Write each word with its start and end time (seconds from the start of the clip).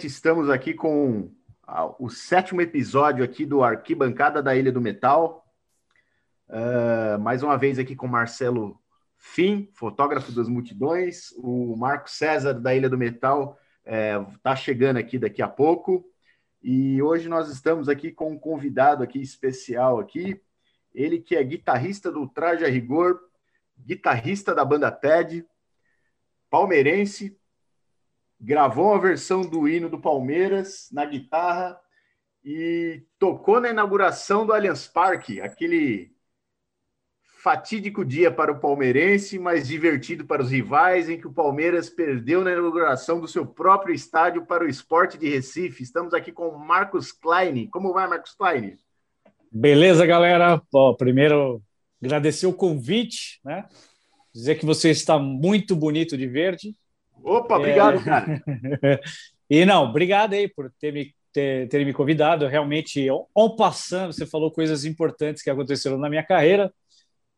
noite. 0.00 0.06
Estamos 0.06 0.48
aqui 0.48 0.72
com 0.72 1.30
o 1.98 2.08
sétimo 2.08 2.62
episódio 2.62 3.22
aqui 3.22 3.44
do 3.44 3.62
Arquibancada 3.62 4.42
da 4.42 4.56
Ilha 4.56 4.72
do 4.72 4.80
Metal. 4.80 5.44
Uh, 6.48 7.18
mais 7.20 7.42
uma 7.42 7.58
vez 7.58 7.78
aqui 7.78 7.94
com 7.94 8.06
Marcelo 8.06 8.80
Fim, 9.18 9.68
fotógrafo 9.74 10.32
das 10.32 10.48
multidões. 10.48 11.32
O 11.36 11.76
Marco 11.76 12.08
César 12.08 12.54
da 12.54 12.74
Ilha 12.74 12.88
do 12.88 12.96
Metal 12.96 13.58
está 13.84 14.52
é, 14.52 14.56
chegando 14.56 14.96
aqui 14.96 15.18
daqui 15.18 15.42
a 15.42 15.48
pouco. 15.48 16.02
E 16.62 17.02
hoje 17.02 17.28
nós 17.28 17.50
estamos 17.50 17.88
aqui 17.88 18.10
com 18.10 18.32
um 18.32 18.38
convidado 18.38 19.02
aqui 19.02 19.20
especial 19.20 19.98
aqui. 19.98 20.40
Ele 20.94 21.20
que 21.20 21.36
é 21.36 21.44
guitarrista 21.44 22.10
do 22.10 22.26
Traje 22.26 22.64
a 22.64 22.68
Rigor, 22.68 23.20
guitarrista 23.78 24.54
da 24.54 24.64
banda 24.64 24.90
TED, 24.90 25.44
palmeirense, 26.48 27.38
gravou 28.40 28.86
uma 28.86 29.00
versão 29.00 29.42
do 29.42 29.68
hino 29.68 29.88
do 29.88 30.00
Palmeiras 30.00 30.88
na 30.90 31.04
guitarra 31.04 31.78
e 32.42 33.02
tocou 33.18 33.60
na 33.60 33.68
inauguração 33.68 34.46
do 34.46 34.52
Allianz 34.52 34.88
Parque, 34.88 35.40
aquele 35.40 36.10
fatídico 37.42 38.04
dia 38.04 38.30
para 38.30 38.52
o 38.52 38.60
palmeirense, 38.60 39.38
mas 39.38 39.66
divertido 39.66 40.26
para 40.26 40.42
os 40.42 40.50
rivais, 40.50 41.08
em 41.08 41.18
que 41.18 41.26
o 41.26 41.32
Palmeiras 41.32 41.88
perdeu 41.88 42.42
na 42.44 42.52
inauguração 42.52 43.20
do 43.20 43.26
seu 43.26 43.46
próprio 43.46 43.94
estádio 43.94 44.44
para 44.44 44.64
o 44.64 44.68
esporte 44.68 45.16
de 45.16 45.28
Recife. 45.28 45.82
Estamos 45.82 46.12
aqui 46.12 46.32
com 46.32 46.48
o 46.48 46.58
Marcos 46.58 47.12
Klein. 47.12 47.66
Como 47.68 47.94
vai, 47.94 48.06
Marcos 48.06 48.34
Klein? 48.34 48.76
Beleza, 49.50 50.04
galera. 50.04 50.60
Bom, 50.70 50.94
primeiro, 50.94 51.62
agradecer 52.02 52.46
o 52.46 52.52
convite, 52.52 53.40
né? 53.42 53.66
Dizer 54.34 54.56
que 54.56 54.66
você 54.66 54.90
está 54.90 55.18
muito 55.18 55.74
bonito 55.74 56.16
de 56.16 56.26
verde. 56.26 56.76
Opa, 57.22 57.56
obrigado, 57.56 57.98
é... 57.98 58.04
cara. 58.04 58.42
e 59.48 59.64
não, 59.64 59.84
obrigado 59.84 60.34
aí 60.34 60.48
por 60.48 60.72
ter 60.78 60.92
me, 60.92 61.14
ter, 61.32 61.68
ter 61.68 61.84
me 61.84 61.92
convidado. 61.92 62.46
Realmente, 62.46 63.06
ao 63.08 63.56
passando, 63.56 64.12
você 64.12 64.26
falou 64.26 64.50
coisas 64.50 64.84
importantes 64.84 65.42
que 65.42 65.50
aconteceram 65.50 65.98
na 65.98 66.08
minha 66.08 66.24
carreira. 66.24 66.72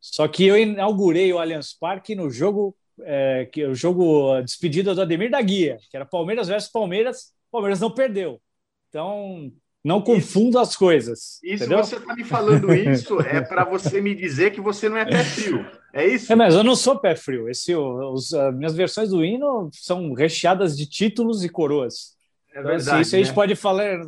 Só 0.00 0.26
que 0.26 0.44
eu 0.44 0.56
inaugurei 0.56 1.32
o 1.32 1.38
Allianz 1.38 1.72
Parque 1.72 2.14
no 2.14 2.28
jogo, 2.28 2.76
é, 3.02 3.48
que 3.52 3.64
o 3.64 3.74
jogo 3.74 4.40
despedida 4.42 4.94
do 4.94 5.02
Ademir 5.02 5.30
da 5.30 5.40
Guia, 5.40 5.78
que 5.90 5.96
era 5.96 6.04
Palmeiras 6.04 6.48
versus 6.48 6.70
Palmeiras. 6.70 7.32
Palmeiras 7.50 7.80
não 7.80 7.90
perdeu. 7.90 8.40
Então, 8.88 9.52
não 9.84 10.00
confunda 10.00 10.60
as 10.60 10.76
coisas. 10.76 11.40
Isso, 11.42 11.64
entendeu? 11.64 11.78
você 11.78 11.96
está 11.96 12.14
me 12.14 12.24
falando 12.24 12.72
isso 12.72 13.20
é 13.20 13.40
para 13.40 13.64
você 13.64 14.00
me 14.00 14.14
dizer 14.14 14.52
que 14.52 14.60
você 14.60 14.88
não 14.88 14.96
é 14.96 15.04
pé 15.04 15.24
frio. 15.24 15.66
É 15.92 16.06
isso? 16.06 16.32
É, 16.32 16.36
mas 16.36 16.54
eu 16.54 16.62
não 16.62 16.76
sou 16.76 16.98
pé 16.98 17.14
frio. 17.16 17.48
Esse, 17.48 17.74
os, 17.74 18.32
as 18.32 18.54
minhas 18.54 18.74
versões 18.74 19.10
do 19.10 19.24
hino 19.24 19.68
são 19.72 20.12
recheadas 20.14 20.76
de 20.76 20.86
títulos 20.86 21.44
e 21.44 21.48
coroas. 21.48 22.16
É 22.54 22.60
então, 22.60 22.72
assim, 22.72 22.84
verdade, 22.84 22.90
assim, 22.90 23.00
isso 23.00 23.16
né? 23.16 23.20
a 23.20 23.24
gente 23.24 23.34
pode 23.34 23.56
falar, 23.56 24.00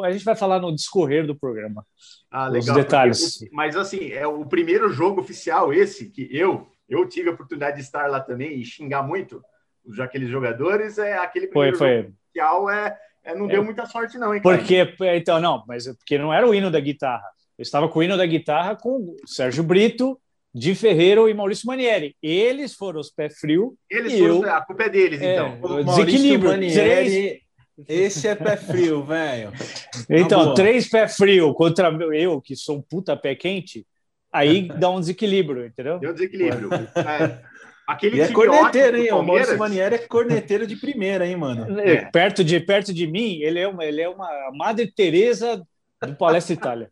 a 0.00 0.12
gente 0.12 0.24
vai 0.24 0.36
falar 0.36 0.60
no 0.60 0.74
discorrer 0.74 1.26
do 1.26 1.36
programa. 1.36 1.84
Ah, 2.30 2.48
legal. 2.48 2.76
Os 2.76 2.82
detalhes. 2.82 3.38
Porque, 3.38 3.54
mas 3.54 3.76
assim, 3.76 4.10
é 4.12 4.26
o 4.26 4.46
primeiro 4.46 4.88
jogo 4.90 5.20
oficial 5.20 5.72
esse 5.72 6.08
que 6.08 6.28
eu 6.30 6.66
eu 6.88 7.08
tive 7.08 7.30
a 7.30 7.32
oportunidade 7.32 7.76
de 7.76 7.82
estar 7.82 8.06
lá 8.06 8.20
também 8.20 8.60
e 8.60 8.64
xingar 8.64 9.02
muito 9.02 9.42
os 9.84 9.98
aqueles 9.98 10.28
jogadores 10.28 10.98
é 10.98 11.16
aquele 11.16 11.46
primeiro 11.46 11.76
foi, 11.76 11.88
foi. 11.88 12.02
jogo 12.02 12.14
oficial 12.26 12.70
é 12.70 12.98
é, 13.24 13.34
não 13.34 13.46
deu 13.46 13.64
muita 13.64 13.86
sorte, 13.86 14.18
não, 14.18 14.34
hein, 14.34 14.42
Porque, 14.42 14.94
então, 15.14 15.40
não, 15.40 15.64
mas 15.66 15.86
é 15.86 15.94
porque 15.94 16.18
não 16.18 16.32
era 16.32 16.46
o 16.46 16.54
hino 16.54 16.70
da 16.70 16.80
guitarra. 16.80 17.24
Eu 17.56 17.62
estava 17.62 17.88
com 17.88 18.00
o 18.00 18.02
hino 18.02 18.16
da 18.16 18.26
guitarra 18.26 18.74
com 18.74 19.16
Sérgio 19.26 19.62
Brito, 19.62 20.18
Di 20.54 20.74
Ferreira 20.74 21.20
e 21.30 21.34
Maurício 21.34 21.66
Manieri. 21.66 22.16
Eles 22.22 22.74
foram 22.74 23.00
os 23.00 23.10
pé 23.10 23.30
frio. 23.30 23.76
Eles 23.88 24.18
foram, 24.18 24.42
eu, 24.42 24.52
a 24.52 24.60
culpa 24.60 24.84
é 24.84 24.88
deles, 24.88 25.20
é, 25.20 25.34
então. 25.34 25.58
O 25.62 25.84
desequilíbrio. 25.84 26.50
Manieri, 26.50 26.74
três... 26.74 27.42
Esse 27.88 28.28
é 28.28 28.34
pé 28.34 28.56
frio, 28.56 29.04
velho. 29.04 29.52
Então, 30.10 30.52
três 30.54 30.88
pé 30.88 31.08
frio 31.08 31.54
contra 31.54 31.88
eu, 32.14 32.40
que 32.40 32.56
sou 32.56 32.78
um 32.78 32.82
puta 32.82 33.16
pé 33.16 33.34
quente, 33.34 33.86
aí 34.30 34.68
dá 34.78 34.90
um 34.90 35.00
desequilíbrio, 35.00 35.66
entendeu? 35.66 35.98
Deu 35.98 36.10
um 36.10 36.14
desequilíbrio. 36.14 36.70
é. 36.96 37.51
Aquele 37.86 38.16
e 38.16 38.20
é 38.20 38.32
corneteiro, 38.32 38.96
hein? 38.96 39.12
O 39.12 39.22
Maurício 39.22 39.58
Manieri 39.58 39.96
é 39.96 39.98
corneteiro 39.98 40.66
de 40.66 40.76
primeira, 40.76 41.26
hein, 41.26 41.36
mano? 41.36 41.80
É. 41.80 42.04
Perto, 42.10 42.44
de, 42.44 42.60
perto 42.60 42.94
de 42.94 43.06
mim, 43.06 43.40
ele 43.40 43.58
é 43.58 43.66
uma, 43.66 43.84
ele 43.84 44.00
é 44.00 44.08
uma 44.08 44.28
Madre 44.54 44.90
Teresa 44.90 45.62
do 46.00 46.14
Palestra 46.14 46.54
Itália. 46.54 46.88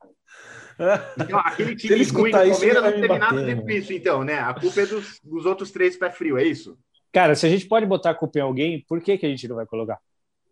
Então, 1.19 1.39
aquele 1.39 1.77
time 1.77 2.03
ruim 2.05 2.31
do 2.31 2.39
Palmeiras 2.39 2.83
não 2.83 2.93
teve 2.93 3.19
nada 3.19 3.41
a 3.41 3.45
ver 3.45 3.63
com 3.63 3.71
isso, 3.71 3.93
então, 3.93 4.25
né? 4.25 4.41
A 4.41 4.55
culpa 4.55 4.81
é 4.81 4.87
dos, 4.87 5.21
dos 5.23 5.47
outros 5.47 5.71
três 5.71 5.97
pé 5.97 6.11
frio, 6.11 6.39
é 6.39 6.45
isso? 6.45 6.77
Cara, 7.13 7.35
se 7.35 7.47
a 7.47 7.51
gente 7.51 7.67
pode 7.67 7.87
botar 7.87 8.11
a 8.11 8.15
culpa 8.15 8.39
em 8.39 8.43
alguém, 8.43 8.85
por 8.89 9.01
que, 9.01 9.19
que 9.19 9.27
a 9.27 9.29
gente 9.29 9.47
não 9.47 9.57
vai 9.57 9.67
colocar? 9.67 9.99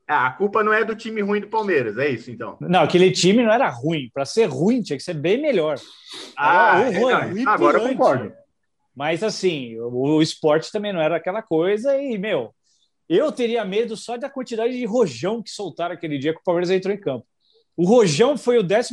Ah, 0.07 0.27
a 0.27 0.31
culpa 0.31 0.65
não 0.65 0.73
é 0.73 0.85
do 0.85 0.95
time 0.97 1.21
ruim 1.21 1.41
do 1.41 1.49
Palmeiras, 1.49 1.99
é 1.99 2.09
isso, 2.09 2.31
então? 2.31 2.57
Não, 2.61 2.83
aquele 2.83 3.11
time 3.11 3.43
não 3.43 3.53
era 3.53 3.69
ruim. 3.69 4.11
Para 4.13 4.25
ser 4.25 4.47
ruim, 4.47 4.81
tinha 4.81 4.97
que 4.97 5.03
ser 5.03 5.15
bem 5.15 5.41
melhor. 5.41 5.77
Ah, 6.37 6.81
é, 6.81 6.99
ruim, 6.99 7.45
agora 7.47 7.79
eu 7.79 7.89
concordo. 7.89 8.33
Mas 8.99 9.23
assim, 9.23 9.79
o, 9.79 10.17
o 10.17 10.21
esporte 10.21 10.73
também 10.73 10.93
não 10.93 11.01
era 11.01 11.15
aquela 11.15 11.41
coisa 11.41 11.97
e, 11.97 12.19
meu, 12.19 12.53
eu 13.09 13.31
teria 13.31 13.65
medo 13.65 13.97
só 13.97 14.17
da 14.17 14.29
quantidade 14.29 14.77
de 14.77 14.85
rojão 14.85 15.41
que 15.41 15.51
soltaram 15.51 15.95
aquele 15.95 16.19
dia 16.19 16.35
que 16.35 16.41
o 16.41 16.45
Palmeiras 16.45 16.69
entrou 16.69 16.93
em 16.93 16.99
campo. 16.99 17.25
O 17.77 17.87
Rojão 17.87 18.37
foi 18.37 18.59
o 18.59 18.63
12 18.65 18.89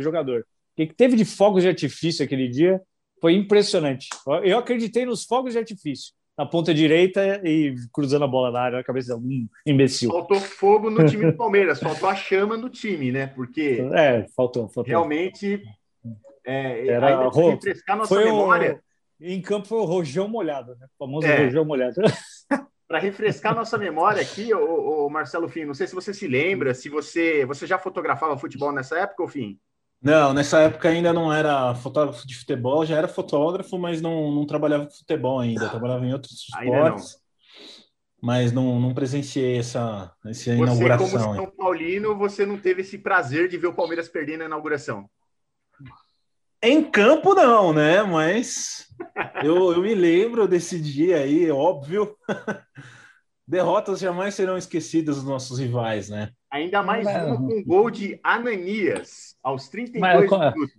jogador. 0.00 0.42
O 0.42 0.76
que 0.76 0.94
teve 0.94 1.16
de 1.16 1.24
fogos 1.24 1.64
de 1.64 1.68
artifício 1.68 2.24
aquele 2.24 2.46
dia 2.46 2.80
foi 3.20 3.34
impressionante. 3.34 4.08
Eu 4.44 4.56
acreditei 4.56 5.04
nos 5.04 5.24
fogos 5.24 5.54
de 5.54 5.58
artifício 5.58 6.12
na 6.38 6.46
ponta 6.46 6.72
direita 6.72 7.40
e 7.44 7.74
cruzando 7.92 8.24
a 8.24 8.28
bola 8.28 8.52
na 8.52 8.60
área 8.60 8.78
na 8.78 8.84
cabeça 8.84 9.16
de 9.16 9.20
um 9.20 9.48
imbecil. 9.66 10.12
Faltou 10.12 10.38
fogo 10.38 10.90
no 10.90 11.04
time 11.06 11.26
do 11.26 11.36
Palmeiras, 11.36 11.80
faltou 11.80 12.08
a 12.08 12.14
chama 12.14 12.56
no 12.56 12.68
time, 12.70 13.10
né? 13.10 13.26
Porque 13.26 13.84
é, 13.94 14.28
faltou, 14.36 14.68
faltou. 14.68 14.84
realmente 14.84 15.60
é, 16.46 16.86
Era, 16.86 17.28
refrescar 17.30 17.96
nossa 17.96 18.14
memória. 18.16 18.83
Em 19.20 19.40
campo 19.40 19.66
foi 19.66 19.78
o 19.78 19.84
rojão 19.84 20.28
molhado, 20.28 20.76
né? 20.76 20.86
O 20.86 21.04
famoso 21.04 21.26
é. 21.26 21.44
rojão 21.44 21.64
molhado. 21.64 21.94
Para 22.86 22.98
refrescar 22.98 23.54
nossa 23.54 23.78
memória 23.78 24.20
aqui, 24.20 24.52
o, 24.54 25.08
Marcelo 25.08 25.48
Fim, 25.48 25.64
não 25.64 25.74
sei 25.74 25.86
se 25.86 25.94
você 25.94 26.12
se 26.12 26.28
lembra, 26.28 26.74
se 26.74 26.88
você 26.88 27.44
você 27.46 27.66
já 27.66 27.78
fotografava 27.78 28.36
futebol 28.36 28.72
nessa 28.72 28.98
época, 28.98 29.22
ou 29.22 29.28
Fim? 29.28 29.58
Não, 30.02 30.34
nessa 30.34 30.60
época 30.60 30.90
ainda 30.90 31.12
não 31.12 31.32
era 31.32 31.74
fotógrafo 31.76 32.26
de 32.26 32.36
futebol, 32.36 32.84
já 32.84 32.98
era 32.98 33.08
fotógrafo, 33.08 33.78
mas 33.78 34.02
não, 34.02 34.30
não 34.30 34.44
trabalhava 34.44 34.84
com 34.84 34.92
futebol 34.92 35.40
ainda, 35.40 35.70
trabalhava 35.70 36.04
em 36.04 36.12
outros 36.12 36.46
esportes. 36.46 37.16
Mas 38.20 38.52
não, 38.52 38.78
não 38.78 38.92
presenciei 38.92 39.58
essa, 39.58 40.12
essa 40.26 40.54
você, 40.54 40.54
inauguração. 40.54 41.08
Como 41.08 41.34
São 41.34 41.50
Paulino, 41.50 42.16
você 42.16 42.44
não 42.44 42.58
teve 42.58 42.82
esse 42.82 42.98
prazer 42.98 43.48
de 43.48 43.56
ver 43.56 43.68
o 43.68 43.74
Palmeiras 43.74 44.08
perder 44.08 44.36
na 44.36 44.44
inauguração? 44.44 45.08
Em 46.66 46.82
campo, 46.82 47.34
não, 47.34 47.74
né? 47.74 48.02
Mas 48.02 48.86
eu, 49.44 49.72
eu 49.74 49.82
me 49.82 49.94
lembro 49.94 50.48
desse 50.48 50.80
dia 50.80 51.18
aí, 51.18 51.50
óbvio. 51.50 52.16
Derrotas 53.46 54.00
jamais 54.00 54.34
serão 54.34 54.56
esquecidas 54.56 55.16
dos 55.16 55.26
nossos 55.26 55.58
rivais, 55.58 56.08
né? 56.08 56.30
Ainda 56.50 56.82
mais 56.82 57.06
um 57.06 57.36
com 57.36 57.62
gol 57.64 57.90
de 57.90 58.18
Ananias 58.24 59.36
aos 59.42 59.68
32 59.68 60.00
Mas, 60.00 60.30
minutos. 60.30 60.72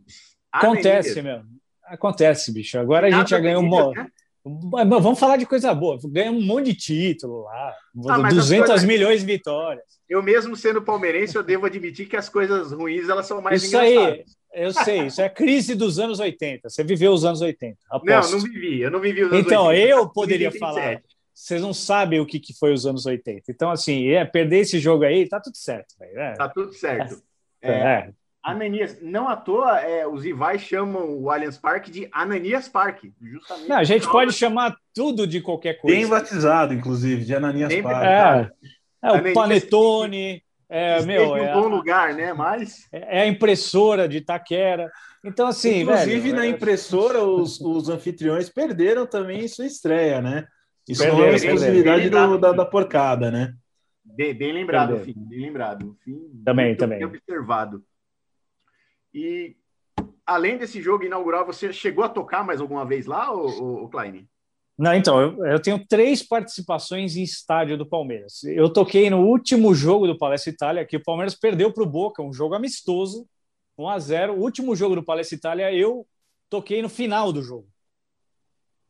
Acontece, 0.51 1.21
meu. 1.21 1.43
Acontece, 1.83 2.51
bicho. 2.51 2.79
Agora 2.79 3.05
a 3.05 3.11
gente 3.11 3.29
já 3.29 3.39
ganhou 3.39 3.61
um. 3.61 3.91
Né? 3.91 4.07
Vamos 4.43 5.19
falar 5.19 5.37
de 5.37 5.45
coisa 5.45 5.71
boa. 5.71 5.99
Ganha 6.05 6.31
um 6.31 6.41
monte 6.41 6.67
de 6.67 6.75
título 6.75 7.43
lá. 7.43 7.75
Ah, 8.09 8.29
200 8.29 8.67
coisas... 8.67 8.83
milhões 8.83 9.19
de 9.19 9.27
vitórias. 9.27 9.85
Eu 10.09 10.23
mesmo 10.23 10.55
sendo 10.55 10.81
palmeirense, 10.81 11.35
eu 11.35 11.43
devo 11.43 11.67
admitir 11.67 12.07
que 12.07 12.17
as 12.17 12.27
coisas 12.27 12.71
ruins 12.71 13.07
elas 13.07 13.27
são 13.27 13.39
mais 13.39 13.61
Isso 13.61 13.75
engraçadas. 13.75 14.13
aí, 14.13 14.25
eu 14.55 14.71
sei. 14.73 15.07
Isso 15.07 15.21
é 15.21 15.25
a 15.25 15.29
crise 15.29 15.75
dos 15.75 15.99
anos 15.99 16.19
80. 16.19 16.69
Você 16.69 16.83
viveu 16.83 17.11
os 17.11 17.25
anos 17.25 17.41
80. 17.41 17.77
Aposto. 17.89 18.31
Não, 18.31 18.39
não 18.39 18.45
vivi. 18.45 18.81
Eu 18.81 18.91
não 18.91 18.99
vivi 18.99 19.23
os 19.23 19.31
anos 19.31 19.45
então, 19.45 19.65
80. 19.65 19.87
Então, 19.87 19.99
eu 19.99 20.09
poderia 20.09 20.51
falar. 20.51 21.01
Vocês 21.33 21.61
não 21.61 21.73
sabem 21.73 22.19
o 22.21 22.25
que, 22.25 22.39
que 22.39 22.57
foi 22.57 22.71
os 22.71 22.85
anos 22.85 23.05
80. 23.05 23.43
Então, 23.49 23.69
assim, 23.69 24.07
é, 24.07 24.23
perder 24.23 24.59
esse 24.59 24.79
jogo 24.79 25.03
aí, 25.03 25.27
tá 25.27 25.39
tudo 25.39 25.57
certo. 25.57 25.93
É. 25.99 26.33
Tá 26.33 26.47
tudo 26.47 26.73
certo. 26.73 27.21
É. 27.61 27.71
é. 27.71 28.09
Ananias, 28.41 29.01
não 29.01 29.27
à 29.27 29.35
toa, 29.35 29.79
é, 29.79 30.07
os 30.07 30.23
rivais 30.23 30.61
chamam 30.61 31.19
o 31.19 31.31
Allianz 31.31 31.57
Parque 31.57 31.89
de 31.89 32.07
Ananias 32.11 32.69
Parque. 32.69 33.11
Justamente 33.19 33.67
não, 33.67 33.77
a 33.77 33.83
gente 33.83 34.07
pode 34.07 34.33
chamar 34.33 34.77
tudo 34.93 35.25
de 35.25 35.41
qualquer 35.41 35.73
coisa. 35.79 35.97
Bem 35.97 36.07
batizado, 36.07 36.71
inclusive, 36.71 37.25
de 37.25 37.35
Ananias 37.35 37.69
Bem 37.69 37.81
Parque. 37.81 38.05
É, 38.05 38.51
é 39.03 39.11
o 39.11 39.33
Panetone, 39.33 40.43
é, 40.69 41.01
meu, 41.03 41.35
é, 41.35 41.55
um 41.55 41.61
bom 41.61 41.67
lugar, 41.67 42.13
né? 42.13 42.33
Mas 42.33 42.87
é 42.91 43.21
a 43.21 43.27
impressora 43.27 44.07
de 44.07 44.17
Itaquera. 44.17 44.91
Então, 45.23 45.47
assim, 45.47 45.81
inclusive 45.81 46.19
velho, 46.19 46.35
na 46.35 46.47
impressora, 46.47 47.21
os, 47.23 47.59
os 47.59 47.89
anfitriões 47.89 48.49
perderam 48.49 49.05
também 49.05 49.47
sua 49.47 49.65
estreia, 49.65 50.21
né? 50.21 50.47
Isso 50.87 51.01
perderam, 51.01 51.25
não 51.25 51.31
é 51.31 51.35
exclusividade 51.35 52.09
do, 52.09 52.37
da, 52.37 52.51
da 52.51 52.65
porcada, 52.65 53.31
né? 53.31 53.53
Bem, 54.03 54.33
bem 54.33 54.53
lembrado, 54.53 54.99
fim, 54.99 55.15
bem 55.17 55.41
lembrado. 55.41 55.97
Fim, 56.03 56.41
também, 56.43 56.75
também. 56.75 57.03
observado. 57.03 57.83
E 59.13 59.55
além 60.25 60.57
desse 60.57 60.81
jogo 60.81 61.03
inaugural, 61.03 61.45
você 61.45 61.73
chegou 61.73 62.03
a 62.03 62.09
tocar 62.09 62.43
mais 62.43 62.61
alguma 62.61 62.85
vez 62.85 63.05
lá, 63.05 63.33
o, 63.33 63.85
o 63.85 63.89
Klein? 63.89 64.27
Não, 64.77 64.93
então, 64.93 65.21
eu, 65.21 65.45
eu, 65.45 65.61
tenho 65.61 65.85
três 65.87 66.21
participações 66.21 67.15
em 67.15 67.23
estádio 67.23 67.77
do 67.77 67.85
Palmeiras. 67.85 68.43
Eu 68.43 68.69
toquei 68.69 69.09
no 69.09 69.21
último 69.21 69.73
jogo 69.73 70.05
do 70.05 70.17
Palestra 70.17 70.51
Itália, 70.51 70.85
que 70.85 70.97
o 70.97 71.03
Palmeiras 71.03 71.33
perdeu 71.33 71.71
para 71.71 71.83
o 71.83 71.89
Boca, 71.89 72.21
um 72.21 72.33
jogo 72.33 72.55
amistoso, 72.55 73.25
1 73.77 73.89
a 73.89 73.99
0 73.99 74.33
O 74.33 74.41
último 74.41 74.75
jogo 74.75 74.95
do 74.95 75.03
Palestra 75.03 75.37
Itália, 75.37 75.73
eu 75.73 76.05
toquei 76.49 76.81
no 76.81 76.89
final 76.89 77.31
do 77.31 77.41
jogo. 77.41 77.67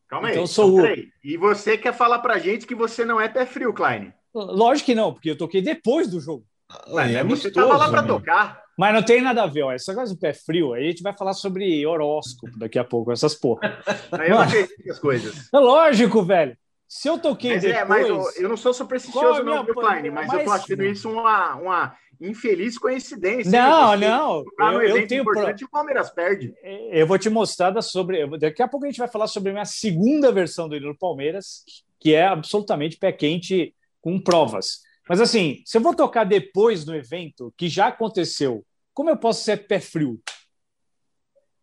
Calma 0.08 0.32
então, 0.32 0.44
aí. 0.44 0.48
Sou... 0.48 0.84
Aí. 0.84 1.08
E 1.24 1.38
você 1.38 1.78
quer 1.78 1.94
falar 1.94 2.20
pra 2.20 2.40
gente 2.40 2.66
que 2.66 2.76
você 2.76 3.06
não 3.06 3.22
é 3.22 3.30
pé 3.30 3.46
frio, 3.46 3.74
Klein? 3.74 4.12
Lógico 4.34 4.88
que 4.88 4.96
não, 4.96 5.14
porque 5.14 5.32
eu 5.32 5.38
toquei 5.38 5.62
depois 5.62 6.10
do 6.10 6.20
jogo. 6.20 6.46
Mas 6.92 7.14
é 7.14 7.24
você 7.24 7.48
estava 7.48 7.78
lá 7.78 7.90
para 7.90 8.04
tocar. 8.04 8.65
Mas 8.78 8.94
não 8.94 9.04
tem 9.04 9.22
nada 9.22 9.44
a 9.44 9.48
ver, 9.48 9.64
ó. 9.64 9.72
Essa 9.72 9.94
coisa 9.94 10.14
do 10.14 10.20
pé 10.20 10.34
frio, 10.34 10.74
aí 10.74 10.86
a 10.86 10.90
gente 10.90 11.04
vai 11.04 11.16
falar 11.16 11.34
sobre 11.34 11.86
horóscopo 11.86 12.58
daqui 12.58 12.78
a 12.78 12.84
pouco, 12.84 13.12
essas 13.12 13.34
porra. 13.34 13.80
Aí 14.12 14.30
eu 14.30 14.40
acredito 14.40 14.92
as 14.92 15.00
coisas. 15.00 15.50
É 15.54 15.60
lógico, 15.60 16.24
velho. 16.24 16.58
Se 16.88 17.08
eu 17.08 17.18
toquei 17.18 17.54
mas 17.54 17.62
depois... 17.64 17.82
É, 17.82 17.86
mas 17.86 18.08
eu, 18.08 18.44
eu 18.44 18.50
não 18.50 18.58
sou 18.58 18.74
supersticioso, 18.74 19.42
é 19.42 19.44
não, 19.44 19.66
viu, 19.66 19.74
Klein? 19.74 20.12
Mas, 20.12 20.28
mas, 20.28 20.40
eu 20.40 20.46
tô 20.46 20.52
achando 20.52 20.84
isso 20.84 21.10
uma, 21.10 21.56
uma 21.56 21.96
infeliz 22.22 22.78
coincidência. 22.78 23.52
Não, 23.52 23.98
não. 23.98 24.46
Eu, 24.60 24.82
eu 24.82 25.08
tenho 25.08 25.22
importante 25.22 25.60
pro... 25.60 25.68
o 25.68 25.72
Palmeiras 25.72 26.10
perde. 26.10 26.54
É, 26.62 27.02
eu 27.02 27.08
vou 27.08 27.18
te 27.18 27.30
mostrar 27.30 27.82
sobre. 27.82 28.26
Daqui 28.38 28.62
a 28.62 28.68
pouco 28.68 28.86
a 28.86 28.90
gente 28.90 29.00
vai 29.00 29.08
falar 29.08 29.28
sobre 29.28 29.50
a 29.50 29.54
minha 29.54 29.66
segunda 29.66 30.32
versão 30.32 30.70
do 30.70 30.76
hino 30.76 30.94
do 30.94 30.98
Palmeiras, 30.98 31.64
que 32.00 32.14
é 32.14 32.26
absolutamente 32.26 32.98
pé 32.98 33.12
quente 33.12 33.74
com 34.00 34.20
provas. 34.20 34.82
Mas 35.08 35.22
assim, 35.22 35.62
se 35.66 35.78
eu 35.78 35.82
vou 35.82 35.96
tocar 35.96 36.24
depois 36.24 36.84
do 36.84 36.96
evento, 36.96 37.54
que 37.58 37.70
já 37.70 37.88
aconteceu, 37.88 38.66
como 38.94 39.10
eu 39.10 39.18
posso 39.18 39.44
ser 39.44 39.68
pé 39.68 39.80
frio? 39.80 40.20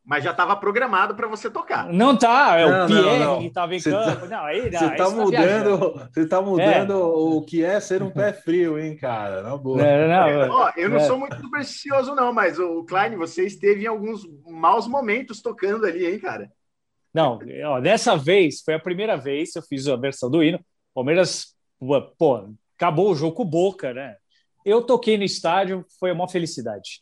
Mas 0.05 0.25
já 0.25 0.33
estava 0.33 0.57
programado 0.57 1.15
para 1.15 1.29
você 1.29 1.49
tocar. 1.49 1.89
Não 1.93 2.17
tá, 2.17 2.59
é 2.59 2.69
não, 2.69 2.85
o 2.85 2.87
Pierre 2.89 3.19
não, 3.21 3.27
não. 3.35 3.39
que 3.39 3.47
estava 3.47 3.75
em 3.75 3.79
você 3.79 3.91
campo. 3.91 4.21
Tá, 4.23 4.27
não, 4.27 4.45
aí, 4.45 4.71
não, 4.71 4.79
você 4.79 4.87
está 4.87 5.11
mudando, 5.11 6.11
você 6.13 6.27
tá 6.27 6.43
mudando 6.43 6.93
é. 6.93 6.97
o 6.97 7.43
que 7.43 7.65
é 7.65 7.79
ser 7.79 8.03
um 8.03 8.11
pé 8.11 8.33
frio, 8.33 8.79
hein, 8.81 8.97
cara? 8.97 9.43
Na 9.43 9.57
boa. 9.57 9.81
É, 9.81 10.09
não, 10.09 10.57
Ó, 10.57 10.73
eu 10.77 10.91
não 10.91 10.97
é. 10.97 11.01
sou 11.07 11.17
muito 11.17 11.37
supersticioso, 11.41 12.17
não, 12.17 12.33
mas 12.33 12.59
o 12.59 12.85
Klein, 12.85 13.17
você 13.17 13.47
esteve 13.47 13.85
em 13.85 13.87
alguns 13.87 14.23
maus 14.45 14.89
momentos 14.89 15.41
tocando 15.41 15.87
ali, 15.87 16.05
hein, 16.05 16.19
cara? 16.19 16.51
Não, 17.15 17.39
ó, 17.67 17.81
dessa 17.81 18.17
vez 18.17 18.61
foi 18.61 18.75
a 18.75 18.81
primeira 18.81 19.17
vez 19.17 19.53
que 19.53 19.59
eu 19.59 19.63
fiz 19.63 19.87
a 19.87 19.97
versão 19.97 20.29
do 20.29 20.43
hino. 20.43 20.59
Palmeiras, 20.93 21.55
pô, 22.19 22.49
acabou 22.83 23.13
o 23.13 23.15
jogo 23.15 23.37
com 23.37 23.45
boca, 23.45 23.95
né? 23.95 24.17
Eu 24.65 24.83
toquei 24.83 25.17
no 25.17 25.23
estádio, 25.23 25.87
foi 26.01 26.11
uma 26.11 26.29
felicidade. 26.29 26.99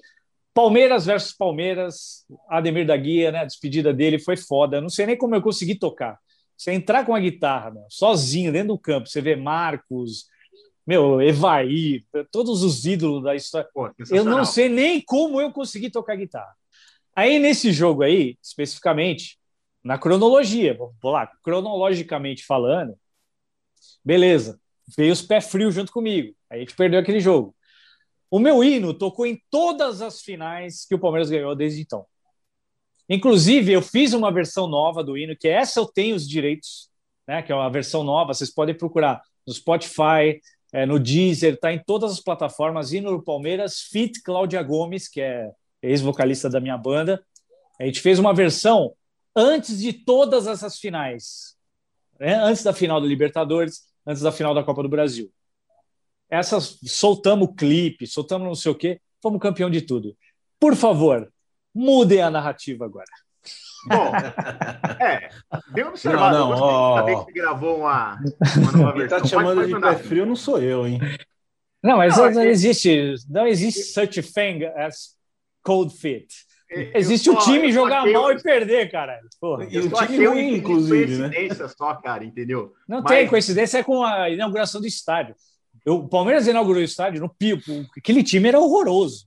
Palmeiras 0.53 1.07
versus 1.07 1.33
Palmeiras, 1.33 2.27
Ademir 2.51 2.87
da 2.87 2.97
Guia, 2.97 3.33
né? 3.33 3.41
A 3.41 3.45
despedida 3.47 3.93
dele 3.93 4.19
foi 4.19 4.37
foda. 4.37 4.81
Não 4.81 4.91
sei 4.91 5.07
nem 5.07 5.17
como 5.17 5.35
eu 5.35 5.41
consegui 5.41 5.75
tocar. 5.75 6.19
Você 6.55 6.73
entrar 6.73 7.07
com 7.07 7.15
a 7.15 7.21
guitarra, 7.21 7.71
meu, 7.71 7.87
sozinho, 7.89 8.53
dentro 8.53 8.69
do 8.69 8.79
campo, 8.79 9.09
você 9.09 9.23
vê 9.23 9.35
Marcos, 9.35 10.27
meu, 10.87 11.23
Evair, 11.23 12.05
todos 12.31 12.63
os 12.63 12.85
ídolos 12.85 13.23
da 13.23 13.35
história. 13.35 13.69
Pô, 13.73 13.91
eu 14.11 14.25
não 14.25 14.45
sei 14.45 14.69
nem 14.69 15.01
como 15.01 15.41
eu 15.41 15.51
consegui 15.51 15.89
tocar 15.91 16.17
guitarra. 16.17 16.55
Aí, 17.17 17.39
nesse 17.39 17.73
jogo 17.73 18.03
aí, 18.03 18.37
especificamente, 18.43 19.39
na 19.83 19.97
cronologia, 19.99 20.75
vamos 20.75 20.95
lá, 21.03 21.27
cronologicamente 21.43 22.45
falando, 22.45 22.95
beleza, 24.05 24.61
veio 24.97 25.13
os 25.13 25.23
pés 25.23 25.51
frios 25.51 25.75
junto 25.75 25.93
comigo. 25.93 26.35
Aí 26.49 26.59
a 26.59 26.61
gente 26.61 26.75
perdeu 26.75 27.01
aquele 27.01 27.21
jogo. 27.21 27.55
O 28.31 28.39
meu 28.39 28.63
hino 28.63 28.95
tocou 28.95 29.27
em 29.27 29.41
todas 29.51 30.01
as 30.01 30.21
finais 30.23 30.87
que 30.87 30.95
o 30.95 30.99
Palmeiras 30.99 31.29
ganhou 31.29 31.55
desde 31.55 31.83
então. 31.83 32.07
Inclusive, 33.09 33.73
eu 33.73 33.83
fiz 33.83 34.13
uma 34.13 34.31
versão 34.31 34.69
nova 34.69 35.03
do 35.03 35.19
hino, 35.19 35.37
que 35.37 35.49
essa 35.49 35.81
eu 35.81 35.87
tenho 35.87 36.15
os 36.15 36.29
direitos, 36.29 36.89
né? 37.27 37.43
Que 37.43 37.51
é 37.51 37.55
uma 37.55 37.69
versão 37.69 38.05
nova. 38.05 38.33
Vocês 38.33 38.55
podem 38.55 38.75
procurar 38.75 39.21
no 39.45 39.53
Spotify, 39.53 40.41
é, 40.73 40.87
no 40.87 41.01
Deezer, 41.01 41.59
tá 41.59 41.73
em 41.73 41.83
todas 41.85 42.13
as 42.13 42.21
plataformas. 42.21 42.93
Hino 42.93 43.11
do 43.11 43.23
Palmeiras, 43.23 43.81
Fit 43.81 44.23
Cláudia 44.23 44.63
Gomes, 44.63 45.09
que 45.09 45.21
é 45.21 45.51
ex-vocalista 45.83 46.49
da 46.49 46.61
minha 46.61 46.79
banda. 46.79 47.21
A 47.81 47.85
gente 47.85 48.01
fez 48.01 48.19
uma 48.21 48.33
versão 48.33 48.95
antes 49.35 49.81
de 49.81 49.93
todas 49.93 50.47
essas 50.47 50.79
finais, 50.79 51.57
né? 52.19 52.35
antes 52.35 52.63
da 52.63 52.73
final 52.73 53.01
do 53.01 53.07
Libertadores, 53.07 53.90
antes 54.07 54.23
da 54.23 54.33
final 54.33 54.55
da 54.55 54.63
Copa 54.63 54.83
do 54.83 54.89
Brasil. 54.89 55.31
Essas 56.29 56.79
soltamos 56.85 57.49
o 57.49 57.55
clipe, 57.55 58.07
soltamos 58.07 58.47
não 58.47 58.55
sei 58.55 58.71
o 58.71 58.75
quê, 58.75 59.01
fomos 59.21 59.41
campeão 59.41 59.69
de 59.69 59.83
tudo. 59.83 60.17
Por 60.59 60.77
favor, 60.77 61.31
mudem 61.75 62.23
a 62.23 62.31
narrativa 62.31 62.85
agora. 62.85 63.11
Bom, 63.87 64.13
é, 65.01 65.31
bem 65.73 65.85
observado. 65.85 66.37
Não, 66.37 66.51
não, 66.51 66.59
ó, 66.59 67.25
que 67.25 67.33
gravou 67.33 67.79
uma, 67.79 68.19
uma 68.59 68.73
nova 68.73 68.93
versão. 68.93 68.95
Quem 68.95 69.09
tá 69.09 69.21
te 69.21 69.29
chamando 69.29 69.67
de 69.67 69.81
pé 69.81 69.97
frio 69.97 70.27
não 70.27 70.37
sou 70.37 70.61
eu, 70.61 70.87
hein? 70.87 71.01
Não, 71.83 71.97
mas 71.97 72.17
não, 72.17 72.31
não 72.31 72.43
é... 72.43 72.49
existe, 72.49 73.15
não 73.29 73.47
existe 73.47 73.83
such 73.85 74.23
thing 74.23 74.65
as 74.77 75.17
cold 75.63 75.97
fit. 75.97 76.29
Existe 76.95 77.29
o 77.29 77.37
time 77.37 77.73
jogar 77.73 78.07
mal 78.07 78.31
e 78.31 78.41
perder, 78.41 78.91
cara. 78.91 79.21
E 79.69 79.79
o 79.79 79.91
time 79.91 80.27
ruim, 80.27 80.55
inclusive, 80.55 81.17
né? 81.17 81.29
coincidência 81.29 81.65
né? 81.65 81.73
só, 81.77 81.95
cara, 81.97 82.25
entendeu? 82.25 82.73
Não 82.87 83.03
Mas... 83.03 83.11
tem 83.11 83.29
coincidência, 83.29 83.79
é 83.79 83.83
com 83.83 84.05
a 84.05 84.31
inauguração 84.31 84.81
do 84.81 84.87
estádio. 84.87 85.35
Eu, 85.85 85.97
o 85.97 86.09
Palmeiras 86.09 86.47
inaugurou 86.47 86.81
o 86.81 86.85
estádio 86.85 87.21
no 87.21 87.29
Pipo. 87.29 87.85
Aquele 87.97 88.23
time 88.23 88.49
era 88.49 88.61
horroroso. 88.61 89.27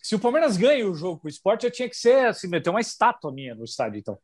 Se 0.00 0.14
o 0.14 0.18
Palmeiras 0.18 0.56
ganha 0.56 0.88
o 0.88 0.94
jogo 0.94 1.20
com 1.20 1.26
o 1.26 1.30
esporte, 1.30 1.66
eu 1.66 1.70
tinha 1.70 1.88
que 1.88 1.96
ser 1.96 2.26
assim, 2.26 2.46
meter 2.46 2.70
uma 2.70 2.80
estátua 2.80 3.32
minha 3.32 3.54
no 3.54 3.64
estádio, 3.64 3.98
então. 3.98 4.18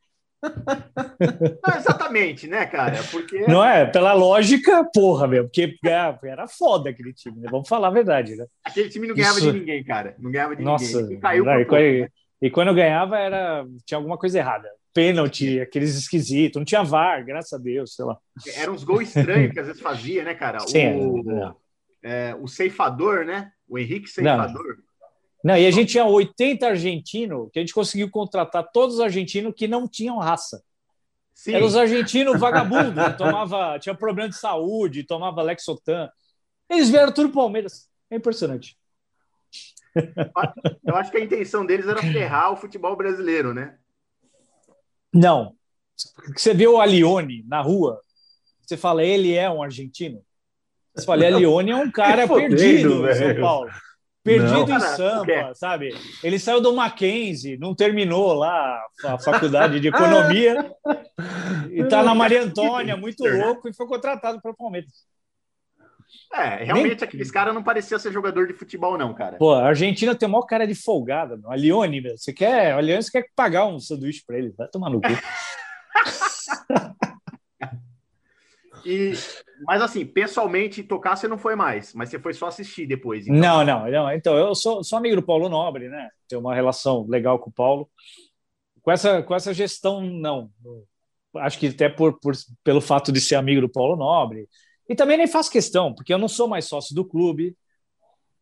Não, 1.66 1.74
exatamente, 1.76 2.46
né, 2.46 2.66
cara? 2.66 3.02
Porque. 3.10 3.40
Não 3.48 3.64
é? 3.64 3.86
Pela 3.86 4.12
lógica, 4.12 4.84
porra, 4.92 5.26
meu, 5.26 5.44
porque 5.44 5.76
era 6.22 6.46
foda 6.46 6.90
aquele 6.90 7.12
time, 7.12 7.40
né? 7.40 7.48
Vamos 7.50 7.68
falar 7.68 7.88
a 7.88 7.92
verdade, 7.92 8.36
né? 8.36 8.46
Aquele 8.62 8.88
time 8.90 9.08
não 9.08 9.14
ganhava 9.14 9.38
Isso... 9.38 9.50
de 9.50 9.58
ninguém, 9.58 9.82
cara. 9.82 10.14
Não 10.18 10.30
ganhava 10.30 10.54
de 10.54 10.62
Nossa, 10.62 11.02
ninguém. 11.02 11.20
Caiu 11.20 11.44
não, 11.44 11.52
e, 12.44 12.50
quando 12.50 12.68
eu 12.68 12.74
ganhava, 12.74 13.18
era 13.18 13.66
tinha 13.86 13.96
alguma 13.96 14.18
coisa 14.18 14.38
errada. 14.38 14.68
Pênalti, 14.92 15.58
aqueles 15.60 15.96
esquisitos, 15.96 16.58
não 16.58 16.64
tinha 16.64 16.84
VAR, 16.84 17.24
graças 17.24 17.52
a 17.54 17.58
Deus, 17.58 17.94
sei 17.94 18.04
lá. 18.04 18.18
Eram 18.58 18.74
uns 18.74 18.84
gols 18.84 19.08
estranhos 19.16 19.50
que 19.50 19.58
às 19.58 19.66
vezes 19.66 19.80
fazia, 19.80 20.22
né, 20.22 20.34
cara? 20.34 20.60
Sim, 20.60 20.94
o, 20.94 21.54
é. 22.02 22.28
é, 22.28 22.34
o 22.34 22.46
ceifador, 22.46 23.24
né? 23.24 23.50
O 23.66 23.78
Henrique 23.78 24.08
Ceifador. 24.08 24.76
Não. 25.42 25.54
não, 25.54 25.56
e 25.56 25.66
a 25.66 25.70
gente 25.70 25.92
tinha 25.92 26.04
80 26.04 26.66
argentinos, 26.66 27.48
que 27.50 27.58
a 27.58 27.62
gente 27.62 27.72
conseguiu 27.72 28.10
contratar 28.10 28.70
todos 28.70 28.96
os 28.96 29.00
argentinos 29.00 29.54
que 29.56 29.66
não 29.66 29.88
tinham 29.88 30.18
raça. 30.18 30.62
Sim. 31.32 31.54
Eram 31.54 31.66
os 31.66 31.76
argentinos 31.76 32.38
vagabundos, 32.38 33.16
tomava, 33.16 33.78
tinha 33.78 33.94
problema 33.94 34.28
de 34.28 34.36
saúde, 34.36 35.02
tomava 35.02 35.40
Lexotan. 35.40 36.10
Eles 36.68 36.90
vieram 36.90 37.10
tudo 37.10 37.32
Palmeiras. 37.32 37.88
É 38.10 38.16
impressionante. 38.16 38.76
Eu 40.84 40.96
acho 40.96 41.10
que 41.10 41.18
a 41.18 41.24
intenção 41.24 41.64
deles 41.64 41.86
era 41.86 42.00
ferrar 42.00 42.52
o 42.52 42.56
futebol 42.56 42.96
brasileiro, 42.96 43.54
né? 43.54 43.76
Não. 45.12 45.54
Você 46.36 46.52
vê 46.52 46.66
o 46.66 46.80
Alione 46.80 47.44
na 47.46 47.60
rua, 47.60 48.00
você 48.66 48.76
fala, 48.76 49.04
ele 49.04 49.34
é 49.34 49.48
um 49.48 49.62
argentino. 49.62 50.20
Você 50.94 51.06
fala, 51.06 51.26
Alione 51.26 51.70
é 51.70 51.76
um 51.76 51.90
cara 51.90 52.26
perdido 52.26 53.08
em 53.08 53.14
São 53.14 53.40
Paulo. 53.40 53.70
Perdido 54.24 54.66
não, 54.66 54.76
em 54.76 54.80
Sampa, 54.80 55.54
sabe? 55.54 55.94
Ele 56.22 56.38
saiu 56.38 56.58
do 56.58 56.74
Mackenzie, 56.74 57.58
não 57.58 57.74
terminou 57.74 58.32
lá 58.32 58.80
a 59.04 59.18
faculdade 59.18 59.78
de 59.78 59.88
economia 59.88 60.74
e 61.70 61.84
tá 61.84 62.02
na 62.02 62.14
Maria 62.14 62.42
Antônia, 62.42 62.96
muito 62.96 63.22
louco, 63.22 63.68
e 63.68 63.74
foi 63.74 63.86
contratado 63.86 64.40
para 64.40 64.52
o 64.52 64.56
Palmeiras. 64.56 64.90
É, 66.32 66.64
realmente 66.64 67.00
Nem... 67.00 67.08
aqueles 67.08 67.30
caras 67.30 67.54
não 67.54 67.62
pareciam 67.62 67.98
ser 67.98 68.12
jogador 68.12 68.46
de 68.46 68.54
futebol, 68.54 68.98
não, 68.98 69.14
cara. 69.14 69.36
Pô, 69.36 69.52
a 69.52 69.68
Argentina 69.68 70.14
tem 70.14 70.28
o 70.28 70.32
maior 70.32 70.46
cara 70.46 70.66
de 70.66 70.74
folgada, 70.74 71.36
meu. 71.36 71.50
A 71.50 71.56
Lione, 71.56 72.00
meu. 72.00 72.16
Você 72.16 72.32
quer. 72.32 72.72
A 72.72 72.80
Lione, 72.80 73.02
você 73.02 73.10
quer 73.10 73.26
pagar 73.36 73.66
um 73.66 73.78
sanduíche 73.78 74.22
pra 74.26 74.38
ele. 74.38 74.54
Vai 74.56 74.68
tomar 74.68 74.90
no 74.90 75.00
cu. 75.00 75.08
e, 78.84 79.12
mas 79.66 79.80
assim, 79.80 80.04
pessoalmente, 80.04 80.82
tocar 80.82 81.16
você 81.16 81.28
não 81.28 81.38
foi 81.38 81.54
mais, 81.54 81.94
mas 81.94 82.08
você 82.08 82.18
foi 82.18 82.34
só 82.34 82.48
assistir 82.48 82.86
depois. 82.86 83.26
Então. 83.26 83.38
Não, 83.38 83.64
não, 83.64 83.90
não. 83.90 84.12
Então, 84.12 84.36
eu 84.36 84.54
sou, 84.54 84.82
sou 84.82 84.98
amigo 84.98 85.16
do 85.16 85.22
Paulo 85.22 85.48
Nobre, 85.48 85.88
né? 85.88 86.08
Tenho 86.28 86.40
uma 86.40 86.54
relação 86.54 87.06
legal 87.08 87.38
com 87.38 87.50
o 87.50 87.52
Paulo. 87.52 87.88
Com 88.82 88.90
essa, 88.90 89.22
com 89.22 89.34
essa 89.34 89.54
gestão, 89.54 90.02
não. 90.02 90.50
Acho 91.36 91.58
que 91.58 91.68
até 91.68 91.88
por, 91.88 92.18
por, 92.20 92.34
pelo 92.62 92.80
fato 92.80 93.10
de 93.10 93.20
ser 93.20 93.36
amigo 93.36 93.60
do 93.60 93.68
Paulo 93.68 93.96
Nobre, 93.96 94.48
e 94.88 94.94
também 94.94 95.16
nem 95.16 95.26
faço 95.26 95.50
questão, 95.50 95.94
porque 95.94 96.12
eu 96.12 96.18
não 96.18 96.28
sou 96.28 96.48
mais 96.48 96.66
sócio 96.66 96.94
do 96.94 97.04
clube. 97.04 97.56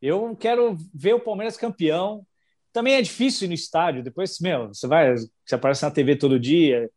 Eu 0.01 0.35
quero 0.37 0.77
ver 0.93 1.15
o 1.15 1.21
Palmeiras 1.21 1.57
campeão. 1.57 2.27
Também 2.73 2.95
é 2.95 3.03
difícil 3.03 3.47
ir 3.47 3.49
no 3.49 3.55
estádio. 3.55 4.03
Depois, 4.03 4.39
meu, 4.41 4.69
você 4.69 4.87
vai, 4.87 5.15
você 5.15 5.55
aparece 5.55 5.85
na 5.85 5.91
TV 5.91 6.17
todo 6.17 6.41
dia, 6.41 6.91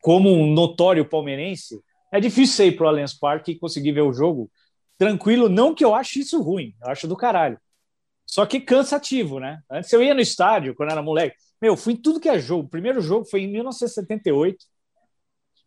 como 0.00 0.32
um 0.32 0.52
notório 0.52 1.08
palmeirense. 1.08 1.80
É 2.12 2.18
difícil 2.18 2.56
você 2.56 2.66
ir 2.66 2.76
para 2.76 2.86
o 2.86 2.88
Allianz 2.88 3.14
Parque 3.14 3.52
e 3.52 3.58
conseguir 3.58 3.92
ver 3.92 4.02
o 4.02 4.12
jogo 4.12 4.50
tranquilo. 4.98 5.48
Não 5.48 5.74
que 5.74 5.84
eu 5.84 5.94
ache 5.94 6.20
isso 6.20 6.42
ruim, 6.42 6.74
eu 6.82 6.90
acho 6.90 7.06
do 7.06 7.16
caralho. 7.16 7.58
Só 8.26 8.46
que 8.46 8.60
cansativo, 8.60 9.38
né? 9.38 9.60
Antes 9.70 9.92
eu 9.92 10.02
ia 10.02 10.14
no 10.14 10.20
estádio 10.20 10.74
quando 10.74 10.90
era 10.90 11.02
moleque. 11.02 11.36
Meu, 11.60 11.76
fui 11.76 11.92
em 11.92 11.96
tudo 11.96 12.18
que 12.18 12.28
é 12.28 12.38
jogo. 12.38 12.64
O 12.66 12.70
primeiro 12.70 13.00
jogo 13.00 13.26
foi 13.26 13.42
em 13.42 13.52
1978. 13.52 14.64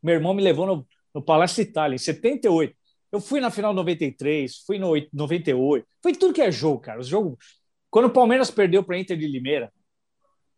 Meu 0.02 0.16
irmão 0.16 0.34
me 0.34 0.44
levou 0.44 0.66
no 0.66 0.88
no 1.18 1.24
Palácio 1.24 1.64
Itália, 1.64 1.96
em 1.96 1.98
78. 1.98 2.77
Eu 3.12 3.22
fui 3.22 3.40
na 3.40 3.50
final 3.50 3.74
93, 3.74 4.58
fui 4.66 4.78
no 4.78 4.94
98, 5.14 5.88
foi 6.02 6.14
tudo 6.14 6.34
que 6.34 6.42
é 6.42 6.52
jogo, 6.52 6.80
cara. 6.80 7.00
O 7.00 7.04
jogo. 7.04 7.38
Quando 7.90 8.06
o 8.06 8.14
Palmeiras 8.14 8.52
perdeu 8.52 8.84
para 8.84 9.00
Inter 9.00 9.18
de 9.18 9.28
Limeira, 9.28 9.72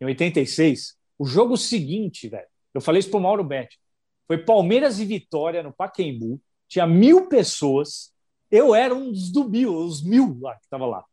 em 0.02 0.06
86, 0.06 0.96
o 1.18 1.26
jogo 1.26 1.58
seguinte, 1.58 2.28
velho, 2.28 2.48
eu 2.74 2.82
falei 2.82 3.00
isso 3.00 3.10
pro 3.12 3.20
Mauro 3.20 3.44
Betti, 3.44 3.80
foi 4.28 4.38
Palmeiras 4.38 5.00
e 5.00 5.06
Vitória 5.06 5.62
no 5.62 5.74
Pacaembu, 5.74 6.42
tinha 6.68 6.88
mil 6.88 7.28
pessoas, 7.28 8.14
eu 8.50 8.74
era 8.74 8.94
um 8.94 9.12
dos 9.12 9.32
do 9.32 9.48
mil, 9.48 9.76
os 9.76 10.04
mil 10.04 10.38
lá 10.42 10.56
que 10.56 10.68
tava 10.70 10.86
lá. 10.86 11.04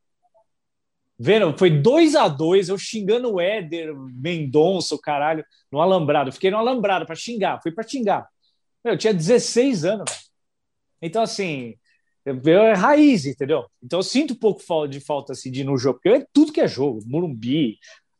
Vendo? 1.18 1.56
Foi 1.56 1.70
2 1.70 2.14
a 2.14 2.28
2 2.28 2.68
eu 2.68 2.76
xingando 2.76 3.32
o 3.32 3.40
Éder, 3.40 3.94
Mendonça, 3.94 4.94
o 4.94 5.00
caralho, 5.00 5.44
no 5.72 5.80
Alambrado. 5.80 6.30
fiquei 6.30 6.50
no 6.50 6.58
Alambrado 6.58 7.06
para 7.06 7.14
xingar, 7.14 7.60
fui 7.62 7.72
para 7.72 7.88
xingar. 7.88 8.28
Eu 8.84 8.98
tinha 8.98 9.14
16 9.14 9.84
anos. 9.84 10.25
Então, 11.00 11.22
assim, 11.22 11.74
é 12.24 12.72
raiz, 12.72 13.24
entendeu? 13.24 13.66
Então 13.82 14.00
eu 14.00 14.02
sinto 14.02 14.34
um 14.34 14.38
pouco 14.38 14.86
de 14.88 15.00
falta 15.00 15.32
assim, 15.32 15.50
de 15.50 15.60
ir 15.60 15.64
no 15.64 15.78
jogo, 15.78 16.00
porque 16.02 16.22
é 16.22 16.26
tudo 16.32 16.52
que 16.52 16.60
é 16.60 16.66
jogo, 16.66 17.00
Murumbi, 17.06 17.78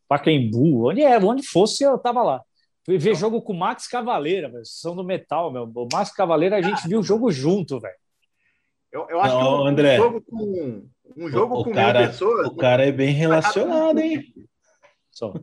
Pacaembu, 0.09 0.89
onde 0.89 1.03
é, 1.03 1.19
onde 1.19 1.43
fosse 1.43 1.83
eu 1.83 1.99
tava 1.99 2.23
lá. 2.23 2.41
Fui 2.85 2.99
ver 2.99 3.17
jogo 3.17 3.43
com 3.43 3.53
o 3.53 3.59
Max 3.59 3.89
Cavaleira, 3.89 4.49
velho, 4.49 4.65
são 4.65 4.95
do 4.95 5.03
metal, 5.03 5.53
meu. 5.53 5.65
O 5.65 5.89
Max 5.93 6.13
Cavaleira 6.13 6.57
a 6.57 6.63
gente 6.63 6.87
viu 6.87 7.01
o 7.01 7.03
jogo 7.03 7.33
junto, 7.33 7.81
velho. 7.81 7.97
Eu, 8.93 9.09
eu 9.11 9.21
acho 9.21 9.35
Não, 9.35 9.41
que 9.41 9.63
um, 9.63 9.67
André, 9.67 9.97
jogo 9.97 10.23
com, 10.23 10.89
um 11.17 11.29
jogo 11.29 11.61
o, 11.61 11.65
com 11.65 11.73
cara, 11.73 11.99
mil 11.99 12.09
pessoas. 12.09 12.47
O 12.47 12.55
cara 12.55 12.87
é 12.87 12.93
bem 12.93 13.13
relacionado, 13.13 13.99
hein? 13.99 14.23
Só. 15.11 15.35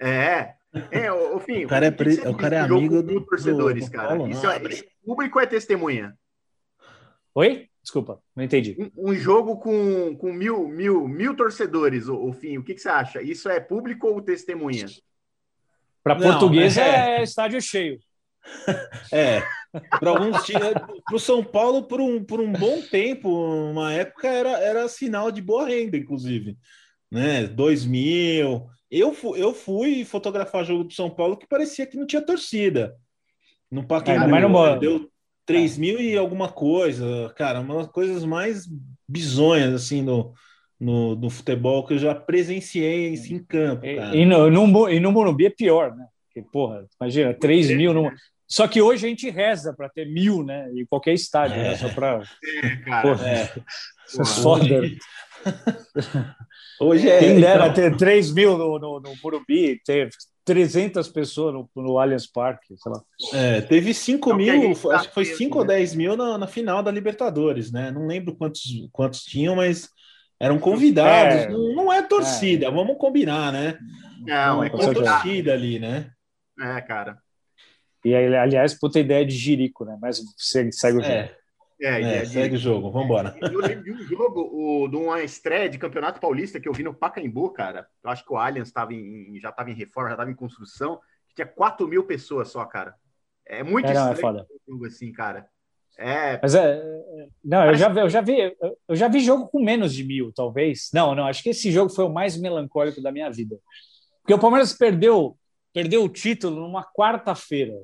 É. 0.00 0.54
É, 0.90 1.12
o, 1.12 1.38
fim, 1.40 1.64
o 1.64 1.68
cara 1.68 1.86
é, 1.86 1.90
pre... 1.90 2.14
o 2.26 2.36
cara 2.36 2.56
é 2.56 2.60
amigo 2.60 3.02
do, 3.02 3.24
torcedores, 3.24 3.86
do, 3.86 3.92
cara. 3.92 4.28
Isso 4.28 4.46
é, 4.48 4.60
público 5.04 5.40
é 5.40 5.46
testemunha. 5.46 6.16
Oi? 7.38 7.68
Desculpa, 7.80 8.20
não 8.34 8.42
entendi. 8.42 8.76
Um, 8.96 9.10
um, 9.10 9.14
jogo 9.14 9.58
com, 9.58 10.16
com 10.16 10.32
mil, 10.32 10.66
mil, 10.66 11.06
mil 11.06 11.36
torcedores, 11.36 12.08
o, 12.08 12.16
o 12.16 12.32
fim, 12.32 12.58
o 12.58 12.64
que, 12.64 12.74
que 12.74 12.80
você 12.80 12.88
acha? 12.88 13.22
Isso 13.22 13.48
é 13.48 13.60
público 13.60 14.08
ou 14.08 14.20
testemunha? 14.20 14.86
Para 16.02 16.16
português 16.16 16.76
é... 16.76 17.18
é 17.18 17.22
estádio 17.22 17.60
cheio. 17.62 18.00
É, 19.12 19.42
para 20.00 20.10
alguns 20.10 20.44
para 20.46 21.14
o 21.14 21.18
São 21.18 21.44
Paulo 21.44 21.84
por 21.84 22.00
um, 22.00 22.24
por 22.24 22.40
um 22.40 22.50
bom 22.50 22.80
tempo, 22.80 23.28
uma 23.30 23.92
época 23.92 24.26
era, 24.26 24.50
era 24.58 24.88
sinal 24.88 25.30
de 25.30 25.42
boa 25.42 25.66
renda, 25.66 25.96
inclusive, 25.96 26.56
né? 27.10 27.46
2000. 27.46 28.66
Eu, 28.90 29.16
eu 29.36 29.54
fui 29.54 30.04
fotografar 30.04 30.64
jogo 30.64 30.84
do 30.84 30.92
São 30.92 31.10
Paulo 31.10 31.36
que 31.36 31.46
parecia 31.46 31.86
que 31.86 31.96
não 31.96 32.06
tinha 32.06 32.24
torcida. 32.24 32.96
No 33.70 33.86
Pacaembu, 33.86 34.24
é, 34.24 34.28
mas 34.28 34.42
não 34.42 34.78
deu 34.78 35.10
3 35.48 35.78
mil 35.78 35.98
e 35.98 36.14
alguma 36.14 36.50
coisa, 36.50 37.32
cara, 37.34 37.60
uma 37.60 37.76
das 37.76 37.86
coisas 37.86 38.22
mais 38.22 38.68
bizonhas 39.08 39.72
assim 39.72 40.02
no, 40.02 40.34
no, 40.78 41.16
no 41.16 41.30
futebol 41.30 41.86
que 41.86 41.94
eu 41.94 41.98
já 41.98 42.14
presenciei 42.14 43.14
assim, 43.14 43.36
em 43.36 43.42
campo. 43.42 43.80
Cara. 43.80 44.14
E, 44.14 44.20
e, 44.20 44.26
no, 44.26 44.50
no, 44.50 44.88
e 44.90 45.00
no 45.00 45.10
Morumbi 45.10 45.46
é 45.46 45.50
pior, 45.50 45.96
né? 45.96 46.04
Porque, 46.26 46.46
porra, 46.52 46.86
imagina, 47.00 47.32
3 47.32 47.70
mil. 47.70 47.94
No... 47.94 48.12
Só 48.46 48.68
que 48.68 48.82
hoje 48.82 49.06
a 49.06 49.08
gente 49.08 49.30
reza 49.30 49.72
para 49.74 49.88
ter 49.88 50.04
mil, 50.04 50.44
né? 50.44 50.70
Em 50.74 50.84
qualquer 50.84 51.14
estádio, 51.14 51.56
né? 51.56 51.68
é. 51.68 51.70
né? 51.70 51.76
Só 51.78 51.88
para. 51.88 52.22
É, 52.62 52.76
cara. 52.84 53.02
Porra, 53.02 53.28
é. 53.28 53.52
Foda. 54.42 54.82
Hoje 56.80 57.08
é. 57.08 57.18
Quem 57.20 57.40
dera 57.40 57.68
então... 57.68 57.74
ter 57.74 57.96
3 57.96 58.32
mil 58.32 58.58
no, 58.58 58.78
no, 58.78 59.00
no 59.00 59.14
Morumbi, 59.22 59.80
ter 59.84 60.10
300 60.48 61.06
pessoas 61.08 61.52
no, 61.52 61.68
no 61.76 61.98
Allianz 61.98 62.26
Parque, 62.26 62.74
sei 62.74 62.90
lá. 62.90 63.02
É, 63.34 63.60
teve 63.60 63.92
5 63.92 64.34
mil, 64.34 64.74
tá 64.74 64.96
acho 64.96 65.08
que 65.08 65.14
foi 65.14 65.26
5 65.26 65.54
né? 65.54 65.60
ou 65.60 65.66
10 65.66 65.94
mil 65.94 66.16
na, 66.16 66.38
na, 66.38 66.46
final 66.46 66.82
da 66.82 66.90
Libertadores, 66.90 67.70
né? 67.70 67.90
Não 67.90 68.06
lembro 68.06 68.34
quantos, 68.34 68.62
quantos 68.90 69.24
tinham, 69.24 69.56
mas 69.56 69.90
eram 70.40 70.58
convidados. 70.58 71.34
É, 71.34 71.48
não, 71.50 71.74
não, 71.74 71.92
é 71.92 72.00
torcida, 72.00 72.66
é. 72.66 72.70
vamos 72.70 72.96
combinar, 72.96 73.52
né? 73.52 73.78
Não, 74.20 74.64
é 74.64 74.70
torcida 74.70 75.52
ali, 75.52 75.78
né? 75.78 76.10
É, 76.58 76.80
cara. 76.80 77.18
E 78.02 78.14
aliás, 78.14 78.72
puta 78.72 78.98
ideia 78.98 79.26
de 79.26 79.36
Jirico, 79.36 79.84
né? 79.84 79.98
Mas 80.00 80.22
segue, 80.38 80.72
segue 80.72 80.96
o 80.96 81.02
é. 81.02 81.36
Jogo. 81.80 81.94
É, 81.94 82.18
é, 82.18 82.24
segue 82.24 82.56
o 82.56 82.58
jogo, 82.58 82.90
vamos 82.90 83.06
embora. 83.06 83.36
Eu 83.40 83.60
lembro 83.60 83.84
de 83.84 83.92
um 83.92 83.98
jogo, 83.98 84.40
o, 84.52 84.88
de 84.88 84.96
uma 84.96 85.22
estreia 85.22 85.68
de 85.68 85.78
Campeonato 85.78 86.20
Paulista 86.20 86.60
que 86.60 86.68
eu 86.68 86.72
vi 86.72 86.82
no 86.82 86.94
Pacaembu, 86.94 87.50
cara. 87.50 87.86
Eu 88.02 88.10
acho 88.10 88.24
que 88.24 88.32
o 88.32 88.36
Allianz 88.36 88.72
tava 88.72 88.92
em, 88.92 89.38
já 89.40 89.50
estava 89.50 89.70
em 89.70 89.74
reforma, 89.74 90.10
já 90.10 90.14
estava 90.14 90.30
em 90.30 90.34
construção, 90.34 91.00
que 91.28 91.34
tinha 91.34 91.46
4 91.46 91.86
mil 91.86 92.04
pessoas 92.04 92.48
só, 92.48 92.64
cara. 92.64 92.94
É 93.46 93.62
muito 93.62 93.88
é, 93.88 93.94
não, 93.94 94.12
é 94.12 94.16
foda. 94.16 94.46
jogo 94.68 94.86
assim, 94.86 95.12
cara. 95.12 95.48
É. 95.98 96.38
Mas 96.40 96.54
é. 96.54 96.80
Não, 97.44 97.66
eu 97.66 97.74
já, 97.74 97.88
vi, 97.88 98.00
eu 98.00 98.08
já 98.08 98.20
vi, 98.20 98.56
eu 98.88 98.96
já 98.96 99.08
vi 99.08 99.20
jogo 99.20 99.48
com 99.48 99.62
menos 99.62 99.92
de 99.92 100.04
mil, 100.04 100.32
talvez. 100.32 100.90
Não, 100.92 101.14
não, 101.14 101.26
acho 101.26 101.42
que 101.42 101.48
esse 101.48 101.72
jogo 101.72 101.90
foi 101.90 102.04
o 102.04 102.12
mais 102.12 102.36
melancólico 102.36 103.02
da 103.02 103.10
minha 103.10 103.30
vida. 103.30 103.58
Porque 104.20 104.34
o 104.34 104.38
Palmeiras 104.38 104.72
perdeu, 104.72 105.36
perdeu 105.72 106.04
o 106.04 106.08
título 106.08 106.60
numa 106.60 106.84
quarta-feira. 106.84 107.74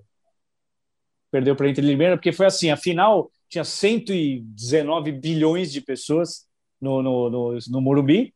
Perdeu 1.30 1.56
para 1.56 1.68
Inter 1.68 1.82
Limeira, 1.82 2.16
porque 2.16 2.32
foi 2.32 2.46
assim, 2.46 2.70
a 2.70 2.76
final 2.76 3.30
tinha 3.54 3.64
119 3.64 5.12
bilhões 5.12 5.70
de 5.70 5.80
pessoas 5.80 6.46
no, 6.80 7.02
no, 7.02 7.30
no, 7.30 7.58
no 7.68 7.80
Morumbi, 7.80 8.34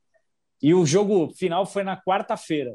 e 0.62 0.72
o 0.72 0.86
jogo 0.86 1.32
final 1.34 1.66
foi 1.66 1.82
na 1.82 2.00
quarta-feira. 2.00 2.74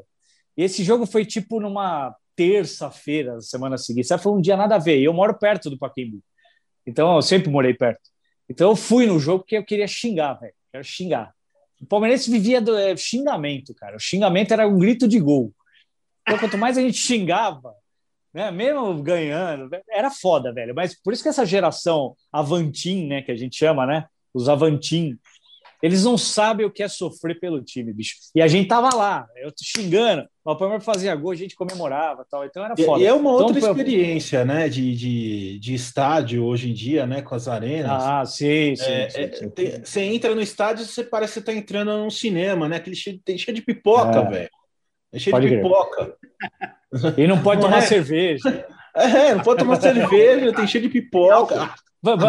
Esse 0.56 0.84
jogo 0.84 1.06
foi 1.06 1.24
tipo 1.24 1.60
numa 1.60 2.14
terça-feira, 2.36 3.40
semana 3.40 3.78
seguinte. 3.78 4.08
Foi 4.18 4.32
um 4.32 4.40
dia 4.40 4.56
nada 4.56 4.76
a 4.76 4.78
ver. 4.78 5.00
Eu 5.00 5.12
moro 5.12 5.38
perto 5.38 5.70
do 5.70 5.78
Pacaembu. 5.78 6.22
Então, 6.86 7.16
eu 7.16 7.22
sempre 7.22 7.50
morei 7.50 7.74
perto. 7.74 8.00
Então, 8.48 8.70
eu 8.70 8.76
fui 8.76 9.06
no 9.06 9.18
jogo 9.18 9.40
porque 9.40 9.56
eu 9.56 9.64
queria 9.64 9.86
xingar, 9.86 10.34
velho. 10.34 10.54
Quero 10.70 10.84
xingar. 10.84 11.32
O 11.80 11.86
Palmeirense 11.86 12.30
vivia 12.30 12.60
do 12.60 12.76
é, 12.76 12.96
xingamento, 12.96 13.74
cara. 13.74 13.96
O 13.96 14.00
xingamento 14.00 14.52
era 14.52 14.66
um 14.66 14.78
grito 14.78 15.08
de 15.08 15.18
gol. 15.18 15.52
Então, 16.22 16.38
quanto 16.38 16.58
mais 16.58 16.78
a 16.78 16.80
gente 16.80 16.98
xingava, 16.98 17.74
né, 18.34 18.50
mesmo 18.50 19.00
ganhando, 19.02 19.70
era 19.88 20.10
foda, 20.10 20.52
velho. 20.52 20.74
Mas 20.74 21.00
por 21.00 21.12
isso 21.12 21.22
que 21.22 21.28
essa 21.28 21.46
geração 21.46 22.16
Avantim, 22.32 23.06
né, 23.06 23.22
que 23.22 23.30
a 23.30 23.36
gente 23.36 23.56
chama, 23.56 23.86
né? 23.86 24.06
Os 24.34 24.48
Avantim, 24.48 25.16
eles 25.80 26.02
não 26.02 26.16
sabem 26.16 26.64
o 26.64 26.70
que 26.70 26.82
é 26.82 26.88
sofrer 26.88 27.38
pelo 27.38 27.62
time, 27.62 27.92
bicho. 27.92 28.16
E 28.34 28.40
a 28.40 28.48
gente 28.48 28.66
tava 28.66 28.88
lá, 28.96 29.26
eu 29.36 29.52
tô 29.52 29.62
xingando, 29.62 30.26
o 30.44 30.56
Palmeiras 30.56 30.84
fazia 30.84 31.14
gol, 31.14 31.30
a 31.30 31.36
gente 31.36 31.54
comemorava 31.54 32.26
tal. 32.28 32.44
Então 32.44 32.64
era 32.64 32.74
foda. 32.76 33.02
E 33.02 33.06
é 33.06 33.12
uma 33.12 33.34
então, 33.34 33.46
outra 33.46 33.58
experiência, 33.58 34.44
né? 34.44 34.68
De, 34.68 34.96
de, 34.96 35.58
de 35.58 35.74
estádio 35.74 36.42
hoje 36.42 36.70
em 36.70 36.72
dia, 36.72 37.06
né? 37.06 37.22
Com 37.22 37.34
as 37.34 37.48
arenas. 37.48 38.02
Ah, 38.02 38.24
sim, 38.24 38.74
sim. 38.74 38.82
É, 38.82 39.10
sim, 39.10 39.20
é, 39.20 39.32
sim. 39.32 39.50
Tem, 39.50 39.84
você 39.84 40.00
entra 40.00 40.34
no 40.34 40.40
estádio, 40.40 40.84
você 40.84 41.04
parece 41.04 41.34
que 41.34 41.40
você 41.40 41.44
tá 41.44 41.52
entrando 41.52 41.96
num 41.98 42.10
cinema, 42.10 42.66
né? 42.66 42.76
Aquele 42.76 42.96
cheio, 42.96 43.20
tem 43.22 43.36
cheio 43.36 43.54
de 43.54 43.62
pipoca, 43.62 44.20
é. 44.20 44.30
velho. 44.30 44.50
É 45.12 45.18
cheio 45.18 45.36
pode 45.36 45.48
de 45.48 45.56
pipoca. 45.56 46.16
E 47.16 47.26
não 47.26 47.42
pode 47.42 47.60
não 47.60 47.68
tomar 47.68 47.82
é. 47.82 47.86
cerveja. 47.86 48.66
É, 48.94 49.34
não 49.34 49.42
pode 49.42 49.58
tomar 49.58 49.80
cerveja, 49.80 50.52
tem 50.52 50.66
cheio 50.66 50.84
de 50.84 50.88
pipoca. 50.88 51.74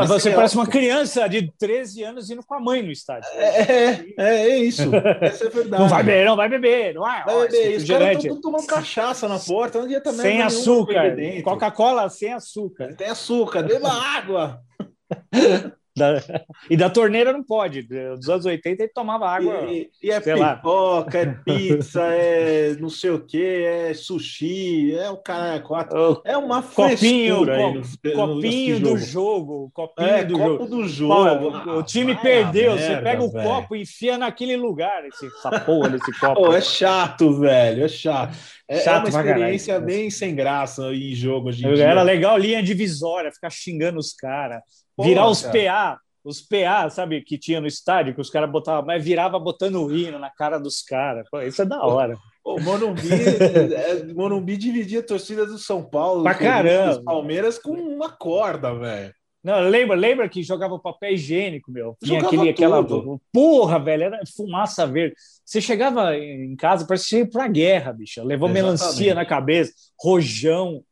Você 0.07 0.31
parece 0.31 0.55
uma 0.55 0.65
criança 0.65 1.27
de 1.27 1.51
13 1.60 2.03
anos 2.03 2.29
indo 2.29 2.41
com 2.45 2.55
a 2.55 2.60
mãe 2.62 2.81
no 2.81 2.91
estádio. 2.91 3.29
É, 3.34 4.05
é, 4.17 4.48
é 4.48 4.57
isso. 4.60 4.89
Essa 5.19 5.48
é 5.48 5.50
verdade. 5.50 5.84
Não 5.84 5.89
vai 5.89 6.01
beber, 6.01 6.25
não 6.25 6.36
vai 6.38 6.50
beber. 6.50 6.93
Não 6.93 7.01
vai, 7.01 7.25
vai 7.25 7.48
beber. 7.50 7.77
Os 7.77 7.84
caras 7.84 8.17
estão 8.17 8.39
tomando 8.39 8.65
cachaça 8.65 9.27
na 9.27 9.38
porta. 9.38 9.86
Não 9.86 10.01
também 10.01 10.22
sem 10.22 10.41
açúcar. 10.41 11.15
Coca-Cola 11.43 12.10
sem 12.10 12.31
açúcar. 12.31 12.95
Tem 12.95 13.10
açúcar. 13.10 13.63
Beba 13.63 13.91
água. 13.91 14.62
Da, 15.97 16.15
e 16.69 16.75
da 16.75 16.89
torneira 16.89 17.31
não 17.31 17.41
pode. 17.41 17.83
Dos 17.83 18.29
anos 18.29 18.45
80 18.45 18.83
ele 18.83 18.91
tomava 18.93 19.29
água. 19.29 19.65
E, 19.65 19.89
e 20.03 20.11
é 20.11 20.19
pipoca, 20.19 21.19
é 21.19 21.25
pizza, 21.45 22.01
é 22.03 22.75
não 22.75 22.89
sei 22.89 23.11
o 23.11 23.25
que, 23.25 23.41
é 23.41 23.93
sushi, 23.93 24.93
é 24.93 25.09
o 25.09 25.17
cara 25.17 25.55
é 25.55 25.59
quatro. 25.59 26.21
É 26.25 26.35
uma 26.35 26.61
copinho, 26.61 27.45
no, 27.45 28.13
copinho 28.13 28.79
no, 28.79 28.89
do 28.89 28.97
jogo. 28.97 29.71
Copinho 29.73 30.09
é, 30.09 30.23
do 30.25 30.37
copo 30.37 30.49
jogo. 30.49 30.65
do 30.67 30.87
jogo. 30.87 31.55
Ah, 31.55 31.77
o 31.77 31.83
time 31.83 32.15
perdeu. 32.15 32.75
Merda, 32.75 32.95
você 32.95 33.01
pega 33.01 33.23
o 33.23 33.31
copo 33.31 33.75
e 33.75 33.83
enfia 33.83 34.17
naquele 34.17 34.57
lugar, 34.57 35.05
esse, 35.05 35.27
essa 35.27 35.59
porra 35.61 35.89
desse 35.89 36.11
copo. 36.19 36.51
É 36.51 36.59
chato, 36.59 37.39
velho. 37.39 37.85
É 37.85 37.87
chato. 37.87 38.35
É, 38.67 38.79
chato 38.79 39.07
é 39.07 39.09
uma 39.11 39.21
experiência 39.21 39.79
bem 39.79 40.09
sem 40.09 40.35
graça 40.35 40.93
em 40.93 41.13
jogo 41.13 41.49
hoje 41.49 41.63
em 41.63 41.67
Era 41.67 41.75
dia. 41.75 41.85
Era 41.85 42.01
legal 42.01 42.37
linha 42.37 42.61
divisória, 42.61 43.31
ficar 43.31 43.49
xingando 43.49 43.99
os 43.99 44.11
caras 44.13 44.61
virar 44.99 45.27
os 45.27 45.41
PA, 45.41 45.99
os 46.23 46.41
PA, 46.41 46.89
sabe, 46.89 47.21
que 47.21 47.37
tinha 47.37 47.61
no 47.61 47.67
estádio, 47.67 48.15
que 48.15 48.21
os 48.21 48.29
caras 48.29 48.49
botavam, 48.49 48.85
mas 48.85 49.03
virava 49.03 49.37
botando 49.39 49.83
o 49.83 49.95
hino 49.95 50.17
na 50.17 50.29
cara 50.29 50.57
dos 50.57 50.81
caras. 50.81 51.27
Isso 51.45 51.61
é 51.61 51.65
da 51.65 51.83
hora. 51.83 52.17
O 52.43 52.59
Morumbi, 52.59 53.09
é, 53.75 54.13
Morumbi 54.13 54.57
dividia 54.57 54.99
a 54.99 55.03
torcida 55.03 55.45
do 55.45 55.57
São 55.57 55.83
Paulo, 55.83 56.23
pra 56.23 56.35
caramba. 56.35 57.01
Palmeiras 57.03 57.57
com 57.57 57.71
uma 57.71 58.09
corda, 58.09 58.73
velho. 58.73 59.13
Não, 59.43 59.59
lembra, 59.59 59.95
lembra 59.95 60.27
que 60.27 60.41
jogava 60.41 60.79
papel 60.79 61.13
higiênico, 61.13 61.71
meu? 61.71 61.95
Tinha 62.03 62.19
aquele, 62.19 62.49
aquela. 62.49 62.83
Porra, 63.31 63.77
velho, 63.77 64.05
era 64.05 64.19
fumaça 64.35 64.87
verde. 64.87 65.15
Você 65.45 65.61
chegava 65.61 66.17
em 66.17 66.55
casa, 66.55 66.87
parecia 66.87 67.19
ir 67.19 67.29
pra 67.29 67.47
guerra, 67.47 67.93
bicho. 67.93 68.23
Levou 68.23 68.49
Exatamente. 68.49 68.79
melancia 68.79 69.13
na 69.13 69.23
cabeça, 69.23 69.71
rojão, 70.01 70.83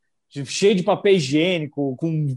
cheio 0.45 0.75
de 0.75 0.83
papel 0.83 1.15
higiênico, 1.15 1.95
com, 1.97 2.35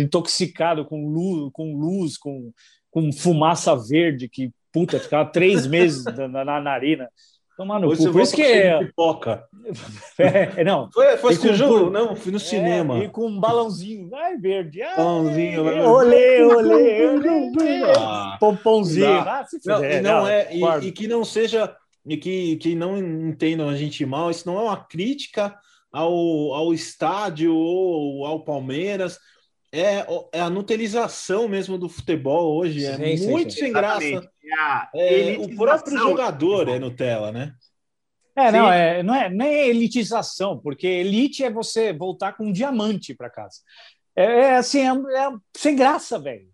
intoxicado, 0.00 0.84
com 0.84 1.06
luz, 1.06 1.50
com 1.52 1.76
luz, 1.76 2.18
com, 2.18 2.52
com 2.90 3.12
fumaça 3.12 3.76
verde, 3.76 4.28
que 4.28 4.50
puta, 4.72 4.98
ficava 4.98 5.30
três 5.30 5.66
meses 5.68 6.04
na, 6.04 6.44
na 6.44 6.60
narina. 6.60 7.08
Tomar 7.56 7.80
no 7.80 7.88
cu. 7.96 8.12
Por 8.12 8.22
isso 8.22 8.36
que 8.36 8.42
é. 8.42 8.78
Pipoca. 8.78 9.44
É, 10.18 10.64
não. 10.64 10.90
Foi, 10.90 11.16
foi 11.18 11.36
com, 11.36 11.52
jogo? 11.52 11.90
Não, 11.90 12.16
fui 12.16 12.32
no 12.32 12.38
é, 12.38 12.40
cinema. 12.40 13.04
E 13.04 13.08
com 13.08 13.26
um 13.26 13.38
balãozinho. 13.38 14.08
Ai, 14.14 14.36
verde. 14.36 14.82
Ai, 14.82 14.96
balãozinho. 14.96 15.64
Olê, 15.86 16.42
olê, 16.42 17.14
olê. 17.14 17.82
Ah, 17.96 18.36
Pompãozinho. 18.40 19.06
Ah, 19.06 19.44
não, 19.64 19.84
e, 19.84 20.00
não, 20.00 20.20
não 20.20 20.28
é, 20.28 20.48
e, 20.52 20.86
e, 20.86 20.92
que 20.92 21.06
não 21.06 21.24
seja. 21.24 21.74
E 22.06 22.16
que, 22.16 22.56
que 22.56 22.74
não 22.74 22.96
entendam 22.96 23.68
a 23.68 23.76
gente 23.76 24.04
mal, 24.06 24.30
isso 24.30 24.48
não 24.48 24.58
é 24.58 24.62
uma 24.62 24.76
crítica 24.76 25.54
ao, 25.92 26.54
ao 26.54 26.74
estádio 26.74 27.54
ou 27.54 28.24
ao 28.26 28.44
Palmeiras. 28.44 29.18
É, 29.70 30.06
é 30.32 30.40
a 30.40 30.48
nutilização 30.48 31.46
mesmo 31.46 31.76
do 31.76 31.88
futebol 31.88 32.56
hoje. 32.56 32.86
É 32.86 33.16
sim, 33.16 33.30
muito 33.30 33.52
sim, 33.52 33.60
sem 33.60 33.72
graça. 33.72 34.30
É, 34.94 35.36
o 35.38 35.54
próprio 35.54 35.98
jogador 35.98 36.68
é 36.68 36.78
Nutella, 36.78 37.30
né? 37.30 37.54
É, 38.34 38.52
não, 38.52 38.72
é, 38.72 39.02
não, 39.02 39.14
é, 39.14 39.28
nem 39.28 39.68
elitização, 39.68 40.58
porque 40.58 40.86
elite 40.86 41.42
é 41.42 41.50
você 41.50 41.92
voltar 41.92 42.34
com 42.34 42.46
um 42.46 42.52
diamante 42.52 43.12
para 43.12 43.28
casa. 43.28 43.56
É, 44.14 44.24
é 44.24 44.56
assim, 44.56 44.80
é, 44.80 44.90
é, 44.90 45.30
sem 45.56 45.74
graça, 45.74 46.18
velho. 46.20 46.48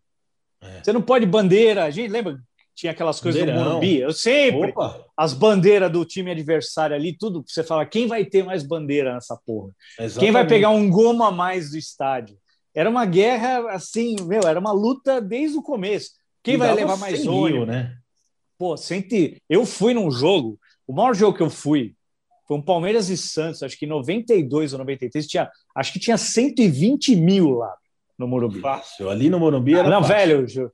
É. 0.63 0.83
Você 0.83 0.93
não 0.93 1.03
pode 1.03 1.27
bandeira. 1.27 1.85
A 1.85 1.91
gente 1.91 2.11
lembra 2.11 2.39
tinha 2.75 2.93
aquelas 2.93 3.21
coisas 3.21 3.41
Bandeirão. 3.41 3.63
do 3.63 3.69
Morumbi. 3.69 4.01
Eu 4.01 4.13
sempre. 4.13 4.71
Opa. 4.71 5.05
As 5.17 5.33
bandeiras 5.33 5.91
do 5.91 6.05
time 6.05 6.31
adversário 6.31 6.97
ali, 6.97 7.17
tudo. 7.17 7.45
Você 7.47 7.63
fala, 7.63 7.87
quem 7.87 8.07
vai 8.07 8.25
ter 8.25 8.45
mais 8.45 8.63
bandeira 8.63 9.15
nessa 9.15 9.39
porra? 9.47 9.71
Exatamente. 9.99 10.19
Quem 10.21 10.33
vai 10.33 10.47
pegar 10.47 10.71
um 10.71 10.91
goma 10.91 11.29
a 11.29 11.33
mais 11.33 11.71
do 11.71 11.79
estádio? 11.79 12.37
Era 12.75 12.91
uma 12.91 13.07
guerra, 13.07 13.71
assim, 13.71 14.17
meu, 14.23 14.43
era 14.43 14.59
uma 14.59 14.73
luta 14.73 15.21
desde 15.21 15.57
o 15.57 15.63
começo. 15.63 16.11
Quem 16.43 16.55
e 16.55 16.57
vai 16.57 16.75
levar 16.75 16.97
mais 16.97 17.25
ônibus? 17.27 17.69
né? 17.69 17.97
Pô, 18.59 18.77
sente. 18.77 19.41
Eu 19.49 19.65
fui 19.65 19.95
num 19.95 20.11
jogo, 20.11 20.59
o 20.87 20.93
maior 20.93 21.15
jogo 21.15 21.37
que 21.37 21.43
eu 21.43 21.51
fui 21.51 21.95
foi 22.47 22.57
um 22.57 22.63
Palmeiras 22.63 23.09
e 23.09 23.17
Santos, 23.17 23.63
acho 23.63 23.79
que 23.79 23.87
em 23.87 23.89
92 23.89 24.73
ou 24.73 24.79
93, 24.81 25.27
tinha, 25.27 25.51
acho 25.75 25.93
que 25.93 25.99
tinha 25.99 26.19
120 26.19 27.17
mil 27.17 27.51
lá 27.51 27.75
no 28.19 28.29
Morumbi. 28.29 28.61
Fácil, 28.61 29.09
ali 29.09 29.31
no 29.31 29.39
Morumbi 29.39 29.75
era. 29.75 29.89
Não, 29.89 30.03
fácil. 30.03 30.47
velho, 30.47 30.73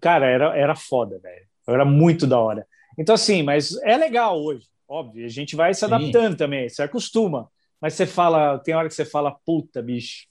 Cara, 0.00 0.26
era, 0.26 0.56
era 0.56 0.74
foda, 0.74 1.18
velho. 1.18 1.46
Era 1.66 1.84
muito 1.84 2.26
da 2.26 2.38
hora. 2.38 2.66
Então, 2.98 3.14
assim, 3.14 3.42
mas 3.42 3.76
é 3.82 3.96
legal 3.96 4.40
hoje, 4.40 4.66
óbvio. 4.88 5.24
A 5.24 5.28
gente 5.28 5.56
vai 5.56 5.72
se 5.74 5.84
adaptando 5.84 6.32
Sim. 6.32 6.36
também, 6.36 6.68
se 6.68 6.82
acostuma. 6.82 7.48
Mas 7.80 7.94
você 7.94 8.06
fala, 8.06 8.58
tem 8.58 8.74
hora 8.74 8.88
que 8.88 8.94
você 8.94 9.04
fala, 9.04 9.36
puta, 9.44 9.82
bicho, 9.82 10.26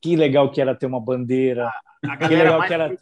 que 0.00 0.16
legal 0.16 0.50
que 0.50 0.60
era 0.60 0.74
ter 0.74 0.86
uma 0.86 1.00
bandeira. 1.00 1.68
A, 2.04 2.12
a 2.12 2.16
galera, 2.16 2.58
mais, 2.58 2.70
era... 2.70 2.98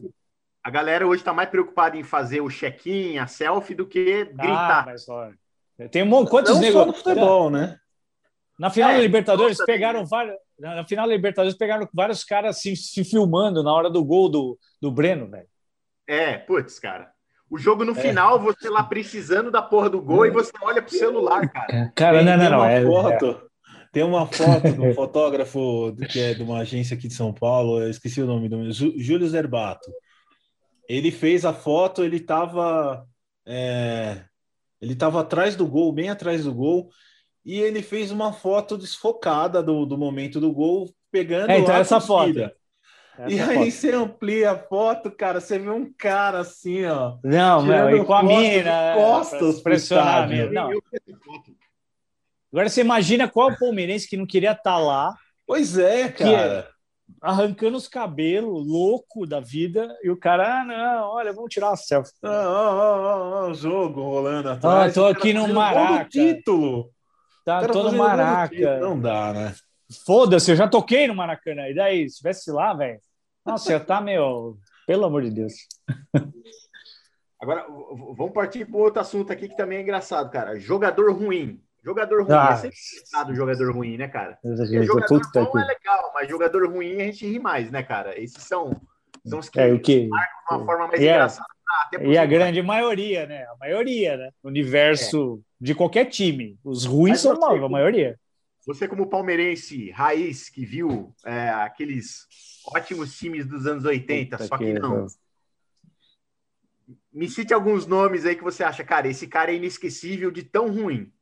a 0.62 0.70
galera 0.70 1.06
hoje 1.06 1.22
está 1.22 1.32
mais 1.32 1.48
preocupada 1.48 1.96
em 1.96 2.02
fazer 2.02 2.40
o 2.40 2.50
check-in, 2.50 3.18
a 3.18 3.26
selfie, 3.26 3.74
do 3.74 3.86
que 3.86 4.24
gritar. 4.24 4.82
Ah, 4.82 4.84
mas 4.86 5.08
olha. 5.08 5.34
Tem 5.90 6.02
um 6.02 6.06
monte, 6.06 6.28
quantos 6.28 6.58
negócios 6.58 6.98
no 6.98 7.02
futebol, 7.02 7.48
né? 7.48 7.78
Na 8.58 8.70
final 8.70 8.90
é, 8.90 8.96
da 8.96 9.00
Libertadores 9.00 9.64
pegaram 9.64 10.04
vários. 10.04 10.34
Na 10.58 10.84
final 10.84 11.06
da 11.06 11.14
Libertadores 11.14 11.56
pegaram 11.56 11.88
vários 11.94 12.24
caras 12.24 12.60
se, 12.60 12.74
se 12.74 13.04
filmando 13.04 13.62
na 13.62 13.72
hora 13.72 13.88
do 13.88 14.04
gol 14.04 14.28
do, 14.28 14.58
do 14.82 14.90
Breno, 14.90 15.28
velho. 15.30 15.46
É, 16.08 16.38
putz, 16.38 16.78
cara. 16.78 17.10
O 17.50 17.58
jogo 17.58 17.84
no 17.84 17.92
é. 17.92 18.00
final, 18.00 18.40
você 18.40 18.68
lá 18.68 18.82
precisando 18.82 19.50
da 19.50 19.62
porra 19.62 19.90
do 19.90 20.00
gol 20.00 20.26
e 20.26 20.30
você 20.30 20.50
olha 20.62 20.82
pro 20.82 20.90
celular, 20.90 21.48
cara. 21.48 21.74
É, 21.74 21.92
cara, 21.94 22.22
não, 22.22 22.36
não, 22.36 22.50
não. 22.50 22.64
É, 22.64 22.82
foto, 22.82 23.26
é. 23.26 23.48
Tem 23.92 24.02
uma 24.02 24.26
foto 24.26 24.72
de 24.72 24.80
um 24.80 24.92
fotógrafo 24.94 25.94
que 26.10 26.18
é 26.18 26.34
de 26.34 26.42
uma 26.42 26.60
agência 26.60 26.96
aqui 26.96 27.08
de 27.08 27.14
São 27.14 27.32
Paulo, 27.32 27.80
eu 27.80 27.90
esqueci 27.90 28.20
o 28.20 28.26
nome 28.26 28.48
do 28.48 28.70
Júlio 28.72 29.28
Zerbato. 29.28 29.90
Ele 30.88 31.10
fez 31.10 31.44
a 31.44 31.52
foto, 31.52 32.02
ele 32.02 32.16
estava 32.16 33.06
é, 33.46 34.24
ele 34.80 34.92
estava 34.92 35.20
atrás 35.20 35.56
do 35.56 35.66
gol, 35.66 35.92
bem 35.92 36.10
atrás 36.10 36.44
do 36.44 36.54
gol, 36.54 36.90
e 37.44 37.58
ele 37.60 37.82
fez 37.82 38.10
uma 38.10 38.32
foto 38.32 38.76
desfocada 38.76 39.62
do, 39.62 39.86
do 39.86 39.96
momento 39.96 40.38
do 40.38 40.52
gol, 40.52 40.92
pegando 41.10 41.50
é, 41.50 41.58
então 41.58 41.74
essa 41.74 42.00
foto. 42.00 42.50
Essa 43.18 43.30
e 43.30 43.40
aí 43.40 43.56
foto. 43.56 43.70
você 43.70 43.92
amplia 43.92 44.50
a 44.52 44.58
foto, 44.58 45.10
cara, 45.10 45.40
você 45.40 45.58
vê 45.58 45.70
um 45.70 45.92
cara 45.92 46.38
assim, 46.40 46.86
ó. 46.86 47.16
Não, 47.24 47.62
meu, 47.62 47.96
e 47.96 48.04
com 48.04 48.14
a 48.14 48.22
mina. 48.22 48.94
Costas 48.94 49.60
pressionar 49.60 50.28
Não. 50.52 50.70
Agora 52.52 52.68
você 52.68 52.80
imagina 52.80 53.28
qual 53.28 53.56
palmeirense 53.58 54.08
que 54.08 54.16
não 54.16 54.24
queria 54.24 54.52
estar 54.52 54.62
tá 54.62 54.78
lá. 54.78 55.14
Pois 55.44 55.76
é, 55.76 56.08
cara. 56.08 56.62
Que, 56.62 56.78
arrancando 57.20 57.76
os 57.76 57.88
cabelos, 57.88 58.66
louco 58.66 59.26
da 59.26 59.40
vida, 59.40 59.96
e 60.02 60.10
o 60.10 60.16
cara, 60.16 60.60
ah, 60.60 60.64
não, 60.64 61.08
olha, 61.08 61.32
vamos 61.32 61.52
tirar 61.52 61.70
uma 61.70 61.76
selfie. 61.76 62.12
Ah, 62.22 62.28
ah, 62.28 63.48
ah, 63.48 63.52
jogo 63.54 64.00
rolando 64.02 64.50
atrás. 64.50 64.90
Ah, 64.90 64.94
tô 64.94 65.06
aqui 65.06 65.32
no 65.32 65.48
Maraca. 65.48 66.08
título. 66.08 66.90
Tá 67.44 67.66
todo 67.66 67.96
Maraca. 67.96 68.78
Não 68.78 68.98
dá, 68.98 69.32
né? 69.32 69.54
Foda-se, 70.04 70.50
eu 70.50 70.56
já 70.56 70.68
toquei 70.68 71.08
no 71.08 71.14
Maracanã. 71.14 71.66
E 71.68 71.74
daí, 71.74 72.00
se 72.00 72.16
estivesse 72.16 72.50
lá, 72.50 72.74
velho, 72.74 73.00
nossa, 73.48 73.72
eu 73.72 73.84
tá 73.84 74.00
meio. 74.00 74.58
Pelo 74.86 75.06
amor 75.06 75.22
de 75.22 75.30
Deus. 75.30 75.54
Agora, 77.40 77.66
vamos 78.16 78.32
partir 78.32 78.66
para 78.66 78.78
outro 78.78 79.00
assunto 79.00 79.32
aqui 79.32 79.48
que 79.48 79.56
também 79.56 79.78
é 79.78 79.82
engraçado, 79.82 80.30
cara. 80.30 80.58
Jogador 80.58 81.12
ruim. 81.12 81.62
Jogador 81.82 82.24
ruim 82.24 82.34
ah, 82.34 82.50
é 82.52 82.56
sempre 82.56 82.76
engraçado, 82.92 83.34
jogador 83.34 83.72
ruim, 83.72 83.96
né, 83.96 84.08
cara? 84.08 84.38
jogador 84.82 85.08
bom 85.32 85.42
aqui. 85.42 85.58
é 85.58 85.64
legal, 85.64 86.12
mas 86.12 86.28
jogador 86.28 86.68
ruim 86.68 87.00
a 87.00 87.04
gente 87.04 87.26
ri 87.26 87.38
mais, 87.38 87.70
né, 87.70 87.82
cara? 87.82 88.20
Esses 88.20 88.42
são, 88.42 88.78
são 89.24 89.38
os 89.38 89.48
que, 89.48 89.60
é, 89.60 89.72
o 89.72 89.80
que 89.80 90.08
marcam 90.08 90.36
de 90.48 90.54
uma 90.54 90.66
forma 90.66 90.88
mais 90.88 91.00
engraçada. 91.00 91.46
Ah, 91.70 92.02
e 92.02 92.18
a 92.18 92.26
grande 92.26 92.60
maioria, 92.62 93.26
né? 93.26 93.44
A 93.44 93.56
maioria, 93.58 94.16
né? 94.16 94.30
Universo 94.42 95.40
é. 95.40 95.64
de 95.64 95.74
qualquer 95.74 96.06
time. 96.06 96.58
Os 96.64 96.84
ruins 96.84 97.20
são 97.20 97.34
você, 97.36 97.64
a 97.64 97.68
maioria. 97.68 98.18
Você, 98.66 98.88
como 98.88 99.08
palmeirense 99.08 99.90
raiz, 99.90 100.48
que 100.48 100.66
viu 100.66 101.14
é, 101.24 101.50
aqueles 101.50 102.26
ótimos 102.74 103.16
times 103.16 103.46
dos 103.46 103.66
anos 103.66 103.84
80, 103.84 104.36
Puta 104.36 104.48
só 104.48 104.58
que, 104.58 104.64
que 104.64 104.78
não. 104.78 105.06
Me 107.12 107.28
cite 107.28 107.52
alguns 107.52 107.86
nomes 107.86 108.24
aí 108.24 108.36
que 108.36 108.44
você 108.44 108.62
acha, 108.62 108.84
cara, 108.84 109.08
esse 109.08 109.26
cara 109.26 109.50
é 109.50 109.56
inesquecível 109.56 110.30
de 110.30 110.42
tão 110.42 110.72
ruim. 110.72 111.12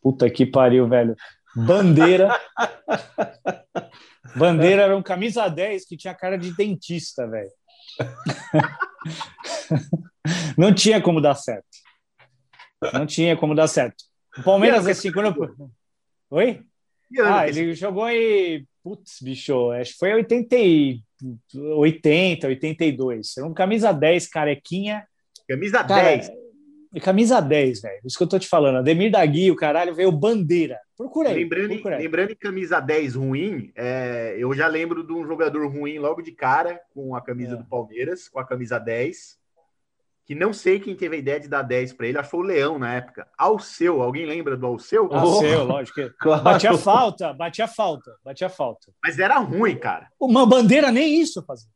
Puta 0.00 0.28
que 0.28 0.44
pariu, 0.44 0.88
velho. 0.88 1.16
Bandeira. 1.56 2.28
Bandeira 4.36 4.82
era 4.82 4.96
um 4.96 5.02
camisa 5.02 5.48
10 5.48 5.86
que 5.86 5.96
tinha 5.96 6.14
cara 6.14 6.36
de 6.36 6.54
dentista, 6.54 7.26
velho. 7.26 7.50
Não 10.58 10.74
tinha 10.74 11.00
como 11.00 11.20
dar 11.20 11.34
certo. 11.34 11.68
Não 12.92 13.06
tinha 13.06 13.36
como 13.36 13.54
dar 13.54 13.68
certo. 13.68 14.04
O 14.36 14.42
Palmeiras, 14.42 14.86
assim, 14.86 15.12
quando. 15.12 15.44
Eu... 15.44 15.70
Oi? 16.30 16.64
Ah, 17.20 17.48
ele 17.48 17.74
jogou 17.74 18.08
em 18.08 18.66
Putz, 18.84 19.22
bicho, 19.22 19.70
acho 19.70 19.92
que 19.92 19.98
foi 19.98 20.12
80, 20.12 20.54
80, 21.54 22.46
82. 22.48 23.36
Era 23.38 23.46
um 23.46 23.54
camisa 23.54 23.92
10, 23.92 24.28
carequinha. 24.28 25.06
Camisa 25.48 25.82
Cara, 25.82 26.02
10. 26.02 26.30
Camisa 27.02 27.40
10, 27.40 27.80
velho. 27.80 28.00
Isso 28.04 28.18
que 28.18 28.24
eu 28.24 28.28
tô 28.28 28.38
te 28.38 28.46
falando. 28.46 28.76
Ademir 28.76 29.10
da 29.10 29.24
Gui, 29.24 29.50
o 29.50 29.56
caralho, 29.56 29.94
veio 29.94 30.12
bandeira. 30.12 30.78
Procura 30.98 31.30
aí. 31.30 31.36
Lembrando, 31.36 31.68
procura 31.68 31.96
aí. 31.96 32.02
lembrando 32.02 32.32
em 32.32 32.36
camisa 32.36 32.78
10 32.78 33.14
ruim, 33.14 33.72
é, 33.74 34.36
eu 34.38 34.52
já 34.52 34.68
lembro 34.68 35.02
de 35.02 35.14
um 35.14 35.26
jogador 35.26 35.66
ruim 35.66 35.98
logo 35.98 36.20
de 36.20 36.32
cara 36.32 36.78
com 36.92 37.16
a 37.16 37.22
camisa 37.22 37.54
é. 37.54 37.56
do 37.56 37.64
Palmeiras, 37.64 38.28
com 38.28 38.38
a 38.38 38.46
camisa 38.46 38.78
10 38.78 39.38
que 40.26 40.34
não 40.34 40.52
sei 40.52 40.80
quem 40.80 40.96
teve 40.96 41.16
a 41.16 41.18
ideia 41.18 41.38
de 41.38 41.48
dar 41.48 41.62
10 41.62 41.92
para 41.92 42.06
ele, 42.06 42.18
achou 42.18 42.40
o 42.40 42.42
Leão 42.42 42.78
na 42.78 42.94
época. 42.94 43.28
Alceu, 43.36 44.00
alguém 44.00 44.24
lembra 44.24 44.56
do 44.56 44.66
Alceu? 44.66 45.12
Alceu, 45.12 45.60
oh, 45.60 45.64
lógico. 45.64 46.00
Claro. 46.18 46.42
Batia 46.42 46.78
falta, 46.78 47.32
batia 47.32 47.68
falta, 47.68 48.16
batia 48.24 48.48
falta. 48.48 48.92
Mas 49.02 49.18
era 49.18 49.38
ruim, 49.38 49.76
cara. 49.76 50.08
Uma 50.18 50.46
bandeira 50.46 50.90
nem 50.90 51.20
isso 51.20 51.44
fazia. 51.44 51.68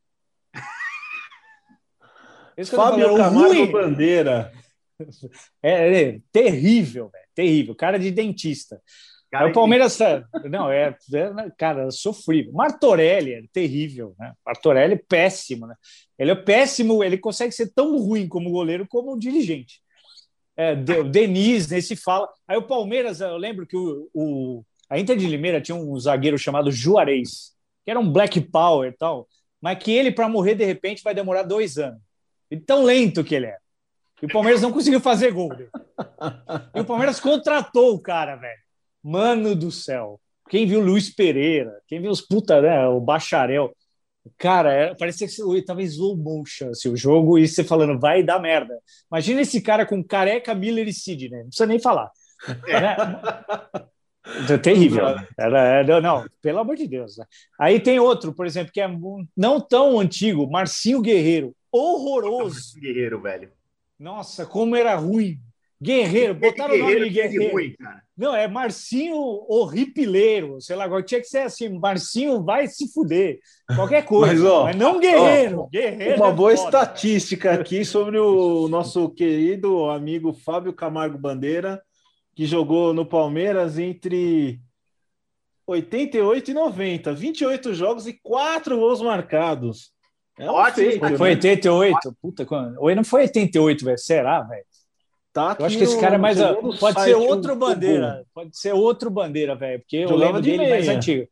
Fábio 2.74 3.16
Camargo 3.16 3.48
ruim. 3.48 3.70
Bandeira. 3.70 4.52
É, 5.62 6.02
é 6.02 6.20
terrível, 6.32 7.10
velho, 7.10 7.28
terrível. 7.34 7.74
Cara 7.74 7.98
de 7.98 8.10
dentista. 8.10 8.80
Cara, 9.30 9.50
o 9.50 9.52
Palmeiras, 9.52 9.98
não, 10.50 10.70
é, 10.70 10.96
é, 11.12 11.50
cara, 11.58 11.90
sofrível. 11.90 12.52
Martorelli 12.52 13.34
é 13.34 13.42
terrível, 13.52 14.14
né? 14.18 14.32
Martorelli 14.44 14.94
é 14.94 15.02
péssimo, 15.06 15.66
né? 15.66 15.74
Ele 16.18 16.30
é 16.30 16.34
péssimo, 16.34 17.04
ele 17.04 17.18
consegue 17.18 17.52
ser 17.52 17.72
tão 17.74 17.98
ruim 17.98 18.26
como 18.26 18.50
goleiro 18.50 18.86
como 18.88 19.18
dirigente. 19.18 19.82
É, 20.56 20.72
o 20.72 21.04
Denis, 21.04 21.68
nesse 21.68 21.94
fala. 21.94 22.26
Aí 22.46 22.56
o 22.56 22.66
Palmeiras, 22.66 23.20
eu 23.20 23.36
lembro 23.36 23.66
que 23.66 23.76
o, 23.76 24.08
o, 24.14 24.64
a 24.88 24.98
Inter 24.98 25.16
de 25.16 25.26
Limeira 25.26 25.60
tinha 25.60 25.76
um 25.76 25.98
zagueiro 26.00 26.38
chamado 26.38 26.72
Juarez, 26.72 27.52
que 27.84 27.90
era 27.90 28.00
um 28.00 28.10
black 28.10 28.40
power 28.40 28.90
e 28.90 28.96
tal, 28.96 29.28
mas 29.60 29.78
que 29.78 29.92
ele, 29.92 30.10
para 30.10 30.28
morrer 30.28 30.54
de 30.54 30.64
repente, 30.64 31.04
vai 31.04 31.14
demorar 31.14 31.42
dois 31.42 31.76
anos. 31.76 32.00
E 32.50 32.56
tão 32.56 32.82
lento 32.82 33.22
que 33.22 33.34
ele 33.34 33.46
é. 33.46 33.58
E 34.22 34.26
o 34.26 34.32
Palmeiras 34.32 34.62
não 34.62 34.72
conseguiu 34.72 35.00
fazer 35.00 35.32
gol. 35.32 35.50
E 36.74 36.80
o 36.80 36.84
Palmeiras 36.84 37.20
contratou 37.20 37.94
o 37.94 38.00
cara, 38.00 38.34
velho. 38.34 38.67
Mano 39.08 39.54
do 39.54 39.70
céu. 39.70 40.20
quem 40.50 40.66
viu 40.66 40.80
Luiz 40.80 41.08
Pereira, 41.08 41.80
quem 41.86 42.00
viu 42.00 42.10
os 42.10 42.20
puta, 42.20 42.60
né, 42.60 42.86
o 42.86 43.00
Bacharel, 43.00 43.74
cara, 44.36 44.72
é, 44.72 44.94
parecia 44.94 45.26
que 45.26 45.32
você 45.32 45.62
tava 45.62 45.82
em 45.82 45.86
slow 45.86 46.16
motion 46.16 46.70
assim, 46.70 46.90
o 46.90 46.96
jogo 46.96 47.38
e 47.38 47.48
você 47.48 47.64
falando, 47.64 47.98
vai 47.98 48.22
dar 48.22 48.38
merda. 48.38 48.78
Imagina 49.10 49.40
esse 49.40 49.62
cara 49.62 49.86
com 49.86 50.04
careca, 50.04 50.54
Miller 50.54 50.86
e 50.86 50.92
Sidney, 50.92 51.30
não 51.30 51.48
precisa 51.48 51.66
nem 51.66 51.78
falar. 51.78 52.10
É. 52.66 52.80
Né? 52.80 52.96
É 54.46 54.58
terrível. 54.58 55.06
Era, 55.38 55.58
era, 55.58 56.00
não, 56.02 56.26
pelo 56.42 56.58
amor 56.58 56.76
de 56.76 56.86
Deus. 56.86 57.16
Né? 57.16 57.24
Aí 57.58 57.80
tem 57.80 57.98
outro, 57.98 58.34
por 58.34 58.44
exemplo, 58.44 58.70
que 58.70 58.80
é 58.80 58.88
não 59.34 59.58
tão 59.58 59.98
antigo, 59.98 60.50
Marcinho 60.50 61.00
Guerreiro. 61.00 61.56
Horroroso. 61.72 62.56
Marcinho 62.56 62.82
Guerreiro, 62.82 63.22
velho. 63.22 63.50
Nossa, 63.98 64.44
como 64.44 64.76
era 64.76 64.94
ruim. 64.96 65.40
Guerreiro, 65.80 66.34
botaram 66.34 66.74
o 66.74 66.78
nome 66.78 67.04
de 67.04 67.10
Guerreiro. 67.10 67.52
Ruim, 67.52 67.74
não, 68.16 68.34
é 68.34 68.48
Marcinho 68.48 69.16
Horripileiro, 69.48 70.60
sei 70.60 70.74
lá, 70.74 70.84
agora 70.84 71.04
tinha 71.04 71.20
que 71.20 71.28
ser 71.28 71.38
assim, 71.38 71.68
Marcinho 71.68 72.42
vai 72.42 72.66
se 72.66 72.92
fuder, 72.92 73.38
qualquer 73.76 74.02
coisa, 74.06 74.42
mas, 74.42 74.44
ó, 74.44 74.64
mas 74.64 74.76
não 74.76 74.98
Guerreiro. 74.98 75.60
Ó, 75.60 75.66
guerreiro 75.68 76.16
uma 76.16 76.30
é 76.30 76.32
boa 76.32 76.56
foda, 76.56 76.64
estatística 76.64 77.52
aqui 77.52 77.84
sobre 77.84 78.18
o 78.18 78.66
nosso 78.66 79.08
querido 79.10 79.88
amigo 79.88 80.32
Fábio 80.32 80.72
Camargo 80.72 81.16
Bandeira, 81.16 81.80
que 82.34 82.44
jogou 82.44 82.92
no 82.92 83.06
Palmeiras 83.06 83.78
entre 83.78 84.60
88 85.64 86.50
e 86.50 86.54
90, 86.54 87.12
28 87.12 87.74
jogos 87.74 88.06
e 88.08 88.14
4 88.20 88.76
gols 88.76 89.00
marcados. 89.00 89.92
É 90.38 90.50
um 90.50 90.54
Ótimo, 90.54 90.86
feito, 90.86 91.18
foi 91.18 91.30
88? 91.30 91.94
Né? 91.94 92.14
Puta, 92.22 92.46
quando... 92.46 92.80
Ou 92.80 92.94
não 92.94 93.04
foi 93.04 93.22
88, 93.22 93.84
velho? 93.84 93.98
Será, 93.98 94.40
velho? 94.42 94.64
Tá 95.38 95.56
eu 95.62 95.66
acho 95.66 95.78
que 95.78 95.84
esse 95.84 96.00
cara 96.00 96.16
é 96.16 96.18
mais. 96.18 96.38
Pode 96.78 97.02
ser 97.02 97.14
outro 97.14 97.56
bandeira. 97.56 98.24
Pode 98.34 98.58
ser 98.58 98.72
outro 98.72 99.10
bandeira, 99.10 99.54
velho, 99.54 99.80
porque 99.80 99.96
eu 99.96 100.16
lembro 100.16 100.40
dele 100.40 100.58
meia. 100.58 100.70
mais 100.70 100.88
antigo. 100.88 101.28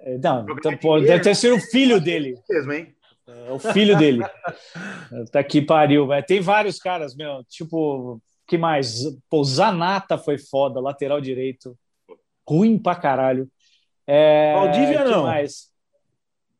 É, 0.00 0.18
não, 0.18 0.46
então, 0.50 0.76
pô, 0.78 0.98
deve 0.98 1.22
ter 1.22 1.34
sido 1.34 1.56
o 1.56 1.60
filho 1.60 2.00
dele. 2.00 2.34
Mesmo, 2.48 2.72
hein? 2.72 2.94
É 3.28 3.52
o 3.52 3.58
filho 3.58 3.96
dele. 3.96 4.20
tá 5.30 5.40
aqui 5.40 5.60
pariu, 5.60 6.06
velho. 6.06 6.24
Tem 6.26 6.40
vários 6.40 6.78
caras, 6.78 7.14
meu, 7.14 7.44
tipo, 7.44 8.20
que 8.46 8.58
mais? 8.58 9.02
Pô, 9.28 9.44
Zanata 9.44 10.18
foi 10.18 10.38
foda, 10.38 10.80
lateral 10.80 11.20
direito. 11.20 11.76
Ruim 12.48 12.78
pra 12.78 12.96
caralho. 12.96 13.48
É, 14.06 14.54
Valdívia 14.54 15.04
não. 15.04 15.22
Mais? 15.24 15.70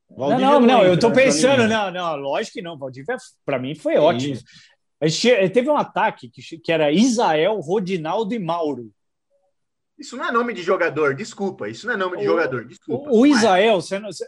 Valdívia 0.08 0.46
não, 0.46 0.60
não, 0.60 0.66
não, 0.66 0.84
eu 0.84 0.98
tô 0.98 1.10
pensando, 1.10 1.66
não, 1.66 1.90
não, 1.90 2.16
lógico 2.16 2.54
que 2.54 2.62
não. 2.62 2.78
Valdívia, 2.78 3.16
para 3.44 3.58
mim, 3.58 3.74
foi 3.74 3.96
ótimo. 3.96 4.36
A 5.00 5.08
gente 5.08 5.48
teve 5.50 5.70
um 5.70 5.76
ataque 5.76 6.28
que, 6.28 6.58
que 6.58 6.70
era 6.70 6.92
Isael, 6.92 7.58
Rodinaldo 7.60 8.34
e 8.34 8.38
Mauro. 8.38 8.92
Isso 9.98 10.16
não 10.16 10.24
é 10.26 10.32
nome 10.32 10.52
de 10.52 10.62
jogador, 10.62 11.14
desculpa. 11.14 11.68
Isso 11.68 11.86
não 11.86 11.94
é 11.94 11.96
nome 11.96 12.18
de 12.18 12.22
o, 12.22 12.26
jogador, 12.26 12.66
desculpa. 12.66 13.10
O, 13.10 13.26
Isael, 13.26 13.78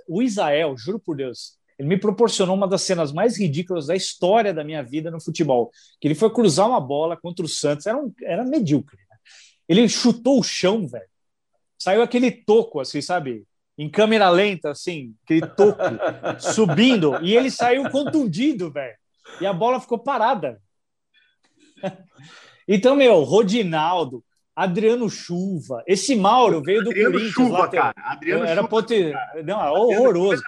o 0.08 0.22
Isael, 0.22 0.76
juro 0.76 0.98
por 0.98 1.16
Deus, 1.16 1.58
ele 1.78 1.88
me 1.88 1.98
proporcionou 1.98 2.54
uma 2.54 2.68
das 2.68 2.82
cenas 2.82 3.12
mais 3.12 3.38
ridículas 3.38 3.86
da 3.86 3.96
história 3.96 4.52
da 4.52 4.62
minha 4.64 4.82
vida 4.82 5.10
no 5.10 5.20
futebol. 5.20 5.70
Que 6.00 6.08
ele 6.08 6.14
foi 6.14 6.30
cruzar 6.30 6.68
uma 6.68 6.80
bola 6.80 7.16
contra 7.16 7.44
o 7.44 7.48
Santos, 7.48 7.86
era, 7.86 7.98
um, 7.98 8.12
era 8.22 8.44
medíocre. 8.44 8.98
Né? 9.10 9.16
Ele 9.68 9.88
chutou 9.88 10.38
o 10.38 10.42
chão, 10.42 10.86
velho. 10.86 11.08
Saiu 11.78 12.02
aquele 12.02 12.30
toco, 12.30 12.78
assim, 12.78 13.00
sabe? 13.00 13.44
Em 13.76 13.90
câmera 13.90 14.30
lenta, 14.30 14.70
assim, 14.70 15.14
aquele 15.24 15.46
toco 15.46 15.82
subindo, 16.38 17.18
e 17.22 17.34
ele 17.34 17.50
saiu 17.50 17.90
contundido, 17.90 18.70
velho. 18.70 18.96
E 19.40 19.46
a 19.46 19.52
bola 19.52 19.80
ficou 19.80 19.98
parada. 19.98 20.60
Então, 22.68 22.94
meu, 22.94 23.24
Rodinaldo, 23.24 24.24
Adriano 24.54 25.10
Chuva, 25.10 25.82
esse 25.84 26.14
Mauro 26.14 26.62
veio 26.62 26.84
do 26.84 26.90
Adriano 26.90 27.12
Corinthians. 27.12 27.34
Chuva, 27.34 27.68
cara. 27.68 27.94
Adriano 27.96 28.44
era 28.44 28.62
Chuva. 28.62 29.42
Não, 29.44 29.60
é 29.60 29.70
horroroso. 29.70 30.42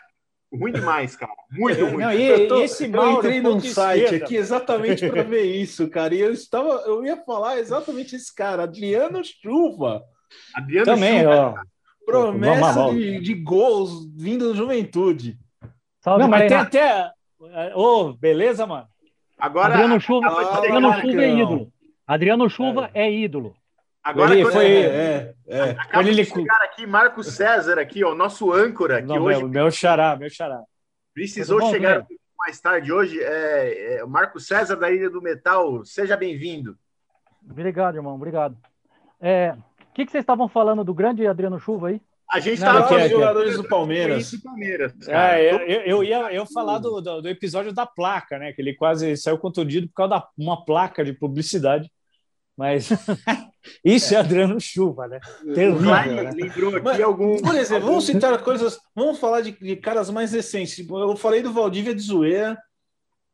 Ruim 0.52 0.72
demais, 0.72 1.16
cara. 1.16 1.32
Muito 1.50 1.84
ruim. 1.84 2.04
Não, 2.04 2.12
e, 2.12 2.24
eu, 2.24 2.48
tô, 2.48 2.60
esse 2.62 2.84
eu 2.84 3.12
entrei 3.12 3.40
num 3.40 3.58
site 3.60 4.04
esquerda. 4.04 4.24
aqui 4.24 4.36
exatamente 4.36 5.08
para 5.08 5.22
ver 5.24 5.42
isso, 5.42 5.88
cara. 5.88 6.14
E 6.14 6.20
eu 6.20 6.32
estava, 6.32 6.68
eu 6.86 7.04
ia 7.04 7.16
falar 7.16 7.58
exatamente 7.58 8.14
esse 8.14 8.32
cara, 8.32 8.62
Adriano 8.62 9.20
Chuva. 9.24 10.02
Adriano 10.54 10.86
Também, 10.86 11.20
Chuva. 11.20 11.54
Ó, 11.58 12.06
promessa 12.06 12.90
de, 12.92 13.20
de, 13.20 13.34
gols 13.34 14.06
vindo 14.14 14.50
da 14.50 14.56
juventude. 14.56 15.38
Salve, 16.00 16.22
não, 16.22 16.28
mas 16.28 16.46
tem 16.46 16.56
até. 16.56 17.10
Ô, 17.74 18.08
oh, 18.08 18.12
beleza, 18.12 18.66
mano? 18.66 18.88
Agora, 19.38 19.74
Adriano 19.74 20.00
Chuva, 20.00 20.28
Adriano 20.28 20.92
Chuva 21.00 21.22
é 21.22 21.30
ídolo. 21.30 21.72
Adriano 22.06 22.50
Chuva 22.50 22.90
é, 22.94 23.02
é 23.02 23.12
ídolo. 23.12 23.54
Agora 24.02 24.34
ele 24.34 24.50
foi. 24.50 24.66
É, 24.66 25.34
é. 25.46 25.70
Acaba 25.70 26.08
ele... 26.08 26.22
de 26.22 26.30
chegar 26.30 26.62
aqui, 26.62 26.86
Marcos 26.86 27.28
César, 27.28 27.78
aqui, 27.78 28.04
o 28.04 28.14
nosso 28.14 28.52
âncora. 28.52 29.00
Que 29.00 29.08
Não, 29.08 29.22
hoje... 29.22 29.38
meu, 29.40 29.48
meu 29.48 29.70
xará, 29.70 30.14
meu 30.14 30.28
xará. 30.28 30.62
Precisou 31.14 31.60
bom, 31.60 31.70
chegar 31.70 32.00
né? 32.00 32.06
mais 32.36 32.60
tarde 32.60 32.92
hoje. 32.92 33.18
É, 33.22 33.96
é, 33.96 34.04
Marcos 34.04 34.46
César, 34.46 34.76
da 34.76 34.90
Ilha 34.90 35.08
do 35.08 35.22
Metal, 35.22 35.84
seja 35.84 36.16
bem-vindo. 36.16 36.76
Obrigado, 37.48 37.96
irmão, 37.96 38.14
obrigado. 38.14 38.56
É, 39.20 39.56
o 39.90 39.94
que, 39.94 40.04
que 40.04 40.10
vocês 40.10 40.22
estavam 40.22 40.48
falando 40.48 40.84
do 40.84 40.92
grande 40.92 41.26
Adriano 41.26 41.58
Chuva 41.58 41.88
aí? 41.88 42.00
A 42.34 42.40
gente 42.40 42.54
estava 42.54 42.88
falando 42.88 43.02
dos 43.02 43.10
jogadores 43.12 43.56
do 43.56 43.62
Palmeiras. 43.62 44.34
Palmeiras 44.42 44.92
é, 45.06 45.54
eu, 45.54 45.58
eu, 45.82 46.04
ia, 46.04 46.32
eu 46.32 46.44
falar 46.44 46.78
do, 46.78 47.00
do, 47.00 47.22
do, 47.22 47.28
episódio 47.28 47.72
da 47.72 47.86
placa, 47.86 48.40
né? 48.40 48.52
Que 48.52 48.60
ele 48.60 48.74
quase 48.74 49.16
saiu 49.16 49.38
contundido 49.38 49.86
por 49.86 49.94
causa 49.94 50.26
de 50.36 50.44
uma 50.44 50.64
placa 50.64 51.04
de 51.04 51.12
publicidade. 51.12 51.88
Mas 52.56 52.88
isso 53.84 54.14
é, 54.14 54.16
é 54.16 54.20
Adriano 54.20 54.60
Chuva, 54.60 55.06
né? 55.06 55.20
Terrível. 55.54 55.80
Né? 55.80 56.32
Lembrou 56.32 56.70
aqui 56.74 56.82
Mas, 56.82 57.00
algum. 57.00 57.36
Por 57.40 57.54
exemplo, 57.54 57.86
vamos 57.86 58.04
citar 58.04 58.42
coisas. 58.42 58.80
Vamos 58.96 59.20
falar 59.20 59.40
de, 59.40 59.52
de, 59.52 59.76
caras 59.76 60.10
mais 60.10 60.32
recentes. 60.32 60.84
Eu 60.88 61.14
falei 61.14 61.40
do 61.40 61.52
Valdívia 61.52 61.94
de 61.94 62.02
Zoeira, 62.02 62.58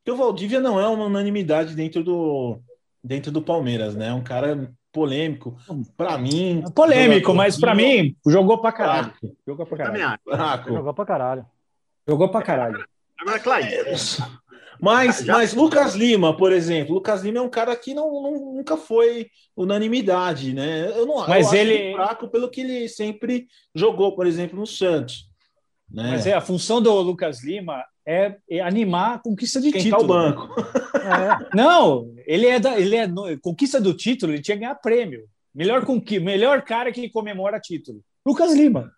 que 0.05 0.11
o 0.11 0.15
Valdívia 0.15 0.59
não 0.59 0.79
é 0.79 0.87
uma 0.87 1.05
unanimidade 1.05 1.73
dentro 1.73 2.03
do, 2.03 2.61
dentro 3.03 3.31
do 3.31 3.41
Palmeiras, 3.41 3.95
né? 3.95 4.09
É 4.09 4.13
um 4.13 4.23
cara 4.23 4.71
polêmico. 4.91 5.55
Para 5.95 6.17
mim. 6.17 6.63
É 6.65 6.71
polêmico, 6.71 7.33
mas 7.33 7.59
para 7.59 7.73
mim, 7.73 8.15
jogou 8.25 8.59
para 8.59 8.71
caralho. 8.71 9.13
Jogou 9.47 9.65
para 9.65 9.77
caralho. 9.77 10.19
Jogou 10.67 10.93
para 10.93 11.05
caralho. 11.05 11.45
Jogou 12.07 12.29
para 12.29 12.41
caralho. 12.41 12.85
Agora, 13.19 13.39
Clay. 13.39 13.65
Mas, 14.81 15.23
mas 15.25 15.53
Lucas 15.53 15.93
Lima, 15.93 16.35
por 16.35 16.51
exemplo, 16.51 16.95
Lucas 16.95 17.21
Lima 17.21 17.37
é 17.37 17.41
um 17.41 17.49
cara 17.49 17.75
que 17.75 17.93
não, 17.93 18.21
não 18.21 18.53
nunca 18.55 18.75
foi 18.75 19.29
unanimidade, 19.55 20.53
né? 20.53 20.89
Eu 20.97 21.05
não 21.05 21.27
mas 21.27 21.53
eu 21.53 21.59
ele 21.59 21.73
é 21.75 21.93
fraco 21.93 22.27
pelo 22.27 22.49
que 22.49 22.61
ele 22.61 22.89
sempre 22.89 23.47
jogou, 23.75 24.15
por 24.15 24.25
exemplo, 24.25 24.59
no 24.59 24.65
Santos. 24.65 25.29
Né? 25.93 26.11
Mas 26.11 26.25
é 26.25 26.33
a 26.33 26.41
função 26.41 26.81
do 26.81 26.93
Lucas 27.01 27.43
Lima 27.43 27.83
é, 28.05 28.37
é 28.49 28.61
animar 28.61 29.15
a 29.15 29.19
conquista 29.19 29.59
de 29.59 29.71
Quem 29.71 29.83
título. 29.83 30.01
Tá 30.01 30.03
o 30.03 30.07
banco. 30.07 30.55
É. 31.01 31.55
Não, 31.55 32.13
ele 32.25 32.47
é 32.47 32.59
da, 32.59 32.79
ele 32.79 32.95
é 32.95 33.07
no, 33.07 33.39
conquista 33.39 33.79
do 33.79 33.93
título, 33.93 34.31
ele 34.31 34.41
tinha 34.41 34.55
que 34.55 34.61
ganhar 34.61 34.75
prêmio. 34.75 35.25
Melhor 35.53 35.85
conqui, 35.85 36.19
melhor 36.19 36.61
cara 36.61 36.91
que 36.91 37.09
comemora 37.09 37.59
título. 37.59 38.01
Lucas 38.25 38.53
Lima. 38.53 38.91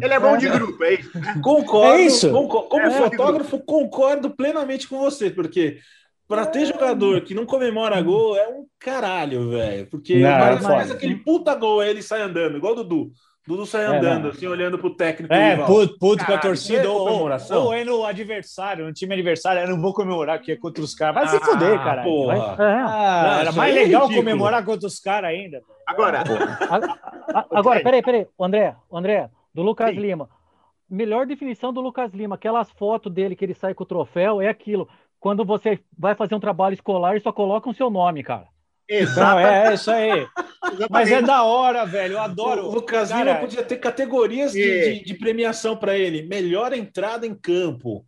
Ele 0.00 0.14
é 0.14 0.20
bom 0.20 0.36
de 0.36 0.48
grupo, 0.48 0.82
é 0.82 0.94
isso. 0.94 1.10
Concordo. 1.42 1.92
É 1.92 2.02
isso. 2.02 2.30
Concordo, 2.30 2.68
como 2.68 2.86
é 2.86 2.90
fotógrafo, 2.90 3.58
concordo 3.60 4.30
plenamente 4.30 4.88
com 4.88 4.98
você, 4.98 5.30
porque 5.30 5.78
para 6.26 6.46
ter 6.46 6.66
jogador 6.66 7.22
que 7.22 7.34
não 7.34 7.44
comemora 7.44 8.00
gol 8.00 8.36
é 8.36 8.48
um 8.48 8.64
caralho, 8.78 9.50
velho. 9.50 9.86
Porque 9.88 10.18
não, 10.18 10.30
mais, 10.30 10.62
mais 10.62 10.90
aquele 10.90 11.16
puta 11.16 11.54
gol, 11.54 11.80
aí 11.80 11.90
ele 11.90 12.02
sai 12.02 12.22
andando, 12.22 12.56
igual 12.56 12.72
o 12.72 12.76
Dudu. 12.76 13.12
Dudu 13.50 13.66
sai 13.66 13.82
é, 13.82 13.86
andando, 13.98 14.28
assim, 14.28 14.46
olhando 14.46 14.78
pro 14.78 14.94
técnico. 14.94 15.34
É, 15.34 15.56
puto, 15.56 15.98
puto 15.98 16.24
com 16.24 16.32
a 16.32 16.38
torcida. 16.38 16.88
Ou, 16.88 17.28
ou 17.50 17.74
é 17.74 17.84
no 17.84 18.04
adversário, 18.04 18.84
no 18.84 18.92
time 18.92 19.12
adversário. 19.12 19.62
Eu 19.62 19.68
não 19.68 19.80
vou 19.80 19.92
comemorar 19.92 20.38
porque 20.38 20.52
é 20.52 20.56
contra 20.56 20.84
os 20.84 20.94
caras. 20.94 21.14
Vai 21.16 21.24
ah, 21.24 21.28
se 21.28 21.40
fuder, 21.40 21.76
cara. 21.82 22.02
É. 22.02 22.82
ah, 22.86 23.38
era 23.40 23.52
mais 23.52 23.74
é 23.74 23.80
legal 23.80 24.08
comemorar 24.08 24.64
contra 24.64 24.86
os 24.86 25.00
caras 25.00 25.30
ainda. 25.30 25.60
Agora, 25.84 26.22
agora, 27.50 27.82
peraí, 27.82 28.02
peraí. 28.02 28.26
André, 28.38 28.76
André, 28.92 29.28
do 29.52 29.62
Lucas 29.62 29.90
Sim. 29.90 30.00
Lima. 30.00 30.30
Melhor 30.88 31.26
definição 31.26 31.72
do 31.72 31.80
Lucas 31.80 32.12
Lima, 32.12 32.36
aquelas 32.36 32.70
fotos 32.70 33.12
dele 33.12 33.34
que 33.34 33.44
ele 33.44 33.54
sai 33.54 33.74
com 33.74 33.82
o 33.82 33.86
troféu, 33.86 34.40
é 34.40 34.46
aquilo. 34.46 34.88
Quando 35.18 35.44
você 35.44 35.80
vai 35.98 36.14
fazer 36.14 36.36
um 36.36 36.40
trabalho 36.40 36.74
escolar 36.74 37.16
e 37.16 37.20
só 37.20 37.32
coloca 37.32 37.68
o 37.68 37.74
seu 37.74 37.90
nome, 37.90 38.22
cara. 38.22 38.46
Exato. 38.90 39.38
É, 39.38 39.68
é 39.68 39.74
isso 39.74 39.90
aí. 39.90 40.26
Mas 40.90 41.12
é 41.12 41.22
da 41.22 41.44
hora, 41.44 41.86
velho. 41.86 42.14
Eu 42.14 42.20
adoro. 42.20 42.66
O 42.66 42.74
Lucas 42.74 43.10
Lima 43.10 43.36
podia 43.36 43.62
ter 43.62 43.76
categorias 43.76 44.52
de, 44.52 44.98
de, 44.98 45.04
de 45.04 45.14
premiação 45.14 45.76
para 45.76 45.96
ele. 45.96 46.26
Melhor 46.26 46.72
entrada 46.72 47.24
em 47.24 47.34
campo. 47.34 48.04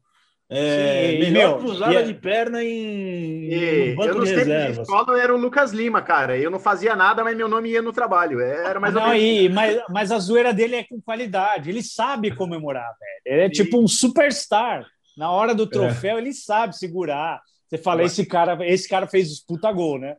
É, 0.55 1.13
Sim, 1.13 1.19
melhor 1.21 1.49
meu, 1.49 1.59
cruzada 1.61 1.95
é... 1.95 2.03
de 2.03 2.13
perna 2.13 2.63
em, 2.63 3.51
e, 3.51 3.95
banco 3.95 4.09
eu 4.11 4.15
não 4.17 4.25
de 4.25 4.35
reservas. 4.35 4.79
escola 4.81 5.19
era 5.19 5.35
o 5.35 5.39
Lucas 5.39 5.73
Lima, 5.73 6.03
cara. 6.03 6.37
Eu 6.37 6.51
não 6.51 6.59
fazia 6.59 6.95
nada, 6.95 7.25
mas 7.25 7.35
meu 7.35 7.49
nome 7.49 7.71
ia 7.71 7.81
no 7.81 7.91
trabalho. 7.91 8.39
Era 8.39 8.79
mais 8.79 8.93
não, 8.93 9.15
e, 9.15 9.49
mas, 9.49 9.83
mas 9.89 10.13
a 10.13 10.19
zoeira 10.19 10.53
dele 10.53 10.77
é 10.77 10.85
com 10.85 11.01
qualidade. 11.01 11.71
Ele 11.71 11.83
sabe 11.83 12.35
comemorar, 12.35 12.85
velho. 13.01 13.35
Ele 13.35 13.47
é 13.47 13.47
Sim. 13.47 13.63
tipo 13.63 13.83
um 13.83 13.89
superstar. 13.89 14.85
Na 15.17 15.31
hora 15.31 15.55
do 15.55 15.63
é. 15.63 15.69
troféu, 15.69 16.17
é. 16.17 16.21
ele 16.21 16.35
sabe 16.35 16.77
segurar. 16.77 17.41
Você 17.67 17.79
fala, 17.79 18.03
esse 18.03 18.27
cara, 18.27 18.59
esse 18.67 18.87
cara 18.87 19.07
fez 19.07 19.33
os 19.33 19.41
puta 19.41 19.73
gol, 19.73 19.99
né? 19.99 20.17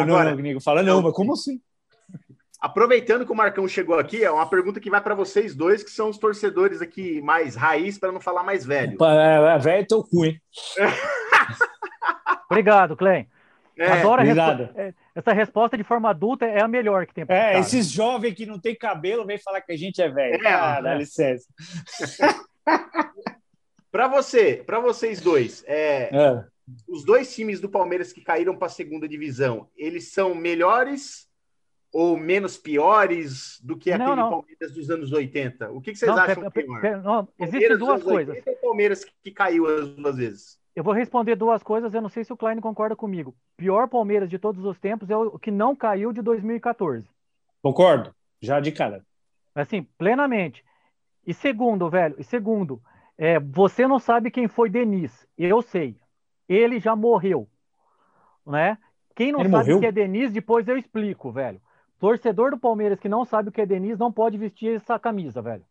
Agora, 0.00 0.30
não, 0.30 0.38
amigo, 0.38 0.60
fala, 0.60 0.82
não, 0.82 1.00
mas 1.02 1.12
como 1.12 1.32
assim? 1.32 1.60
Aproveitando 2.60 3.24
que 3.24 3.32
o 3.32 3.36
Marcão 3.36 3.66
chegou 3.66 3.98
aqui, 3.98 4.22
é 4.22 4.30
uma 4.30 4.48
pergunta 4.48 4.78
que 4.78 4.90
vai 4.90 5.00
para 5.00 5.14
vocês 5.14 5.54
dois, 5.54 5.82
que 5.82 5.90
são 5.90 6.10
os 6.10 6.18
torcedores 6.18 6.82
aqui 6.82 7.22
mais 7.22 7.56
raiz, 7.56 7.98
para 7.98 8.12
não 8.12 8.20
falar 8.20 8.42
mais 8.42 8.66
velho. 8.66 8.98
É, 9.02 9.54
é 9.54 9.58
velho, 9.58 9.86
teu 9.86 10.04
cu, 10.04 10.26
hein? 10.26 10.38
Obrigado, 12.50 12.96
Clem. 12.96 13.26
É, 13.78 13.92
Adoro 13.92 14.20
obrigado. 14.20 14.68
É, 14.76 14.92
essa 15.14 15.32
resposta 15.32 15.74
de 15.74 15.82
forma 15.82 16.10
adulta 16.10 16.44
é 16.44 16.60
a 16.60 16.68
melhor 16.68 17.06
que 17.06 17.14
tem. 17.14 17.24
É, 17.28 17.58
esses 17.58 17.90
jovens 17.90 18.34
que 18.34 18.44
não 18.44 18.58
tem 18.58 18.74
cabelo 18.74 19.24
vêm 19.24 19.38
falar 19.38 19.62
que 19.62 19.72
a 19.72 19.76
gente 19.76 20.02
é 20.02 20.08
velho. 20.10 20.46
É, 20.46 20.52
ah, 20.52 20.82
dá 20.82 20.94
licença. 20.94 21.46
para 23.90 24.06
você, 24.06 24.62
para 24.66 24.80
vocês 24.80 25.18
dois, 25.18 25.64
é, 25.66 26.10
é, 26.12 26.44
os 26.88 27.04
dois 27.04 27.34
times 27.34 27.60
do 27.60 27.68
Palmeiras 27.68 28.12
que 28.12 28.20
caíram 28.20 28.56
para 28.56 28.66
a 28.66 28.70
segunda 28.70 29.08
divisão, 29.08 29.68
eles 29.76 30.12
são 30.12 30.34
melhores 30.34 31.28
ou 31.92 32.16
menos 32.16 32.56
piores 32.56 33.60
do 33.62 33.76
que 33.76 33.90
aquele 33.90 34.08
não, 34.08 34.16
não. 34.16 34.30
Palmeiras 34.30 34.72
dos 34.72 34.90
anos 34.90 35.12
80? 35.12 35.72
O 35.72 35.80
que, 35.80 35.92
que 35.92 35.98
vocês 35.98 36.10
não, 36.10 36.18
acham 36.18 36.50
pe, 36.50 36.62
pior? 36.62 36.80
Pe, 36.80 36.96
não, 36.96 37.28
existem 37.38 37.76
duas 37.76 38.02
coisas. 38.02 38.38
O 38.38 38.60
Palmeiras 38.60 39.04
que 39.04 39.30
caiu 39.30 39.66
as 39.66 39.88
duas 39.88 40.16
vezes? 40.16 40.60
Eu 40.74 40.84
vou 40.84 40.94
responder 40.94 41.34
duas 41.34 41.62
coisas, 41.62 41.92
eu 41.92 42.00
não 42.00 42.08
sei 42.08 42.22
se 42.24 42.32
o 42.32 42.36
Klein 42.36 42.60
concorda 42.60 42.94
comigo. 42.94 43.34
Pior 43.56 43.88
Palmeiras 43.88 44.30
de 44.30 44.38
todos 44.38 44.64
os 44.64 44.78
tempos 44.78 45.10
é 45.10 45.16
o 45.16 45.38
que 45.38 45.50
não 45.50 45.74
caiu 45.74 46.12
de 46.12 46.22
2014. 46.22 47.08
Concordo, 47.60 48.14
já 48.40 48.60
de 48.60 48.70
cara. 48.70 49.04
Assim, 49.54 49.82
plenamente. 49.98 50.64
E 51.26 51.34
segundo, 51.34 51.90
velho, 51.90 52.14
e 52.18 52.24
segundo, 52.24 52.80
é, 53.18 53.38
você 53.38 53.86
não 53.86 53.98
sabe 53.98 54.30
quem 54.30 54.48
foi 54.48 54.70
Denis. 54.70 55.26
Eu 55.36 55.60
sei. 55.60 55.99
Ele 56.52 56.80
já 56.80 56.96
morreu. 56.96 57.48
Né? 58.44 58.76
Quem 59.14 59.30
não 59.30 59.40
Ele 59.40 59.50
sabe 59.50 59.72
o 59.72 59.80
que 59.80 59.86
é 59.86 59.92
Denis, 59.92 60.32
depois 60.32 60.66
eu 60.66 60.76
explico, 60.76 61.30
velho. 61.30 61.60
Torcedor 62.00 62.50
do 62.50 62.58
Palmeiras 62.58 62.98
que 62.98 63.08
não 63.08 63.24
sabe 63.24 63.50
o 63.50 63.52
que 63.52 63.60
é 63.60 63.66
Denis 63.66 63.98
não 63.98 64.10
pode 64.10 64.36
vestir 64.36 64.76
essa 64.76 64.98
camisa, 64.98 65.40
velho. 65.40 65.64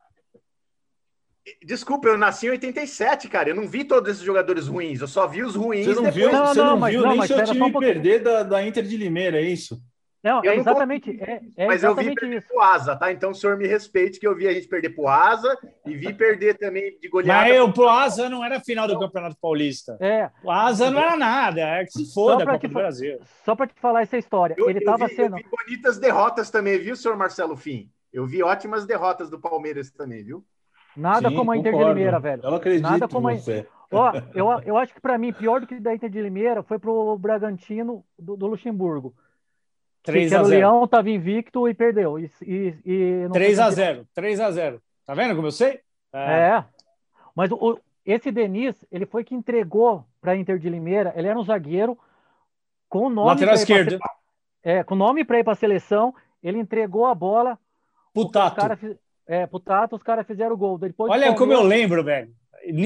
Desculpa, 1.66 2.08
eu 2.08 2.18
nasci 2.18 2.46
em 2.46 2.52
87, 2.52 3.28
cara. 3.28 3.50
Eu 3.50 3.56
não 3.56 3.68
vi 3.68 3.84
todos 3.84 4.10
esses 4.10 4.24
jogadores 4.24 4.68
ruins. 4.68 5.02
Eu 5.02 5.08
só 5.08 5.28
vi 5.28 5.42
os 5.42 5.56
ruins. 5.56 5.86
Você 5.86 5.96
não 5.96 6.04
depois. 6.04 6.16
viu, 6.16 6.32
não, 6.32 6.46
você 6.46 6.60
não, 6.60 6.80
não 6.80 6.88
viu 6.88 7.02
não, 7.02 7.10
nem 7.10 7.28
seu 7.28 7.44
time 7.44 7.64
um 7.64 7.74
perder 7.74 8.22
da, 8.22 8.44
da 8.44 8.66
Inter 8.66 8.84
de 8.84 8.96
Limeira, 8.96 9.40
é 9.40 9.44
isso? 9.44 9.82
Não, 10.22 10.42
é 10.44 10.56
exatamente, 10.56 11.18
é, 11.22 11.42
é 11.56 11.68
Mas 11.68 11.78
exatamente 11.78 12.08
eu 12.08 12.14
vi 12.14 12.20
perder 12.20 12.38
isso. 12.40 12.48
pro 12.50 12.62
Asa, 12.62 12.96
tá? 12.96 13.12
Então 13.12 13.32
o 13.32 13.34
senhor 13.36 13.58
me 13.58 13.66
respeite 13.66 14.20
que 14.20 14.28
eu 14.28 14.36
vi 14.36 14.48
a 14.48 14.54
gente 14.54 14.68
perder 14.68 14.90
pro 14.90 15.08
Asa 15.08 15.58
e 15.86 15.96
vi 15.96 16.14
perder 16.14 16.58
também 16.58 16.98
de 17.00 17.08
goleada. 17.08 17.44
Mas 17.44 17.56
eu, 17.56 17.72
pro 17.72 17.88
Asa 17.88 18.28
não 18.28 18.44
era 18.44 18.60
final 18.60 18.86
do 18.86 19.00
Campeonato 19.00 19.38
Paulista. 19.42 19.98
É. 20.02 20.30
O 20.44 20.52
Asa 20.52 20.92
não 20.92 21.00
era 21.00 21.16
nada, 21.16 21.62
é 21.62 21.86
que 21.86 21.92
se 21.92 22.14
foda 22.14 22.44
a 22.44 22.46
Copa 22.46 22.68
do 22.68 22.74
Brasil. 22.74 23.20
Só 23.46 23.56
para 23.56 23.68
te 23.68 23.80
falar 23.80 24.02
essa 24.02 24.18
história, 24.18 24.56
eu, 24.58 24.70
ele 24.70 24.82
tava 24.82 25.08
sendo... 25.08 25.38
Eu 25.38 25.44
vi 25.44 25.50
bonitas 25.50 25.98
derrotas 25.98 26.50
também, 26.50 26.78
viu, 26.78 26.96
senhor 26.98 27.16
Marcelo 27.16 27.56
Fim? 27.56 27.90
Eu 28.12 28.26
vi 28.26 28.44
ótimas 28.44 28.86
derrotas 28.86 29.30
do 29.30 29.40
Palmeiras 29.40 29.90
também, 29.90 30.24
viu? 30.24 30.44
Nada 30.98 31.30
Sim, 31.30 31.36
como 31.36 31.52
a 31.52 31.58
Inter 31.58 31.72
concordo. 31.72 31.94
de 31.94 32.00
Limeira, 32.00 32.20
velho. 32.20 32.44
Eu 32.44 32.56
acredito 32.56 32.84
Nada 32.84 33.08
como 33.08 33.30
você. 33.30 33.66
A... 33.92 33.96
Ó, 33.96 34.12
eu, 34.34 34.48
eu 34.66 34.78
acho 34.78 34.94
que 34.94 35.00
para 35.00 35.18
mim, 35.18 35.32
pior 35.32 35.62
do 35.62 35.68
que 35.68 35.80
da 35.80 35.94
Inter 35.94 36.10
de 36.10 36.22
Limeira 36.22 36.62
foi 36.62 36.78
pro 36.78 37.18
Bragantino 37.18 38.04
do, 38.18 38.36
do 38.36 38.48
Luxemburgo. 38.48 39.14
3 40.04 40.34
a 40.34 40.44
0. 40.44 40.46
O 40.46 40.50
Leão 40.50 40.84
estava 40.86 41.10
invicto 41.10 41.68
e 41.68 41.74
perdeu. 41.74 42.20
E, 42.20 42.32
e, 42.42 42.76
e 42.86 43.30
3 43.32 43.60
a 43.60 43.70
0. 43.70 44.08
3 44.14 44.40
a 44.40 44.52
0. 44.52 44.82
Tá 45.06 45.14
vendo 45.14 45.36
como 45.36 45.48
eu 45.48 45.52
sei? 45.52 45.82
É. 46.14 46.20
é. 46.20 46.66
Mas 47.36 47.52
o, 47.52 47.80
esse 48.06 48.32
Denis, 48.32 48.76
ele 48.92 49.06
foi 49.06 49.24
que 49.24 49.36
entregou 49.36 50.06
para 50.22 50.36
Inter 50.36 50.58
de 50.58 50.70
Limeira. 50.70 51.14
Ele 51.16 51.28
era 51.28 51.38
um 51.38 51.44
zagueiro 51.44 51.98
com 52.88 53.06
o 53.06 53.10
nome 53.10 53.30
lateral 53.30 53.56
esquerdo. 53.56 53.98
Pra, 53.98 54.12
é, 54.64 54.84
com 54.84 54.96
nome 54.96 55.24
para 55.24 55.40
ir 55.40 55.44
para 55.44 55.54
a 55.54 55.56
seleção. 55.56 56.14
Ele 56.42 56.60
entregou 56.60 57.06
a 57.06 57.14
bola. 57.14 57.58
Putato. 58.14 58.56
Cara, 58.56 58.80
é, 59.28 59.46
pro 59.46 59.60
Tato, 59.60 59.96
os 59.96 60.04
caras 60.04 60.26
fizeram 60.26 60.56
o 60.56 60.58
gol. 60.58 60.78
Depois 60.78 61.12
Olha 61.12 61.36
como 61.36 61.54
eu 61.54 61.62
lembro, 61.62 62.04
velho. 62.04 62.34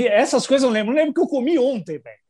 Essas 0.10 0.46
coisas 0.46 0.68
eu 0.68 0.74
lembro. 0.74 0.94
Não 0.94 1.00
lembro 1.00 1.14
que 1.14 1.22
eu 1.22 1.28
comi 1.28 1.58
ontem, 1.58 1.98
velho. 2.00 2.23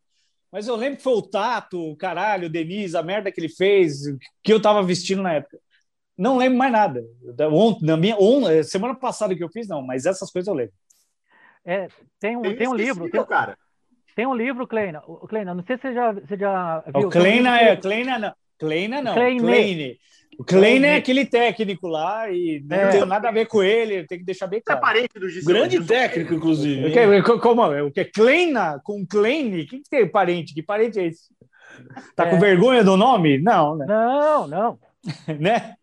Mas 0.53 0.67
eu 0.67 0.75
lembro 0.75 0.97
que 0.97 1.03
foi 1.03 1.13
o 1.13 1.21
Tato, 1.23 1.81
o 1.81 1.97
caralho, 1.97 2.45
o 2.45 2.49
Denise, 2.49 2.95
a 2.95 3.01
merda 3.01 3.31
que 3.31 3.41
ele 3.41 3.49
fez, 3.49 4.03
que 4.43 4.53
eu 4.53 4.61
tava 4.61 4.83
vestindo 4.83 5.23
na 5.23 5.33
época. 5.33 5.57
Não 6.15 6.37
lembro 6.37 6.59
mais 6.59 6.71
nada. 6.71 7.03
Ontem, 7.51 7.87
na 7.87 7.97
minha, 7.97 8.15
on, 8.19 8.63
semana 8.63 8.93
passada 8.93 9.35
que 9.35 9.43
eu 9.43 9.49
fiz, 9.49 9.67
não, 9.67 9.81
mas 9.81 10.05
essas 10.05 10.31
coisas 10.31 10.47
eu 10.47 10.53
lembro. 10.53 10.75
É, 11.65 11.87
tem 12.19 12.37
um, 12.37 12.43
tem 12.43 12.67
um 12.67 12.75
livro. 12.75 13.09
Tem, 13.09 13.25
cara. 13.25 13.57
tem 14.15 14.27
um 14.27 14.35
livro, 14.35 14.67
Kleina. 14.67 15.01
Kleina, 15.27 15.55
não 15.55 15.63
sei 15.65 15.75
se 15.77 15.81
você 15.81 15.93
já, 15.95 16.11
você 16.11 16.37
já 16.37 16.83
viu. 16.95 17.07
O 17.07 17.09
Kleina 17.09 17.59
é. 17.59 17.75
Kleina 17.75 18.19
não. 18.19 18.35
Kleina 18.59 19.01
não. 19.01 19.15
Kleine. 19.15 19.39
Kleine. 19.39 19.99
O 20.37 20.43
Klein 20.43 20.83
é 20.83 20.95
aquele 20.95 21.25
técnico 21.25 21.87
lá 21.87 22.29
e 22.31 22.63
não 22.65 22.77
é. 22.77 22.89
tem 22.89 23.05
nada 23.05 23.29
a 23.29 23.31
ver 23.31 23.47
com 23.47 23.61
ele, 23.61 24.05
tem 24.07 24.19
que 24.19 24.25
deixar 24.25 24.47
bem 24.47 24.61
claro. 24.61 24.79
É 24.79 24.81
parente 24.81 25.19
do 25.19 25.29
Gisele. 25.29 25.59
Grande 25.59 25.83
técnico, 25.83 26.33
inclusive. 26.33 26.87
O 26.87 27.23
que, 27.23 27.39
como? 27.39 27.87
O 27.87 27.91
que? 27.91 28.05
Kleina 28.05 28.79
com 28.83 29.05
Klein? 29.05 29.65
Quem 29.65 29.81
que 29.81 29.89
tem 29.89 30.07
parente? 30.07 30.53
Que 30.53 30.63
parente 30.63 30.99
é 30.99 31.07
esse? 31.07 31.33
Tá 32.15 32.27
é. 32.27 32.29
com 32.29 32.39
vergonha 32.39 32.83
do 32.83 32.97
nome? 32.97 33.37
Não, 33.39 33.75
né? 33.75 33.85
Não, 33.87 34.47
não. 34.47 34.79
né? 35.39 35.75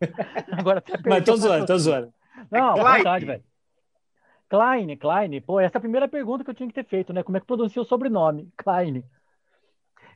Agora 0.53 0.83
Mas 1.07 1.25
tô 1.25 1.37
zoando, 1.37 1.67
tô 1.67 1.79
zoando. 1.79 2.13
Não, 2.51 2.77
é 2.77 2.93
verdade, 2.95 3.27
velho. 3.27 3.45
Klein, 4.49 4.97
Klein. 4.97 5.41
Pô, 5.41 5.61
essa 5.61 5.77
é 5.77 5.79
a 5.79 5.83
primeira 5.83 6.09
pergunta 6.09 6.43
que 6.43 6.51
eu 6.51 6.55
tinha 6.55 6.69
que 6.69 6.75
ter 6.75 6.85
feito, 6.85 7.13
né? 7.13 7.23
Como 7.23 7.37
é 7.37 7.41
que 7.41 7.47
pronuncia 7.47 7.81
o 7.81 7.85
sobrenome? 7.85 8.49
Klein. 8.57 9.05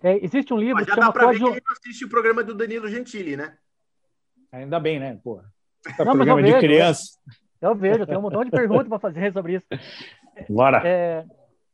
É, 0.03 0.23
existe 0.23 0.53
um 0.53 0.59
livro 0.59 0.75
Mas 0.75 0.87
já 0.87 0.95
que 0.95 1.01
chama 1.01 1.07
dá 1.07 1.13
pra 1.13 1.31
ver 1.31 1.39
que 1.39 1.45
ele 1.45 1.63
assiste 1.71 2.05
o 2.05 2.09
programa 2.09 2.43
do 2.43 2.55
Danilo 2.55 2.89
Gentili, 2.89 3.37
né? 3.37 3.57
Ainda 4.55 4.79
bem, 4.79 5.01
né? 5.01 5.19
Pô. 5.23 5.41
Tá 5.97 6.05
não, 6.05 6.13
programa 6.13 6.43
de 6.43 6.49
vejo, 6.49 6.61
criança. 6.61 7.19
Eu 7.61 7.75
vejo, 7.75 8.01
eu 8.01 8.07
tenho 8.07 8.21
um 8.21 8.23
montão 8.23 8.45
de 8.45 8.51
perguntas 8.51 8.89
para 8.89 8.99
fazer 8.99 9.33
sobre 9.33 9.57
isso. 9.57 9.67
Bora. 10.49 10.81
É, 10.87 11.25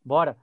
bora. 0.04 0.36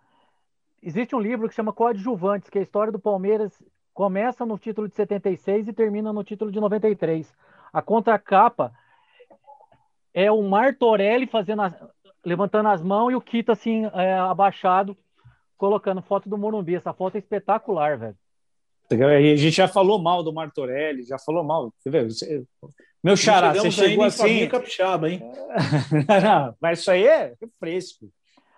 Existe 0.82 1.16
um 1.16 1.20
livro 1.20 1.50
que 1.50 1.56
chama 1.56 1.74
Coadjuvantes, 1.74 2.50
que 2.50 2.58
é 2.58 2.62
a 2.62 2.64
história 2.64 2.92
do 2.92 3.00
Palmeiras 3.00 3.52
começa 3.92 4.46
no 4.46 4.60
título 4.60 4.88
de 4.88 4.94
76 4.94 5.68
e 5.68 5.74
termina 5.74 6.14
no 6.14 6.24
título 6.24 6.52
de 6.52 6.60
93. 6.60 7.36
A 7.74 7.82
contracapa 7.82 8.72
é 10.14 10.32
o 10.32 10.44
Martorelli 10.44 11.26
fazendo 11.26 11.64
a, 11.64 11.74
levantando 12.24 12.70
as 12.70 12.84
mãos 12.84 13.12
e 13.12 13.16
o 13.16 13.22
Kita 13.22 13.54
assim 13.54 13.86
é, 13.94 14.14
abaixado, 14.14 14.96
colocando 15.58 16.04
foto 16.04 16.30
do 16.30 16.38
Morumbi. 16.38 16.76
Essa 16.76 16.94
foto 16.94 17.16
é 17.16 17.18
espetacular, 17.18 17.98
velho. 17.98 18.16
A 18.90 19.36
gente 19.36 19.52
já 19.52 19.68
falou 19.68 20.02
mal 20.02 20.24
do 20.24 20.34
Martorelli, 20.34 21.04
já 21.04 21.18
falou 21.20 21.44
mal. 21.44 21.74
Você 21.78 21.90
vê, 21.90 22.04
você... 22.06 22.44
Meu 23.04 23.16
xará, 23.16 23.54
você 23.54 23.70
chegou 23.72 24.04
assim. 24.04 24.48
Capixaba, 24.48 25.10
hein? 25.10 25.22
não, 26.24 26.56
mas 26.60 26.80
isso 26.80 26.92
aí 26.92 27.06
é 27.06 27.34
refresco. 27.40 28.10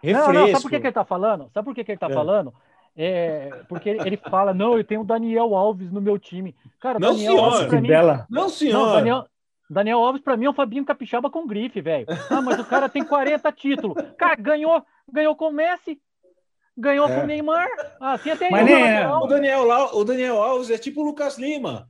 refresco. 0.01 0.33
Não, 0.33 0.33
não, 0.33 0.47
sabe 0.47 0.61
por 0.61 0.69
que, 0.71 0.79
que 0.79 0.87
ele 0.87 0.93
tá 0.93 1.05
falando? 1.05 1.49
Sabe 1.53 1.65
por 1.65 1.75
que, 1.75 1.83
que 1.83 1.91
ele 1.91 1.99
tá 1.99 2.09
é. 2.09 2.13
falando? 2.13 2.53
É, 2.95 3.49
porque 3.67 3.89
ele 3.89 4.17
fala, 4.17 4.53
não, 4.53 4.77
eu 4.77 4.83
tenho 4.83 5.01
o 5.01 5.05
Daniel 5.05 5.55
Alves 5.55 5.91
no 5.91 6.01
meu 6.01 6.17
time. 6.17 6.55
Cara, 6.79 6.99
não, 6.99 7.13
Daniel 7.13 7.33
senhor. 7.33 7.43
Alves 7.45 7.81
mim, 7.81 7.87
Bela. 7.87 8.25
Não, 8.29 8.49
senhor. 8.49 8.85
Não, 8.87 8.93
Daniel, 8.93 9.25
Daniel 9.69 9.99
Alves, 9.99 10.21
para 10.21 10.35
mim, 10.35 10.45
é 10.45 10.49
um 10.49 10.53
Fabinho 10.53 10.85
Capixaba 10.85 11.29
com 11.29 11.45
grife, 11.45 11.79
velho. 11.79 12.07
Ah, 12.29 12.41
mas 12.41 12.59
o 12.59 12.65
cara 12.65 12.89
tem 12.89 13.03
40 13.03 13.51
títulos. 13.51 13.97
Cara, 14.17 14.35
ganhou, 14.35 14.83
ganhou 15.11 15.35
com 15.35 15.49
o 15.49 15.53
Messi, 15.53 15.99
Ganhou 16.79 17.09
é. 17.09 17.15
com 17.15 17.23
o 17.23 17.27
Neymar. 17.27 17.67
Assim 17.99 18.31
até 18.31 18.49
Mas 18.49 18.65
nem, 18.65 18.81
é. 18.81 19.07
o, 19.07 19.27
Daniel, 19.27 19.67
o 19.93 20.03
Daniel 20.03 20.41
Alves 20.41 20.69
é 20.69 20.77
tipo 20.77 21.01
o 21.01 21.03
Lucas 21.03 21.37
Lima. 21.37 21.89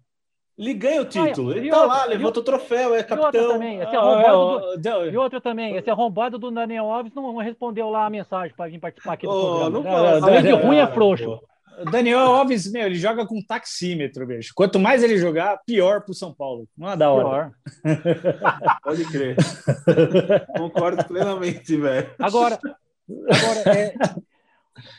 Ele 0.57 0.73
ganha 0.73 1.01
o 1.01 1.05
título. 1.05 1.53
ele 1.53 1.69
tá 1.69 1.85
lá, 1.85 2.03
levanta 2.03 2.41
o 2.41 2.43
troféu, 2.43 2.93
é 2.93 3.01
capitão. 3.01 3.31
E 3.31 3.37
outra 3.39 3.53
também, 3.53 3.79
esse 3.79 3.95
arrombado 3.95 4.77
do, 4.77 5.05
e 5.05 5.17
outra 5.17 5.41
também, 5.41 5.75
esse 5.77 5.89
arrombado 5.89 6.37
do 6.37 6.51
Daniel 6.51 6.91
Alves 6.91 7.13
não 7.13 7.37
respondeu 7.37 7.89
lá 7.89 8.05
a 8.05 8.09
mensagem 8.09 8.53
para 8.53 8.69
vir 8.69 8.77
participar 8.77 9.13
aqui 9.13 9.25
do 9.25 9.31
oh, 9.31 9.71
programa. 9.71 10.19
Não, 10.19 10.27
Além 10.27 10.43
de 10.43 10.51
ruim, 10.51 10.77
é 10.77 10.87
frouxo. 10.87 11.39
O 11.79 11.85
Daniel 11.89 12.19
Alves, 12.19 12.69
meu, 12.69 12.87
ele 12.87 12.95
joga 12.95 13.25
com 13.25 13.41
taxímetro, 13.41 14.27
bicho. 14.27 14.51
Quanto 14.53 14.77
mais 14.77 15.01
ele 15.01 15.17
jogar, 15.17 15.61
pior 15.65 16.01
pro 16.01 16.13
São 16.13 16.33
Paulo. 16.33 16.67
Não 16.77 16.91
é 16.91 16.97
da 16.97 17.09
hora. 17.09 17.53
Pode 18.83 19.05
crer. 19.05 19.37
Concordo 20.57 21.05
plenamente, 21.05 21.77
velho. 21.77 22.09
Agora, 22.19 22.59
agora 23.31 23.77
é, 23.77 23.93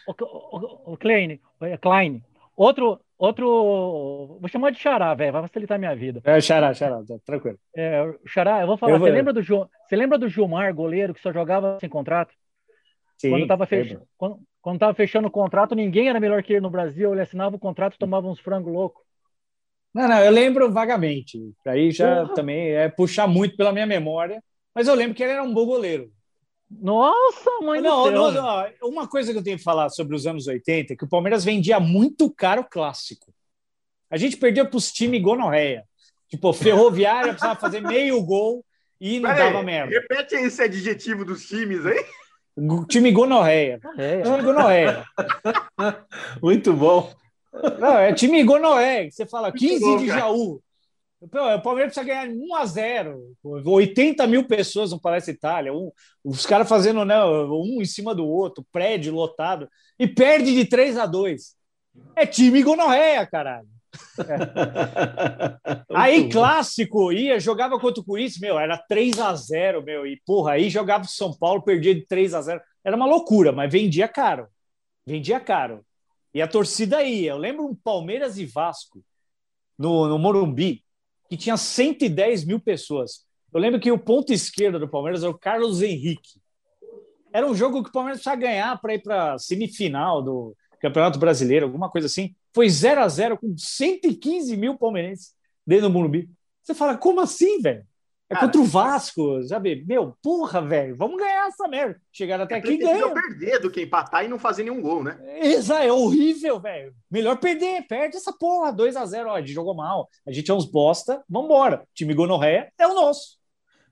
o, 0.06 0.12
o, 0.12 0.92
o 0.92 0.96
Klein, 0.96 1.40
é 1.62 1.76
Klein, 1.76 2.22
outro, 2.56 3.00
outro, 3.18 4.38
vou 4.40 4.48
chamar 4.48 4.70
de 4.70 4.78
Xará, 4.78 5.14
velho, 5.14 5.32
vai 5.32 5.42
facilitar 5.42 5.78
minha 5.78 5.94
vida. 5.94 6.20
É, 6.24 6.40
Xará, 6.40 6.72
Xará, 6.74 7.02
tá, 7.04 7.16
tranquilo. 7.24 7.58
É, 7.76 8.02
Xará, 8.26 8.60
eu 8.60 8.66
vou 8.66 8.76
falar, 8.76 8.92
eu 8.92 8.98
vou... 8.98 9.08
Você, 9.08 9.14
lembra 9.14 9.32
do, 9.32 9.42
você 9.42 9.96
lembra 9.96 10.18
do 10.18 10.28
Gilmar, 10.28 10.74
goleiro, 10.74 11.14
que 11.14 11.20
só 11.20 11.32
jogava 11.32 11.78
sem 11.80 11.88
contrato? 11.88 12.34
Sim, 13.16 13.30
quando 13.30 13.46
tava, 13.46 13.66
fech... 13.66 13.98
quando, 14.16 14.40
quando 14.62 14.94
fechando 14.94 15.28
o 15.28 15.30
contrato, 15.30 15.74
ninguém 15.74 16.08
era 16.08 16.18
melhor 16.18 16.42
que 16.42 16.54
ele 16.54 16.60
no 16.60 16.70
Brasil, 16.70 17.12
ele 17.12 17.20
assinava 17.20 17.56
o 17.56 17.58
contrato 17.58 17.98
tomava 17.98 18.26
uns 18.26 18.40
frangos 18.40 18.72
loucos. 18.72 19.02
Não, 19.92 20.08
não, 20.08 20.18
eu 20.22 20.30
lembro 20.30 20.72
vagamente. 20.72 21.38
Aí 21.66 21.90
já 21.90 22.26
também 22.28 22.70
é 22.70 22.88
puxar 22.88 23.26
muito 23.26 23.56
pela 23.56 23.72
minha 23.72 23.86
memória, 23.86 24.42
mas 24.74 24.86
eu 24.86 24.94
lembro 24.94 25.14
que 25.14 25.22
ele 25.22 25.32
era 25.32 25.42
um 25.42 25.52
bom 25.52 25.66
goleiro. 25.66 26.10
Nossa, 26.70 27.50
mãe 27.62 27.80
não, 27.80 28.04
do 28.04 28.33
céu. 28.33 28.42
Não, 28.42 28.88
uma 28.88 29.09
coisa 29.09 29.33
que 29.33 29.38
eu 29.38 29.42
tenho 29.42 29.59
que 29.59 29.64
falar 29.64 29.88
sobre 29.88 30.14
os 30.14 30.26
anos 30.26 30.46
80 30.46 30.92
é 30.92 30.96
que 30.96 31.04
o 31.04 31.09
Palmeiras 31.09 31.44
vendia 31.44 31.80
muito 31.80 32.30
caro 32.30 32.64
clássico. 32.64 33.33
A 34.09 34.16
gente 34.16 34.37
perdeu 34.37 34.66
para 34.66 34.76
os 34.76 34.92
times 34.92 35.20
gonorreia. 35.20 35.85
Tipo, 36.28 36.52
ferroviária 36.52 37.33
precisava 37.33 37.59
fazer 37.59 37.80
meio 37.80 38.22
gol 38.22 38.64
e 39.00 39.18
não 39.18 39.30
Pera 39.30 39.46
dava 39.46 39.59
aí, 39.59 39.64
merda. 39.64 39.92
Repete 39.92 40.37
esse 40.37 40.62
adjetivo 40.62 41.24
dos 41.24 41.46
times 41.46 41.85
aí. 41.85 42.04
Time 42.88 43.11
gonorreia. 43.11 43.80
É, 43.96 44.22
time 44.22 44.42
gonorreia. 44.42 45.04
Muito 46.42 46.72
bom. 46.72 47.12
Não, 47.78 47.98
é 47.98 48.12
time 48.12 48.42
gonorreia. 48.44 49.11
Você 49.11 49.26
fala 49.26 49.50
15 49.50 49.80
bom, 49.80 49.96
de 49.96 50.06
Jaú. 50.06 50.62
O 51.20 51.28
Palmeiras 51.28 51.92
precisa 51.92 52.06
ganhar 52.06 52.28
1 52.28 52.54
a 52.54 52.64
0 52.64 53.37
80 53.44 54.26
mil 54.26 54.46
pessoas 54.46 54.90
no 54.90 55.00
Palácio 55.00 55.30
Itália. 55.30 55.72
Um, 55.72 55.92
os 56.24 56.46
caras 56.46 56.66
fazendo 56.66 57.04
né, 57.04 57.22
um 57.22 57.83
em 57.83 57.85
cima 57.85 58.14
do 58.14 58.26
outro, 58.26 58.64
prédio 58.72 59.12
lotado. 59.12 59.68
E 59.98 60.09
perde 60.09 60.54
de 60.54 60.64
3 60.64 60.96
a 60.96 61.04
2 61.04 61.54
É 62.16 62.24
time 62.24 62.62
gonorreia, 62.62 63.26
caralho. 63.26 63.68
É. 64.18 65.85
Aí, 65.94 66.30
clássico, 66.30 67.12
ia, 67.12 67.38
jogava 67.38 67.78
contra 67.78 68.00
o 68.00 68.04
Corinthians, 68.04 68.40
meu, 68.40 68.59
era 68.59 68.78
3 68.78 69.18
a 69.18 69.35
0 69.35 69.83
meu, 69.83 70.06
e 70.06 70.20
porra, 70.24 70.52
aí 70.52 70.70
jogava 70.70 71.04
o 71.04 71.09
São 71.09 71.37
Paulo, 71.37 71.62
perdia 71.62 71.94
de 71.94 72.06
3 72.06 72.35
a 72.35 72.42
0 72.42 72.61
Era 72.85 72.96
uma 72.96 73.06
loucura, 73.06 73.52
mas 73.52 73.70
vendia 73.70 74.09
caro. 74.09 74.46
Vendia 75.04 75.40
caro. 75.40 75.85
E 76.33 76.40
a 76.40 76.48
torcida 76.48 77.02
ia. 77.02 77.33
Eu 77.33 77.38
lembro 77.38 77.66
um 77.66 77.74
Palmeiras 77.74 78.38
e 78.38 78.46
Vasco 78.46 79.02
no, 79.76 80.06
no 80.09 80.18
Morumbi, 80.18 80.85
que 81.30 81.36
tinha 81.36 81.56
110 81.56 82.44
mil 82.44 82.60
pessoas. 82.60 83.24
Eu 83.54 83.60
lembro 83.60 83.80
que 83.80 83.90
o 83.90 83.98
ponto 83.98 84.32
esquerdo 84.32 84.78
do 84.78 84.88
Palmeiras 84.88 85.22
era 85.22 85.30
o 85.30 85.38
Carlos 85.38 85.80
Henrique. 85.80 86.38
Era 87.32 87.46
um 87.46 87.54
jogo 87.54 87.82
que 87.82 87.88
o 87.88 87.92
Palmeiras 87.92 88.18
precisava 88.18 88.42
ganhar 88.42 88.78
para 88.80 88.94
ir 88.94 89.02
para 89.02 89.38
semifinal 89.38 90.22
do 90.22 90.54
Campeonato 90.80 91.18
Brasileiro, 91.18 91.66
alguma 91.66 91.88
coisa 91.88 92.06
assim 92.06 92.34
foi 92.52 92.68
0 92.68 93.00
a 93.00 93.08
0 93.08 93.38
com 93.38 93.56
115 93.56 94.56
mil 94.56 94.76
palmeirenses 94.76 95.34
dentro 95.66 95.88
do 95.88 95.92
Morumbi. 95.92 96.28
Você 96.62 96.74
fala, 96.74 96.96
como 96.96 97.20
assim, 97.20 97.60
velho? 97.60 97.84
É 98.30 98.34
Cara, 98.34 98.46
contra 98.46 98.60
o 98.60 98.64
Vasco, 98.64 99.42
sabe? 99.42 99.84
Meu, 99.84 100.16
porra, 100.22 100.62
velho, 100.62 100.96
vamos 100.96 101.18
ganhar 101.18 101.48
essa 101.48 101.66
merda. 101.66 102.00
Chegaram 102.12 102.44
até 102.44 102.54
é 102.54 102.58
aqui 102.58 102.74
e 102.74 102.76
ganham. 102.76 103.12
perder 103.12 103.58
do 103.58 103.68
que 103.68 103.82
empatar 103.82 104.24
e 104.24 104.28
não 104.28 104.38
fazer 104.38 104.62
nenhum 104.62 104.80
gol, 104.80 105.02
né? 105.02 105.18
Exato, 105.42 105.82
é 105.82 105.92
horrível, 105.92 106.60
velho. 106.60 106.94
Melhor 107.10 107.36
perder, 107.38 107.84
perde 107.88 108.16
essa 108.16 108.32
porra, 108.32 108.72
2 108.72 108.94
a 108.94 109.04
0 109.04 109.30
ó, 109.30 109.34
a 109.34 109.40
gente 109.40 109.52
jogou 109.52 109.74
mal, 109.74 110.08
a 110.24 110.30
gente 110.30 110.48
é 110.48 110.54
uns 110.54 110.64
bosta, 110.64 111.24
vambora. 111.28 111.82
time 111.92 112.14
gonorreia 112.14 112.72
é 112.78 112.86
o 112.86 112.94
nosso. 112.94 113.36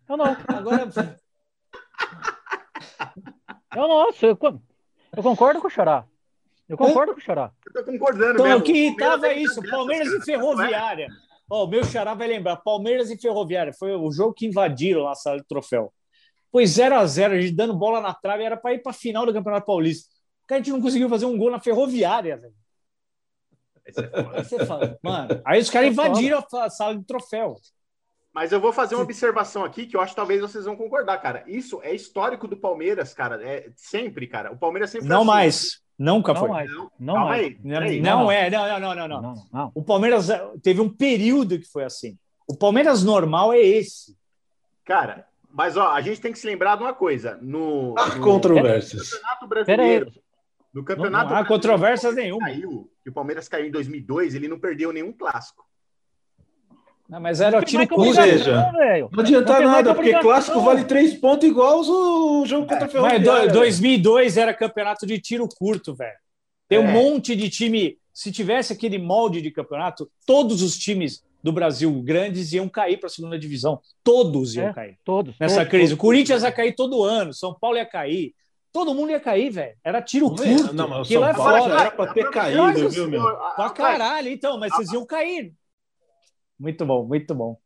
É 0.08 0.12
o 0.12 0.16
nosso. 0.16 0.40
Agora... 0.46 0.88
é 3.74 3.80
o 3.80 3.88
nosso. 3.88 4.24
Eu, 4.24 4.38
eu 5.16 5.22
concordo 5.24 5.60
com 5.60 5.66
o 5.66 5.70
Xará. 5.70 6.04
Eu 6.68 6.76
concordo 6.76 7.12
com 7.12 7.18
o 7.18 7.22
Xará. 7.22 7.50
Eu 7.66 7.72
tô 7.72 7.90
concordando 7.90 8.34
então, 8.34 8.44
mesmo. 8.44 8.62
que 8.62 8.94
tava 8.96 9.32
isso, 9.32 9.60
Palmeiras 9.68 10.12
e 10.12 10.24
Ferroviária. 10.24 11.08
Ó, 11.50 11.62
oh, 11.62 11.64
o 11.64 11.68
meu 11.68 11.82
Xará 11.84 12.14
vai 12.14 12.28
lembrar, 12.28 12.56
Palmeiras 12.56 13.10
e 13.10 13.16
Ferroviária. 13.16 13.72
Foi 13.72 13.94
o 13.94 14.10
jogo 14.10 14.34
que 14.34 14.46
invadiram 14.46 15.02
lá 15.02 15.12
a 15.12 15.14
sala 15.14 15.38
de 15.38 15.46
troféu. 15.46 15.92
Foi 16.52 16.66
0 16.66 16.94
a 16.96 17.06
0 17.06 17.34
a 17.34 17.40
gente 17.40 17.54
dando 17.54 17.74
bola 17.74 18.00
na 18.00 18.14
trave, 18.14 18.44
era 18.44 18.56
para 18.56 18.74
ir 18.74 18.82
para 18.82 18.90
a 18.90 18.94
final 18.94 19.24
do 19.24 19.32
Campeonato 19.32 19.66
Paulista. 19.66 20.08
Que 20.46 20.54
a 20.54 20.56
gente 20.58 20.70
não 20.70 20.80
conseguiu 20.80 21.08
fazer 21.08 21.26
um 21.26 21.36
gol 21.36 21.50
na 21.50 21.60
Ferroviária, 21.60 22.36
velho. 22.36 22.54
Aí 24.34 24.44
você 24.44 24.66
fala, 24.66 24.98
mano, 25.02 25.40
aí 25.44 25.60
os 25.60 25.70
caras 25.70 25.90
invadiram 25.90 26.44
a 26.54 26.70
sala 26.70 26.96
de 26.96 27.04
troféu. 27.04 27.56
Mas 28.32 28.52
eu 28.52 28.60
vou 28.60 28.72
fazer 28.72 28.94
uma 28.94 29.04
observação 29.04 29.64
aqui 29.64 29.86
que 29.86 29.96
eu 29.96 30.00
acho 30.00 30.12
que 30.12 30.16
talvez 30.16 30.40
vocês 30.40 30.66
vão 30.66 30.76
concordar, 30.76 31.18
cara. 31.18 31.42
Isso 31.46 31.80
é 31.82 31.94
histórico 31.94 32.46
do 32.46 32.56
Palmeiras, 32.56 33.14
cara. 33.14 33.42
É 33.42 33.70
sempre, 33.74 34.26
cara. 34.26 34.52
O 34.52 34.58
Palmeiras 34.58 34.90
sempre. 34.90 35.08
Não 35.08 35.22
assim. 35.22 35.26
mais. 35.26 35.82
Nunca 35.98 36.32
não 36.32 36.40
foi. 36.40 36.48
Mais. 36.48 36.70
Não, 36.70 36.90
não, 36.98 37.14
mais. 37.24 37.46
Aí, 37.46 38.00
não, 38.00 38.20
não, 38.20 38.30
é, 38.30 38.48
não, 38.48 38.80
não, 38.80 38.94
não, 38.94 39.08
não, 39.08 39.34
não. 39.52 39.72
O 39.74 39.82
Palmeiras 39.82 40.30
eh, 40.30 40.40
teve 40.62 40.80
um 40.80 40.88
período 40.88 41.58
que 41.58 41.66
foi 41.66 41.82
assim. 41.82 42.16
O 42.46 42.56
Palmeiras 42.56 43.02
normal 43.02 43.52
é 43.52 43.58
esse. 43.58 44.16
Cara, 44.84 45.26
mas 45.50 45.76
ó, 45.76 45.90
a 45.90 46.00
gente 46.00 46.20
tem 46.20 46.32
que 46.32 46.38
se 46.38 46.46
lembrar 46.46 46.76
de 46.76 46.82
uma 46.82 46.94
coisa. 46.94 47.36
No, 47.42 47.94
no 47.94 48.20
controvérsias. 48.20 49.10
Campeonato 49.10 49.46
Brasileiro. 49.48 50.12
No 50.72 50.84
Campeonato 50.84 51.24
não, 51.24 51.34
não 51.34 51.42
há 51.42 51.44
controvérsias 51.44 52.14
nenhuma. 52.14 52.46
Caiu, 52.46 52.90
que 53.02 53.10
o 53.10 53.12
Palmeiras 53.12 53.48
caiu 53.48 53.66
em 53.66 53.70
2002, 53.70 54.34
ele 54.34 54.48
não 54.48 54.60
perdeu 54.60 54.92
nenhum 54.92 55.12
clássico. 55.12 55.67
Não, 57.08 57.20
mas 57.20 57.40
era 57.40 57.58
o 57.58 57.64
tiro 57.64 57.86
Ou 57.90 58.12
seja, 58.12 58.70
não 59.10 59.20
adianta 59.20 59.60
não 59.60 59.70
nada, 59.70 59.94
porque 59.94 60.12
clássico 60.20 60.60
vale 60.60 60.84
três 60.84 61.14
pontos 61.14 61.48
igual 61.48 61.80
o 61.80 62.44
jogo 62.44 62.66
contra 62.66 62.86
o 62.86 62.90
Ferroviária. 62.90 63.44
Mas 63.44 63.52
2002 63.52 64.36
era 64.36 64.52
campeonato 64.52 65.06
de 65.06 65.18
tiro 65.18 65.48
curto, 65.48 65.94
velho. 65.94 66.18
Tem 66.68 66.78
é. 66.78 66.80
um 66.82 66.90
monte 66.90 67.34
de 67.34 67.48
time. 67.48 67.96
Se 68.12 68.30
tivesse 68.30 68.72
aquele 68.72 68.98
molde 68.98 69.40
de 69.40 69.50
campeonato, 69.50 70.10
todos 70.26 70.60
os 70.60 70.76
times 70.76 71.24
do 71.42 71.52
Brasil 71.52 71.90
grandes 72.02 72.52
iam 72.52 72.68
cair 72.68 72.98
para 72.98 73.06
a 73.06 73.10
segunda 73.10 73.38
divisão. 73.38 73.80
Todos 74.04 74.54
iam 74.54 74.68
é, 74.68 74.72
cair. 74.74 74.98
Todos. 75.02 75.34
Nessa 75.38 75.56
todos, 75.56 75.70
crise. 75.70 75.84
Todos, 75.84 75.94
o 75.94 75.96
Corinthians 75.96 76.42
ia 76.42 76.52
cair 76.52 76.74
todo 76.74 77.04
ano, 77.04 77.32
São 77.32 77.54
Paulo 77.54 77.78
ia 77.78 77.86
cair. 77.86 78.34
Todo 78.70 78.94
mundo 78.94 79.10
ia 79.10 79.20
cair, 79.20 79.50
velho. 79.50 79.74
Era 79.82 80.02
tiro 80.02 80.28
curto. 80.28 80.74
Não, 80.74 80.88
mas 80.88 81.08
o 81.08 81.12
São 81.12 81.34
Paulo 81.34 81.72
era 81.72 81.90
para 81.90 82.12
ter 82.12 82.30
caído, 82.30 82.90
viu, 82.90 83.08
meu? 83.08 83.22
Pra 83.56 83.70
caralho, 83.70 84.28
então, 84.28 84.58
mas 84.58 84.72
vocês 84.74 84.92
iam 84.92 85.06
cair. 85.06 85.54
Muito 86.58 86.84
bom, 86.84 87.06
muito 87.06 87.34
bom. 87.34 87.58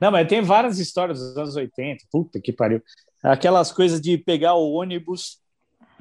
Não, 0.00 0.10
mas 0.10 0.28
tem 0.28 0.42
várias 0.42 0.78
histórias 0.78 1.18
dos 1.18 1.36
anos 1.36 1.56
80. 1.56 2.04
Puta 2.10 2.40
que 2.40 2.52
pariu. 2.52 2.82
Aquelas 3.22 3.72
coisas 3.72 4.00
de 4.00 4.18
pegar 4.18 4.54
o 4.54 4.72
ônibus 4.72 5.40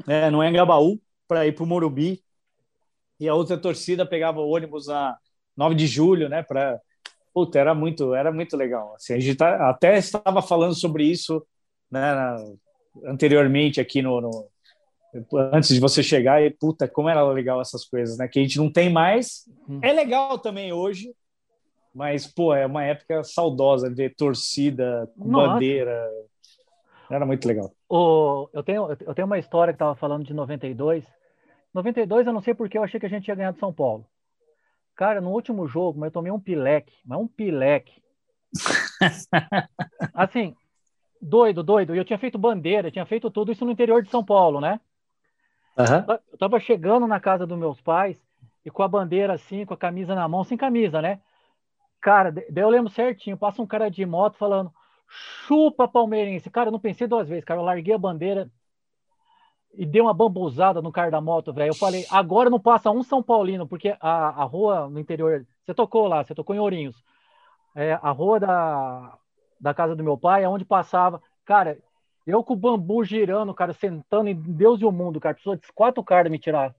é, 0.07 0.29
no 0.29 0.43
Engabaú 0.43 0.99
para 1.27 1.47
ir 1.47 1.53
para 1.53 1.63
o 1.63 1.67
Morumbi 1.67 2.21
e 3.19 3.29
a 3.29 3.35
outra 3.35 3.57
torcida 3.57 4.05
pegava 4.05 4.41
o 4.41 4.49
ônibus 4.49 4.87
na 4.87 5.17
9 5.55 5.75
de 5.75 5.87
julho, 5.87 6.27
né? 6.27 6.43
Para 6.43 6.81
Puta, 7.33 7.57
era 7.57 7.73
muito, 7.73 8.13
era 8.13 8.31
muito 8.31 8.55
legal. 8.55 8.93
Assim, 8.95 9.13
a 9.13 9.19
gente 9.19 9.35
tá, 9.35 9.69
até 9.69 9.97
estava 9.97 10.41
falando 10.41 10.75
sobre 10.75 11.03
isso 11.03 11.43
né, 11.89 12.13
na, 12.13 12.37
anteriormente 13.05 13.81
aqui 13.81 14.03
no, 14.03 14.21
no, 14.21 14.47
antes 15.51 15.69
de 15.69 15.79
você 15.79 16.03
chegar 16.03 16.43
e 16.43 16.51
puta, 16.51 16.87
como 16.87 17.09
era 17.09 17.23
legal 17.31 17.59
essas 17.59 17.85
coisas, 17.85 18.17
né? 18.19 18.27
Que 18.27 18.39
a 18.39 18.41
gente 18.43 18.59
não 18.59 18.71
tem 18.71 18.91
mais. 18.91 19.49
Hum. 19.67 19.79
É 19.81 19.91
legal 19.91 20.37
também 20.37 20.71
hoje, 20.71 21.11
mas, 21.93 22.25
pô, 22.25 22.53
é 22.53 22.65
uma 22.65 22.83
época 22.83 23.23
saudosa 23.23 23.89
de 23.89 24.09
torcida, 24.09 25.09
bandeira. 25.15 26.09
Era 27.09 27.25
muito 27.25 27.47
legal. 27.47 27.71
O, 27.87 28.49
eu, 28.51 28.63
tenho, 28.63 28.87
eu 29.01 29.13
tenho 29.13 29.25
uma 29.27 29.37
história 29.37 29.73
que 29.73 29.75
estava 29.75 29.95
falando 29.95 30.25
de 30.25 30.33
92. 30.33 31.05
92, 31.73 32.25
eu 32.25 32.33
não 32.33 32.41
sei 32.41 32.53
porque 32.53 32.77
eu 32.77 32.83
achei 32.83 32.99
que 32.99 33.05
a 33.05 33.09
gente 33.09 33.27
ia 33.27 33.35
ganhar 33.35 33.51
de 33.51 33.59
São 33.59 33.71
Paulo. 33.71 34.05
Cara, 34.95 35.21
no 35.21 35.31
último 35.31 35.67
jogo, 35.67 35.99
mas 35.99 36.07
eu 36.07 36.13
tomei 36.13 36.31
um 36.31 36.39
pileque, 36.39 36.93
mas 37.05 37.19
um 37.19 37.27
pileque. 37.27 38.01
assim, 40.13 40.55
doido, 41.21 41.63
doido. 41.63 41.95
Eu 41.95 42.05
tinha 42.05 42.19
feito 42.19 42.37
bandeira, 42.37 42.91
tinha 42.91 43.05
feito 43.05 43.29
tudo 43.29 43.51
isso 43.51 43.65
no 43.65 43.71
interior 43.71 44.01
de 44.01 44.09
São 44.09 44.23
Paulo, 44.23 44.59
né? 44.59 44.79
Uhum. 45.77 46.17
Eu 46.31 46.37
tava 46.37 46.59
chegando 46.59 47.07
na 47.07 47.19
casa 47.19 47.47
dos 47.47 47.57
meus 47.57 47.81
pais 47.81 48.19
e 48.63 48.69
com 48.69 48.83
a 48.83 48.87
bandeira 48.87 49.33
assim, 49.33 49.65
com 49.65 49.73
a 49.73 49.77
camisa 49.77 50.13
na 50.13 50.27
mão, 50.27 50.43
sem 50.43 50.57
camisa, 50.57 51.01
né? 51.01 51.19
Cara, 52.03 52.33
daí 52.33 52.45
eu 52.63 52.69
lembro 52.69 52.91
certinho, 52.91 53.37
passa 53.37 53.61
um 53.61 53.65
cara 53.65 53.89
de 53.89 54.05
moto 54.05 54.35
falando, 54.37 54.69
chupa 55.07 55.87
palmeirense. 55.87 56.49
Cara, 56.49 56.67
eu 56.67 56.71
não 56.73 56.79
pensei 56.79 57.07
duas 57.07 57.29
vezes, 57.29 57.45
cara. 57.45 57.61
Eu 57.61 57.63
larguei 57.63 57.93
a 57.93 57.97
bandeira 57.97 58.51
e 59.73 59.85
dei 59.85 60.01
uma 60.01 60.13
bambuzada 60.13 60.81
no 60.81 60.91
cara 60.91 61.09
da 61.09 61.21
moto, 61.21 61.53
velho. 61.53 61.71
Eu 61.71 61.75
falei, 61.75 62.05
agora 62.11 62.49
não 62.49 62.59
passa 62.59 62.91
um 62.91 63.01
São 63.03 63.23
Paulino, 63.23 63.65
porque 63.65 63.95
a, 64.01 64.41
a 64.41 64.43
rua 64.43 64.89
no 64.89 64.99
interior. 64.99 65.47
Você 65.65 65.73
tocou 65.73 66.05
lá, 66.05 66.21
você 66.21 66.35
tocou 66.35 66.53
em 66.53 66.59
Ourinhos. 66.59 67.01
É, 67.73 67.93
a 67.93 68.11
rua 68.11 68.37
da, 68.37 69.17
da 69.57 69.73
casa 69.73 69.95
do 69.95 70.03
meu 70.03 70.17
pai 70.17 70.43
é 70.43 70.49
onde 70.49 70.65
passava. 70.65 71.21
Cara, 71.45 71.79
eu 72.27 72.43
com 72.43 72.51
o 72.51 72.57
bambu 72.57 73.01
girando, 73.05 73.53
cara, 73.53 73.71
sentando 73.71 74.27
em 74.27 74.35
Deus 74.35 74.81
e 74.81 74.85
o 74.85 74.91
mundo, 74.91 75.21
cara. 75.21 75.35
Precisou 75.35 75.55
de 75.55 75.71
quatro 75.73 76.03
caras 76.03 76.29
me 76.29 76.37
tirar. 76.37 76.75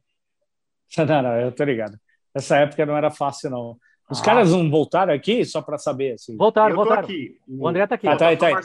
Não, 0.99 1.23
não, 1.23 1.41
eu 1.41 1.51
tô 1.51 1.65
ligado. 1.65 1.99
Essa 2.35 2.59
época 2.59 2.85
não 2.85 2.97
era 2.97 3.11
fácil, 3.11 3.51
não. 3.51 3.79
Os 4.11 4.21
ah. 4.21 4.25
caras 4.25 4.53
não 4.53 4.71
voltaram 4.71 5.13
aqui 5.13 5.45
só 5.45 5.63
para 5.63 5.79
saber 5.79 6.15
assim. 6.15 6.37
Voltaram, 6.37 6.77
voltaram. 6.77 7.05
Aqui. 7.05 7.39
O 7.49 7.67
André 7.67 7.87
tá 7.87 7.95
aqui. 7.95 8.07
Ah, 8.07 8.17
tá, 8.17 8.37
tá. 8.37 8.61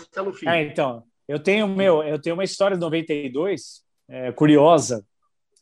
É, 0.45 0.63
então, 0.63 1.03
eu 1.27 1.39
tenho 1.39 1.67
meu, 1.67 2.03
eu 2.03 2.19
tenho 2.19 2.35
uma 2.35 2.43
história 2.43 2.75
de 2.75 2.81
92 2.81 3.83
é, 4.09 4.31
curiosa, 4.31 5.05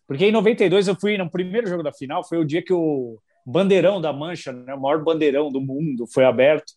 porque 0.08 0.26
em 0.26 0.32
92 0.32 0.88
eu 0.88 0.96
fui 0.96 1.18
no 1.18 1.30
primeiro 1.30 1.68
jogo 1.68 1.84
da 1.84 1.92
final, 1.92 2.24
foi 2.24 2.38
o 2.38 2.46
dia 2.46 2.64
que 2.64 2.74
o 2.74 3.20
bandeirão 3.46 4.02
da 4.02 4.12
Mancha, 4.12 4.52
né, 4.52 4.74
o 4.74 4.82
maior 4.82 5.04
bandeirão 5.04 5.52
do 5.52 5.62
mundo, 5.62 6.08
foi 6.08 6.26
aberto 6.26 6.74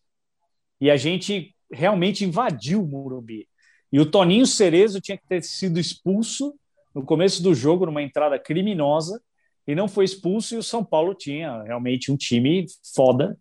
e 0.81 0.91
a 0.91 0.97
gente 0.97 1.55
realmente 1.71 2.25
invadiu 2.25 2.83
o 2.83 2.87
Morumbi. 2.87 3.47
E 3.93 4.01
o 4.01 4.07
Toninho 4.07 4.47
Cerezo 4.47 5.01
tinha 5.01 5.17
que 5.17 5.27
ter 5.27 5.43
sido 5.43 5.79
expulso 5.79 6.55
no 6.95 7.05
começo 7.05 7.43
do 7.43 7.55
jogo 7.55 7.87
numa 7.87 8.03
entrada 8.03 8.39
criminosa 8.39 9.21
e 9.67 9.75
não 9.75 9.89
foi 9.89 10.05
expulso, 10.05 10.55
e 10.55 10.59
o 10.59 10.63
São 10.63 10.85
Paulo 10.85 11.15
tinha 11.15 11.63
realmente 11.63 12.11
um 12.11 12.17
time 12.17 12.67
foda. 12.95 13.37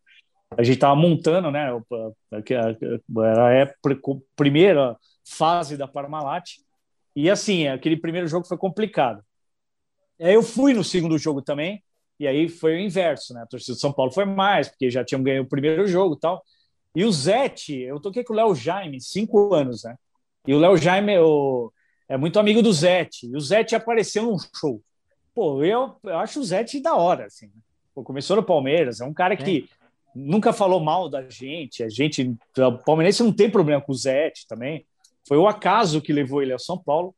A 0.57 0.63
gente 0.63 0.75
estava 0.75 0.95
montando, 0.95 1.51
né? 1.51 1.69
Era 2.31 2.71
a 2.71 4.15
primeira 4.35 4.97
fase 5.23 5.77
da 5.77 5.87
Parmalat. 5.87 6.57
E 7.15 7.29
assim, 7.29 7.67
aquele 7.67 7.97
primeiro 7.97 8.27
jogo 8.27 8.47
foi 8.47 8.57
complicado. 8.57 9.23
Aí 10.19 10.33
eu 10.33 10.43
fui 10.43 10.73
no 10.73 10.83
segundo 10.83 11.17
jogo 11.17 11.41
também, 11.41 11.83
e 12.19 12.27
aí 12.27 12.49
foi 12.49 12.75
o 12.75 12.79
inverso, 12.79 13.33
né? 13.33 13.41
A 13.41 13.45
torcida 13.45 13.73
do 13.73 13.79
São 13.79 13.93
Paulo 13.93 14.11
foi 14.11 14.25
mais, 14.25 14.67
porque 14.67 14.89
já 14.89 15.03
tinham 15.03 15.23
ganho 15.23 15.43
o 15.43 15.47
primeiro 15.47 15.87
jogo 15.87 16.15
e 16.15 16.19
tal. 16.19 16.43
E 16.95 17.05
o 17.05 17.11
Zete, 17.11 17.79
eu 17.79 17.99
toquei 17.99 18.23
com 18.23 18.33
o 18.33 18.35
Léo 18.35 18.55
Jaime, 18.55 18.99
cinco 18.99 19.53
anos, 19.53 19.83
né? 19.83 19.95
E 20.45 20.53
o 20.53 20.59
Léo 20.59 20.75
Jaime 20.77 21.17
o, 21.19 21.71
é 22.07 22.17
muito 22.17 22.39
amigo 22.39 22.61
do 22.61 22.73
Zete. 22.73 23.27
E 23.27 23.35
o 23.35 23.39
Zete 23.39 23.75
apareceu 23.75 24.23
num 24.23 24.37
show. 24.55 24.81
Pô, 25.39 25.63
eu, 25.63 25.95
eu 26.03 26.17
acho 26.17 26.41
o 26.41 26.43
Zete 26.43 26.81
da 26.81 26.97
hora, 26.97 27.27
assim. 27.27 27.45
Né? 27.45 27.61
Pô, 27.95 28.03
começou 28.03 28.35
no 28.35 28.43
Palmeiras, 28.43 28.99
é 28.99 29.05
um 29.05 29.13
cara 29.13 29.37
que 29.37 29.69
é. 29.71 29.87
nunca 30.13 30.51
falou 30.51 30.81
mal 30.81 31.07
da 31.07 31.29
gente. 31.29 31.81
A 31.81 31.87
gente, 31.87 32.35
o 32.57 32.77
palmeirense 32.79 33.23
não 33.23 33.31
tem 33.31 33.49
problema 33.49 33.81
com 33.81 33.93
o 33.93 33.95
Zete 33.95 34.45
também. 34.45 34.85
Foi 35.25 35.37
o 35.37 35.47
acaso 35.47 36.01
que 36.01 36.11
levou 36.11 36.41
ele 36.41 36.51
ao 36.51 36.59
São 36.59 36.77
Paulo. 36.77 37.15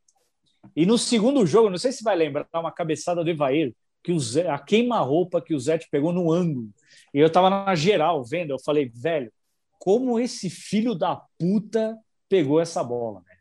E 0.76 0.86
no 0.86 0.99
segundo 0.99 1.47
jogo, 1.47 1.72
não 1.72 1.80
sei 1.80 1.91
se 1.91 2.03
vai 2.03 2.15
lembrar, 2.15 2.45
uma 2.53 2.72
cabeçada 2.72 3.24
do 3.24 3.30
Evair, 3.32 3.74
que 4.03 4.11
o 4.11 4.19
Zé, 4.19 4.47
a 4.47 4.59
queima-roupa 4.59 5.41
que 5.41 5.55
o 5.55 5.59
Zete 5.59 5.88
pegou 5.89 6.13
no 6.13 6.32
ângulo. 6.32 6.69
E 7.11 7.17
eu 7.17 7.32
tava 7.32 7.49
na 7.49 7.74
geral 7.74 8.24
vendo, 8.24 8.51
eu 8.51 8.59
falei, 8.59 8.88
velho, 8.93 9.34
como 9.80 10.19
esse 10.19 10.47
filho 10.47 10.93
da 10.93 11.19
puta 11.39 11.97
pegou 12.30 12.61
essa 12.61 12.84
bola, 12.84 13.22
né? 13.22 13.36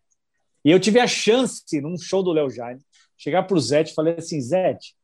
E 0.65 0.71
eu 0.71 0.81
tive 0.81 1.01
a 1.01 1.07
chance, 1.07 1.81
num 1.83 1.99
show 1.99 2.23
do 2.23 2.33
Léo 2.33 2.49
Jaime, 2.49 2.81
chegar 3.21 3.43
pro 3.43 3.61
Zete 3.61 3.93
e 3.93 3.95
falei 3.95 4.15
assim, 4.15 4.41
Zete, 4.41 4.97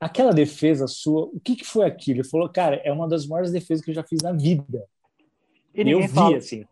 aquela 0.00 0.32
defesa 0.32 0.88
sua, 0.88 1.26
o 1.26 1.38
que, 1.38 1.54
que 1.54 1.64
foi 1.64 1.86
aquilo? 1.86 2.20
Ele 2.20 2.28
falou, 2.28 2.48
cara, 2.48 2.76
é 2.84 2.92
uma 2.92 3.08
das 3.08 3.26
maiores 3.26 3.52
defesas 3.52 3.84
que 3.84 3.92
eu 3.92 3.94
já 3.94 4.02
fiz 4.02 4.20
na 4.20 4.32
vida. 4.32 4.84
E, 5.72 5.82
e 5.82 5.90
eu 5.90 6.00
vi, 6.00 6.08
fala. 6.08 6.36
assim. 6.36 6.64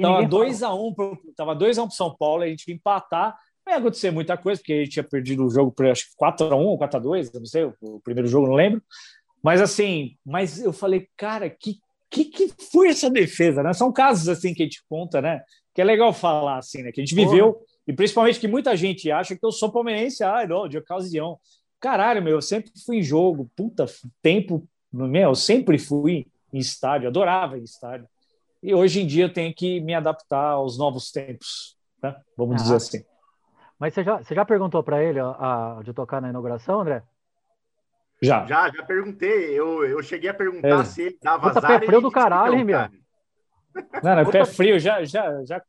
Tava 0.00 0.22
2x1 0.24 0.88
um 0.88 0.92
pro, 0.92 1.18
tava 1.36 1.54
2 1.54 1.78
a 1.78 1.82
1 1.82 1.84
um 1.84 1.88
pro 1.88 1.96
São 1.96 2.14
Paulo, 2.14 2.42
a 2.42 2.48
gente 2.48 2.68
ia 2.68 2.74
empatar. 2.74 3.38
Não 3.64 3.72
ia 3.72 3.78
acontecer 3.78 4.10
muita 4.10 4.36
coisa, 4.36 4.60
porque 4.60 4.72
a 4.72 4.78
gente 4.80 4.90
tinha 4.90 5.04
perdido 5.04 5.46
o 5.46 5.50
jogo 5.50 5.72
por 5.72 5.86
acho 5.86 6.10
que 6.10 6.16
4x1 6.16 6.52
ou 6.52 6.78
4x2, 6.78 7.30
não 7.34 7.46
sei, 7.46 7.64
o 7.80 8.00
primeiro 8.00 8.28
jogo, 8.28 8.48
não 8.48 8.54
lembro. 8.54 8.82
Mas 9.42 9.60
assim, 9.60 10.16
mas 10.24 10.60
eu 10.60 10.72
falei, 10.72 11.08
cara, 11.16 11.48
que 11.48 11.78
que, 12.08 12.24
que 12.24 12.52
foi 12.70 12.88
essa 12.88 13.10
defesa, 13.10 13.62
né? 13.62 13.72
São 13.72 13.92
casos 13.92 14.28
assim 14.28 14.54
que 14.54 14.62
a 14.62 14.66
gente 14.66 14.82
conta, 14.88 15.20
né? 15.20 15.42
Que 15.74 15.80
é 15.80 15.84
legal 15.84 16.12
falar 16.12 16.58
assim, 16.58 16.82
né? 16.82 16.92
Que 16.92 17.00
a 17.00 17.04
gente 17.04 17.14
viveu, 17.14 17.58
e 17.86 17.92
principalmente 17.92 18.40
que 18.40 18.48
muita 18.48 18.76
gente 18.76 19.10
acha 19.10 19.36
que 19.36 19.44
eu 19.44 19.52
sou 19.52 19.70
palmeirense, 19.70 20.24
ah, 20.24 20.46
não, 20.46 20.68
de 20.68 20.78
ocasião. 20.78 21.38
Caralho, 21.80 22.22
meu, 22.22 22.34
eu 22.34 22.42
sempre 22.42 22.72
fui 22.84 22.96
em 22.96 23.02
jogo, 23.02 23.50
puta, 23.54 23.86
tempo, 24.20 24.66
meu, 24.92 25.30
eu 25.30 25.34
sempre 25.34 25.78
fui 25.78 26.26
em 26.52 26.58
estádio, 26.58 27.08
adorava 27.08 27.58
em 27.58 27.62
estádio. 27.62 28.08
E 28.62 28.74
hoje 28.74 29.02
em 29.02 29.06
dia 29.06 29.26
eu 29.26 29.32
tenho 29.32 29.54
que 29.54 29.80
me 29.80 29.94
adaptar 29.94 30.52
aos 30.52 30.76
novos 30.76 31.12
tempos, 31.12 31.76
né? 32.02 32.16
Vamos 32.36 32.56
ah, 32.56 32.58
dizer 32.58 32.76
assim. 32.76 33.04
Mas 33.78 33.94
você 33.94 34.02
já, 34.02 34.18
você 34.18 34.34
já 34.34 34.44
perguntou 34.44 34.82
para 34.82 35.04
ele 35.04 35.20
a, 35.20 35.28
a, 35.78 35.82
de 35.84 35.92
tocar 35.92 36.20
na 36.20 36.30
inauguração, 36.30 36.80
André? 36.80 37.02
Já. 38.20 38.46
Já, 38.46 38.70
já 38.70 38.82
perguntei. 38.82 39.50
Eu, 39.50 39.84
eu 39.84 40.02
cheguei 40.02 40.30
a 40.30 40.34
perguntar 40.34 40.80
é. 40.80 40.84
se 40.84 41.02
ele 41.02 41.18
dava 41.22 41.48
Puta, 41.48 41.58
azar. 41.58 41.80
pé 41.80 41.86
frio 41.86 42.00
do 42.00 42.10
caralho, 42.10 42.54
hein, 42.54 42.64
meu? 42.64 42.88
Não, 44.02 44.16
não, 44.16 44.30
pé 44.30 44.44
frio, 44.44 44.78
já, 44.78 45.04
já, 45.04 45.44
já, 45.44 45.62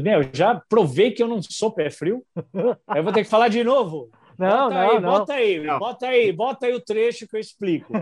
meu, 0.00 0.22
já 0.32 0.60
provei 0.68 1.10
que 1.10 1.22
eu 1.22 1.28
não 1.28 1.40
sou 1.42 1.70
pé 1.70 1.90
frio. 1.90 2.24
Aí 2.86 3.00
eu 3.00 3.04
vou 3.04 3.12
ter 3.12 3.24
que 3.24 3.30
falar 3.30 3.48
de 3.48 3.62
novo. 3.62 4.10
Não, 4.38 4.68
bota 4.68 4.74
não, 4.74 4.90
aí, 4.90 5.00
não. 5.00 5.10
Bota 5.10 5.32
aí, 5.34 5.60
não. 5.60 5.78
bota 5.78 6.06
aí, 6.06 6.32
bota 6.32 6.66
aí 6.66 6.74
o 6.74 6.80
trecho 6.80 7.28
que 7.28 7.36
eu 7.36 7.40
explico. 7.40 7.92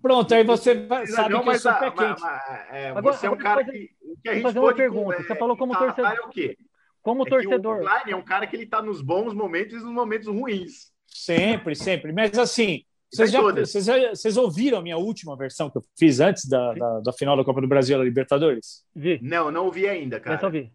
Pronto, 0.00 0.32
aí 0.32 0.44
você 0.44 0.86
sabe 1.06 1.32
não, 1.32 1.42
que 1.42 1.48
eu 1.48 1.58
sou 1.58 1.74
pé 1.74 1.90
quente. 1.90 2.22
É, 2.70 3.00
você 3.00 3.26
é 3.26 3.30
um 3.30 3.36
cara 3.36 3.64
que, 3.64 3.90
que 4.22 4.28
a 4.28 4.34
gente 4.34 4.42
fazer 4.42 4.58
uma 4.58 4.74
pergunta. 4.74 5.16
É, 5.16 5.22
você 5.22 5.34
falou 5.34 5.56
como 5.56 5.76
torcedor. 5.76 6.12
É 6.12 6.20
o 6.20 6.28
quê? 6.28 6.56
Como 7.02 7.26
é 7.26 7.30
torcedor. 7.30 7.76
O 7.76 7.80
Klein 7.80 8.12
é 8.12 8.16
um 8.16 8.22
cara 8.22 8.46
que 8.46 8.54
ele 8.54 8.66
tá 8.66 8.82
nos 8.82 9.00
bons 9.00 9.34
momentos 9.34 9.74
e 9.74 9.84
nos 9.84 9.92
momentos 9.92 10.28
ruins. 10.28 10.92
Sempre, 11.06 11.74
sempre. 11.74 12.12
Mas 12.12 12.38
assim, 12.38 12.84
vocês, 13.10 13.30
já, 13.30 13.40
vocês, 13.40 13.84
já, 13.84 14.10
vocês 14.10 14.36
ouviram 14.36 14.78
a 14.78 14.82
minha 14.82 14.98
última 14.98 15.34
versão 15.36 15.70
que 15.70 15.78
eu 15.78 15.84
fiz 15.98 16.20
antes 16.20 16.46
da, 16.46 16.74
da, 16.74 17.00
da 17.00 17.12
final 17.12 17.36
da 17.36 17.44
Copa 17.44 17.60
do 17.60 17.66
Brasil 17.66 17.96
da 17.96 18.04
Libertadores? 18.04 18.84
Vi. 18.94 19.18
Não, 19.22 19.50
não 19.50 19.64
ouvi 19.64 19.88
ainda, 19.88 20.20
cara. 20.20 20.38
Eu 20.42 20.50
vi. 20.50 20.72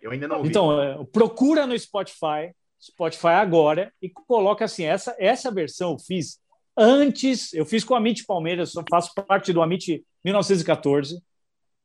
Eu 0.00 0.10
ainda 0.12 0.26
não 0.26 0.38
ouvi. 0.38 0.48
Então, 0.48 0.80
é, 0.80 1.04
procura 1.12 1.66
no 1.66 1.78
Spotify, 1.78 2.54
Spotify 2.80 3.28
agora, 3.28 3.92
e 4.00 4.08
coloca 4.08 4.64
assim: 4.64 4.84
essa, 4.84 5.14
essa 5.18 5.50
versão 5.50 5.92
eu 5.92 5.98
fiz 5.98 6.40
antes, 6.76 7.52
eu 7.52 7.66
fiz 7.66 7.84
com 7.84 7.94
a 7.94 7.98
Amit 7.98 8.24
Palmeiras, 8.24 8.74
eu 8.74 8.84
faço 8.88 9.12
parte 9.14 9.52
do 9.52 9.60
Amit 9.60 10.04
1914, 10.24 11.20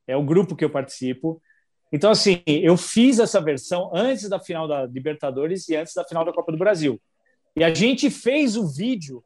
é 0.08 0.16
o 0.16 0.24
grupo 0.24 0.56
que 0.56 0.64
eu 0.64 0.70
participo. 0.70 1.42
Então, 1.92 2.12
assim, 2.12 2.42
eu 2.46 2.78
fiz 2.78 3.20
essa 3.20 3.42
versão 3.42 3.92
antes 3.94 4.30
da 4.30 4.40
final 4.40 4.66
da 4.66 4.86
Libertadores 4.86 5.68
e 5.68 5.76
antes 5.76 5.94
da 5.94 6.06
final 6.06 6.24
da 6.24 6.32
Copa 6.32 6.52
do 6.52 6.58
Brasil. 6.58 7.02
E 7.54 7.66
a 7.66 7.74
gente 7.74 8.10
fez 8.10 8.56
o 8.56 8.66
vídeo 8.66 9.22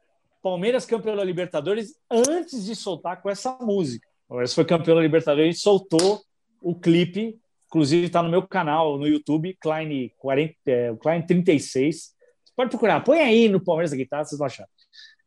Palmeiras 0.46 0.86
campeão 0.86 1.16
da 1.16 1.24
Libertadores 1.24 1.96
antes 2.08 2.64
de 2.66 2.76
soltar 2.76 3.20
com 3.20 3.32
essa 3.32 3.58
música. 3.62 4.08
O 4.26 4.28
Palmeiras 4.28 4.54
foi 4.54 4.64
campeão 4.64 4.96
da 4.96 5.02
Libertadores, 5.02 5.56
gente 5.56 5.64
soltou 5.64 6.22
o 6.62 6.80
clipe, 6.80 7.36
inclusive 7.66 8.06
está 8.06 8.22
no 8.22 8.30
meu 8.30 8.48
canal 8.48 8.96
no 9.00 9.08
YouTube, 9.08 9.58
Klein, 9.60 10.12
40, 10.20 10.54
é, 10.68 10.96
Klein 11.02 11.26
36. 11.26 11.96
Você 11.96 12.54
pode 12.56 12.70
procurar, 12.70 13.04
põe 13.04 13.22
aí 13.22 13.50
no 13.50 13.60
Palmeiras 13.60 13.90
da 13.90 13.98
Guitarra, 13.98 14.24
vocês 14.24 14.38
vão 14.38 14.46
achar. 14.46 14.68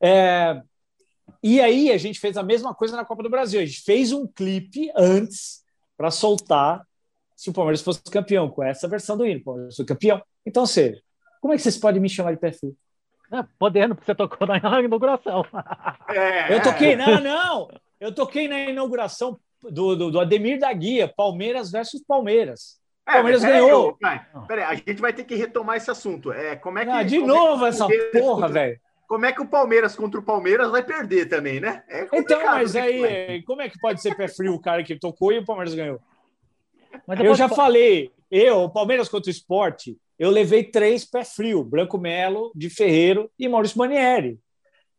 É, 0.01 0.63
e 1.43 1.61
aí 1.61 1.91
a 1.91 1.99
gente 1.99 2.21
fez 2.21 2.37
a 2.37 2.43
mesma 2.45 2.73
coisa 2.73 2.97
na 2.97 3.05
Copa 3.05 3.25
do 3.25 3.29
Brasil. 3.29 3.61
A 3.61 3.67
gente 3.67 3.83
fez 3.83 4.13
um 4.13 4.25
clipe 4.25 4.89
antes 4.97 5.65
para 5.97 6.13
soltar 6.13 6.87
se 7.35 7.51
o 7.51 7.53
Palmeiras 7.53 7.83
fosse 7.83 8.01
campeão, 8.05 8.49
com 8.49 8.63
essa 8.63 8.87
versão 8.87 9.17
do 9.17 9.27
hino. 9.27 9.41
O 9.41 9.45
Palmeiras 9.45 9.75
foi 9.75 9.85
campeão. 9.85 10.23
Então, 10.47 10.65
seja, 10.65 11.03
como 11.41 11.53
é 11.53 11.57
que 11.57 11.63
vocês 11.65 11.77
podem 11.77 12.01
me 12.01 12.09
chamar 12.09 12.35
de 12.35 12.39
perfil? 12.39 12.77
É, 13.31 13.45
podendo, 13.59 13.95
porque 13.95 14.07
você 14.07 14.15
tocou 14.15 14.47
na 14.47 14.57
inauguração. 14.81 15.45
É. 16.09 16.55
Eu 16.55 16.63
toquei, 16.63 16.97
não, 16.97 17.21
não. 17.21 17.69
Eu 18.01 18.15
toquei 18.15 18.49
na 18.49 18.59
inauguração 18.61 19.39
do, 19.63 19.95
do, 19.97 20.11
do 20.11 20.21
Ademir 20.21 20.59
da 20.59 20.73
Guia, 20.73 21.13
Palmeiras 21.15 21.71
versus 21.71 22.03
Palmeiras. 22.03 22.79
É, 23.07 23.15
Palmeiras 23.15 23.43
ganhou. 23.43 23.99
Peraí, 24.47 24.65
a 24.65 24.75
gente 24.75 25.01
vai 25.01 25.13
ter 25.13 25.25
que 25.25 25.35
retomar 25.35 25.77
esse 25.77 25.91
assunto. 25.91 26.33
É, 26.33 26.57
como 26.57 26.79
é 26.79 26.85
que, 26.85 26.91
ah, 26.91 27.03
de 27.03 27.17
é 27.17 27.21
novo 27.21 27.65
é 27.65 27.69
essa 27.71 27.87
porra, 28.13 28.49
velho. 28.49 28.81
Como 29.07 29.25
é 29.25 29.33
que 29.33 29.41
o 29.41 29.49
Palmeiras 29.49 29.97
contra 29.97 30.21
o 30.21 30.23
Palmeiras 30.23 30.71
vai 30.71 30.83
perder 30.83 31.27
também, 31.27 31.61
né? 31.61 31.83
É 31.89 32.07
então, 32.13 32.45
mas 32.45 32.77
aí, 32.77 33.43
como 33.45 33.63
é 33.63 33.69
que 33.69 33.79
pode 33.79 34.03
ser 34.03 34.15
pé 34.15 34.29
frio 34.29 34.55
o 34.55 34.61
cara 34.61 34.85
que 34.85 34.99
tocou 34.99 35.33
e 35.33 35.39
o 35.39 35.45
Palmeiras 35.45 35.75
ganhou? 35.75 35.99
Mas 37.07 37.19
eu, 37.19 37.27
eu 37.27 37.35
já 37.35 37.49
falei, 37.49 38.13
eu, 38.31 38.65
o 38.65 38.71
Palmeiras 38.71 39.09
contra 39.09 39.29
o 39.29 39.31
esporte, 39.31 39.97
eu 40.19 40.31
levei 40.31 40.65
três 40.65 41.05
pé 41.05 41.25
frio: 41.25 41.63
Branco 41.63 41.99
Melo, 41.99 42.51
de 42.55 42.69
Ferreiro 42.69 43.31
e 43.39 43.49
Maurício 43.49 43.79
Manieri. 43.79 44.41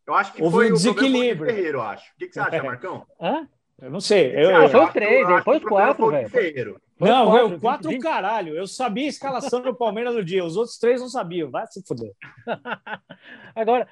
Eu 0.08 0.14
acho 0.14 0.34
que 0.34 0.42
Houve 0.42 0.56
foi 0.56 0.72
um 0.72 0.74
desequilíbrio. 0.74 1.48
De 1.48 1.54
Ferreiro, 1.56 1.82
acho. 1.82 2.12
O 2.14 2.18
que, 2.18 2.28
que 2.28 2.34
você 2.34 2.40
acha, 2.40 2.62
Marcão? 2.64 3.06
Hã? 3.22 3.48
Eu 3.82 3.92
não 3.92 4.02
sei. 4.02 4.36
Eu, 4.36 4.50
eu, 4.50 4.70
foi 4.70 4.86
os 4.86 4.92
três, 4.92 5.28
depois 5.28 5.64
quatro, 5.64 6.10
velho. 6.10 6.82
Não, 7.00 7.32
quatro, 7.32 7.54
eu, 7.54 7.60
quatro 7.60 8.00
caralho. 8.00 8.56
Eu 8.56 8.68
sabia 8.68 9.06
a 9.06 9.10
escalação 9.10 9.62
do 9.62 9.74
Palmeiras 9.74 10.16
no 10.16 10.24
dia. 10.24 10.44
Os 10.44 10.58
outros 10.58 10.78
três 10.78 11.00
não 11.00 11.08
sabiam. 11.08 11.50
Vai 11.50 11.66
se 11.68 11.82
fuder. 11.88 12.12
agora, 13.56 13.88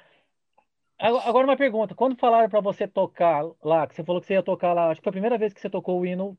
agora 0.98 1.46
uma 1.46 1.56
pergunta. 1.56 1.94
Quando 1.94 2.18
falaram 2.18 2.50
para 2.50 2.60
você 2.60 2.86
tocar 2.86 3.44
lá, 3.62 3.86
que 3.86 3.94
você 3.94 4.04
falou 4.04 4.20
que 4.20 4.26
você 4.26 4.34
ia 4.34 4.42
tocar 4.42 4.74
lá, 4.74 4.90
acho 4.90 5.00
que 5.00 5.04
foi 5.04 5.10
a 5.10 5.12
primeira 5.12 5.38
vez 5.38 5.54
que 5.54 5.60
você 5.60 5.70
tocou 5.70 6.00
o 6.00 6.04
hino 6.04 6.36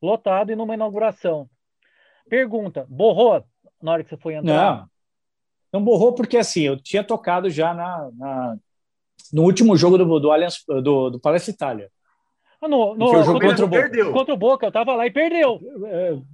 lotado 0.00 0.52
e 0.52 0.56
numa 0.56 0.74
inauguração. 0.74 1.50
Pergunta, 2.28 2.86
borrou 2.88 3.44
na 3.82 3.92
hora 3.92 4.04
que 4.04 4.10
você 4.10 4.16
foi 4.16 4.34
entrar? 4.34 4.76
Não, 4.76 4.88
não 5.72 5.84
borrou 5.84 6.12
porque 6.14 6.36
assim, 6.36 6.62
eu 6.62 6.76
tinha 6.76 7.04
tocado 7.04 7.48
já 7.50 7.72
na, 7.74 8.10
na 8.14 8.56
no 9.32 9.42
último 9.42 9.76
jogo 9.76 9.98
do, 9.98 10.20
do, 10.20 10.30
Allianz, 10.30 10.62
do, 10.66 11.10
do 11.10 11.20
Palestra 11.20 11.52
Itália. 11.52 11.90
Ah, 12.60 12.68
no, 12.68 12.94
no, 12.94 13.22
jogo 13.22 13.40
contra 13.40 13.64
o 13.64 13.68
Boca. 13.68 13.82
Perdeu. 13.82 14.12
Contra 14.12 14.34
o 14.34 14.36
Boca, 14.36 14.66
eu 14.66 14.72
tava 14.72 14.94
lá 14.94 15.06
e 15.06 15.10
perdeu. 15.10 15.60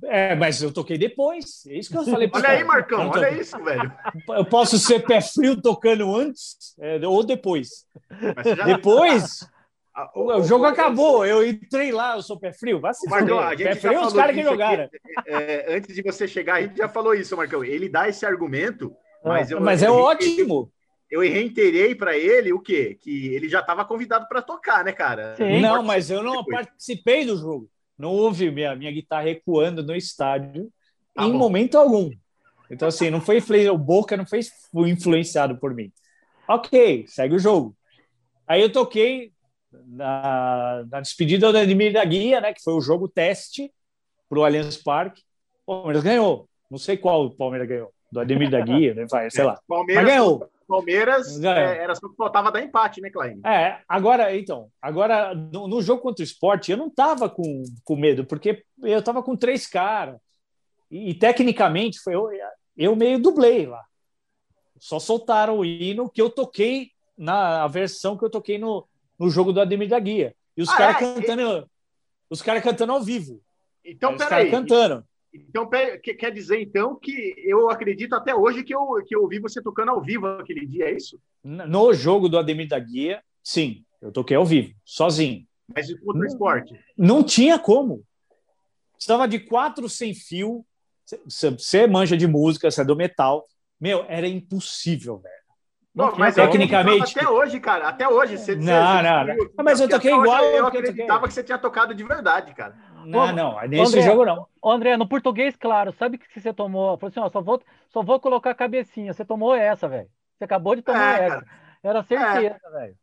É, 0.05 0.31
é 0.31 0.35
mas 0.35 0.63
eu 0.63 0.73
toquei 0.73 0.97
depois. 0.97 1.67
É 1.67 1.77
isso 1.77 1.91
que 1.91 1.99
eu 1.99 2.05
falei 2.05 2.31
Olha 2.33 2.49
aí, 2.49 2.65
Marcão, 2.65 3.09
olha 3.09 3.31
isso, 3.31 3.59
velho. 3.63 3.93
Eu 4.29 4.45
posso 4.45 4.79
ser 4.79 5.01
pé 5.01 5.21
frio 5.21 5.61
tocando 5.61 6.15
antes 6.15 6.75
é, 6.79 7.07
ou 7.07 7.25
depois. 7.25 7.87
Depois, 8.65 9.41
o, 10.15 10.33
o 10.39 10.43
jogo 10.43 10.65
acabou, 10.65 11.27
eu 11.27 11.47
entrei 11.47 11.93
lá, 11.93 12.17
eu 12.17 12.23
sou 12.23 12.39
pé 12.39 12.53
frio. 12.53 12.81
Vai 12.81 12.95
se 12.95 13.09
Marcão, 13.09 13.39
a 13.39 13.51
gente 13.55 13.65
pé 13.65 13.75
frio 13.75 14.01
os 14.01 14.13
caras 14.13 14.35
que 14.35 14.43
jogaram. 14.43 14.89
É, 15.27 15.77
antes 15.77 15.95
de 15.95 16.03
você 16.03 16.27
chegar, 16.27 16.55
a 16.55 16.63
gente 16.63 16.79
já 16.79 16.89
falou 16.89 17.15
isso, 17.15 17.37
Marcão. 17.37 17.63
Ele 17.63 17.89
dá 17.89 18.09
esse 18.09 18.25
argumento, 18.25 18.95
ah, 19.23 19.29
mas, 19.29 19.51
eu, 19.51 19.61
mas 19.61 19.83
é 19.83 19.89
eu, 19.89 19.95
ótimo. 19.95 20.73
Eu 21.11 21.21
reiterei 21.21 21.95
para 21.95 22.17
ele 22.17 22.55
o 22.55 22.61
quê? 22.61 22.97
Que 22.99 23.35
ele 23.35 23.49
já 23.49 23.61
estava 23.61 23.85
convidado 23.85 24.27
para 24.29 24.41
tocar, 24.41 24.83
né, 24.83 24.93
cara? 24.93 25.37
Sim. 25.37 25.61
Não, 25.61 25.83
mas 25.83 26.11
eu 26.11 26.23
não 26.23 26.39
depois. 26.39 26.67
participei 26.67 27.27
do 27.27 27.37
jogo. 27.37 27.69
Não 27.99 28.11
houve 28.11 28.51
minha, 28.51 28.75
minha 28.75 28.91
guitarra 28.91 29.25
recuando 29.25 29.83
no 29.83 29.95
estádio 29.95 30.73
tá 31.15 31.25
em 31.25 31.33
bom. 31.33 31.39
momento 31.39 31.77
algum. 31.77 32.11
Então, 32.71 32.89
assim, 32.89 33.11
não 33.11 33.21
foi 33.21 33.43
o 33.71 33.77
Boca 33.77 34.17
não 34.17 34.25
foi 34.25 34.41
influenciado 34.87 35.59
por 35.59 35.75
mim. 35.75 35.93
Ok, 36.49 37.05
segue 37.07 37.35
o 37.35 37.39
jogo. 37.39 37.77
Aí 38.49 38.63
eu 38.63 38.73
toquei 38.73 39.33
na, 39.87 40.85
na 40.91 41.01
despedida 41.01 41.51
do 41.51 41.59
Ademir 41.59 41.93
da 41.93 42.05
Guia, 42.05 42.41
né, 42.41 42.53
que 42.53 42.63
foi 42.63 42.75
o 42.75 42.81
jogo 42.81 43.09
teste 43.09 43.73
para 44.29 44.39
o 44.39 44.45
Allianz 44.45 44.77
Parque. 44.77 45.23
O 45.67 45.75
Palmeiras 45.75 46.03
ganhou. 46.03 46.49
Não 46.71 46.79
sei 46.79 46.97
qual 46.97 47.27
o 47.27 47.31
Palmeiras 47.31 47.69
ganhou. 47.69 47.93
Do 48.11 48.21
Ademir 48.21 48.51
da 48.51 48.61
Guia, 48.61 48.95
né, 48.95 49.07
sei 49.31 49.45
lá. 49.45 49.59
Palmeiras, 49.67 50.05
Mas 50.05 50.13
ganhou. 50.13 50.51
Palmeiras 50.69 51.43
é. 51.43 51.79
era 51.79 51.95
só 51.95 52.09
que 52.09 52.17
faltava 52.17 52.51
dar 52.51 52.63
empate, 52.63 53.01
né, 53.01 53.11
Clay? 53.11 53.39
É, 53.45 53.79
agora, 53.87 54.35
então, 54.35 54.69
agora 54.81 55.35
no, 55.35 55.69
no, 55.69 55.83
jogo 55.83 56.01
contra 56.01 56.23
o 56.23 56.25
esporte, 56.25 56.71
eu 56.71 56.79
não 56.79 56.89
tava 56.89 57.29
com, 57.29 57.63
com 57.85 57.97
medo, 57.97 58.25
porque 58.25 58.65
eu 58.83 59.03
tava 59.03 59.23
com 59.23 59.37
três 59.37 59.67
caras. 59.67 60.17
E, 60.91 61.11
e, 61.11 61.15
tecnicamente 61.15 62.01
foi 62.01 62.15
eu, 62.15 62.29
eu 62.77 62.97
meio 62.97 63.21
dublei 63.21 63.67
lá. 63.67 63.83
Só 64.79 64.99
soltaram 64.99 65.59
o 65.59 65.65
hino 65.65 66.09
que 66.09 66.21
eu 66.21 66.31
toquei 66.31 66.91
na 67.17 67.67
versão 67.69 68.17
que 68.17 68.25
eu 68.25 68.31
toquei 68.31 68.59
no, 68.59 68.87
no 69.23 69.31
jogo 69.31 69.53
do 69.53 69.61
Ademir 69.61 69.89
da 69.89 70.01
Guia. 70.01 70.35
E 70.57 70.63
os 70.63 70.69
ah, 70.69 70.77
caras 70.77 70.97
é? 70.97 70.99
cantando, 70.99 71.71
os 72.29 72.43
caras 72.43 72.63
cantando 72.63 72.93
ao 72.93 73.01
vivo. 73.01 73.41
Então, 73.85 74.17
peraí. 74.17 74.51
cantando. 74.51 75.05
Então, 75.33 75.69
quer 76.03 76.31
dizer, 76.33 76.61
então, 76.61 76.97
que 76.97 77.35
eu 77.39 77.71
acredito 77.71 78.17
até 78.17 78.35
hoje 78.35 78.65
que 78.65 78.75
eu, 78.75 79.03
que 79.07 79.15
eu 79.15 79.23
ouvi 79.23 79.39
você 79.39 79.63
tocando 79.63 79.93
ao 79.93 80.03
vivo 80.03 80.27
aquele 80.27 80.67
dia, 80.67 80.87
é 80.87 80.97
isso? 80.97 81.21
No 81.43 81.95
jogo 81.95 82.29
do 82.29 82.37
Ademir 82.37 82.69
da 82.69 82.79
Guia, 82.81 83.23
sim, 83.43 83.85
eu 84.01 84.11
toquei 84.11 84.37
ao 84.37 84.45
vivo, 84.45 84.75
sozinho. 84.85 85.47
Mas 85.73 85.89
e 85.89 85.97
contra 85.99 86.23
o 86.23 86.27
esporte? 86.27 86.79
Não 86.99 87.23
tinha 87.23 87.61
como. 87.61 88.05
Estava 88.99 89.29
de 89.29 89.39
quatro 89.39 89.89
sem 89.89 90.13
fio. 90.15 90.67
Você 91.27 91.87
manja 91.87 92.17
de 92.17 92.27
música, 92.27 92.71
você 92.71 92.83
é 92.83 92.85
do 92.85 92.97
metal. 92.97 93.47
Meu, 93.81 94.05
era 94.09 94.27
impossível, 94.27 95.19
velho. 95.19 95.42
Não, 95.95 96.17
mas 96.17 96.35
tecnicamente. 96.35 97.19
Até 97.19 97.29
hoje, 97.29 97.61
cara. 97.61 97.89
Até 97.89 98.09
hoje. 98.09 98.39
Você, 98.39 98.55
não, 98.55 98.63
você, 98.63 98.73
não, 98.73 99.27
não. 99.27 99.51
Ah, 99.59 99.63
mas 99.63 99.81
eu 99.81 99.89
toquei 99.89 100.13
igual. 100.13 100.45
Eu 100.45 100.67
acreditava 100.67 101.29
que 101.29 101.35
você 101.35 101.45
tinha 101.45 101.59
tocado 101.59 101.95
de 101.95 102.03
verdade, 102.03 102.55
cara. 102.55 102.75
Não, 103.05 103.33
não. 103.33 103.61
Nesse 103.69 103.99
André, 103.99 104.03
jogo 104.03 104.25
não. 104.25 104.47
André, 104.65 104.97
no 104.97 105.07
português, 105.07 105.55
claro. 105.57 105.93
Sabe 105.93 106.17
que 106.17 106.41
você 106.41 106.53
tomou? 106.53 106.97
Falou 106.97 107.11
assim: 107.11 107.21
ó, 107.21 107.29
só 107.29 107.43
vou, 107.43 107.63
só 107.91 108.03
vou 108.03 108.19
colocar 108.19 108.51
a 108.51 108.55
cabecinha. 108.55 109.13
Você 109.13 109.25
tomou 109.25 109.55
essa, 109.55 109.87
velho. 109.87 110.09
Você 110.39 110.45
acabou 110.45 110.75
de 110.75 110.83
tomar 110.83 111.21
é, 111.21 111.25
essa. 111.27 111.41
Cara. 111.41 111.47
Era 111.83 112.03
certeza, 112.05 112.61
é. 112.65 112.71
velho. 112.71 112.97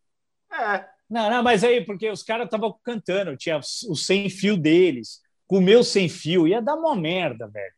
É. 0.51 0.85
Não, 1.09 1.29
não, 1.29 1.43
mas 1.43 1.63
aí, 1.63 1.83
porque 1.85 2.09
os 2.09 2.23
caras 2.23 2.45
estavam 2.45 2.75
cantando, 2.83 3.35
tinha 3.35 3.57
o 3.57 3.95
sem 3.95 4.29
fio 4.29 4.55
deles, 4.55 5.21
com 5.47 5.57
o 5.57 5.61
meu 5.61 5.83
sem 5.83 6.07
fio, 6.07 6.47
ia 6.47 6.61
dar 6.61 6.75
uma 6.75 6.95
merda, 6.95 7.47
velho. 7.47 7.73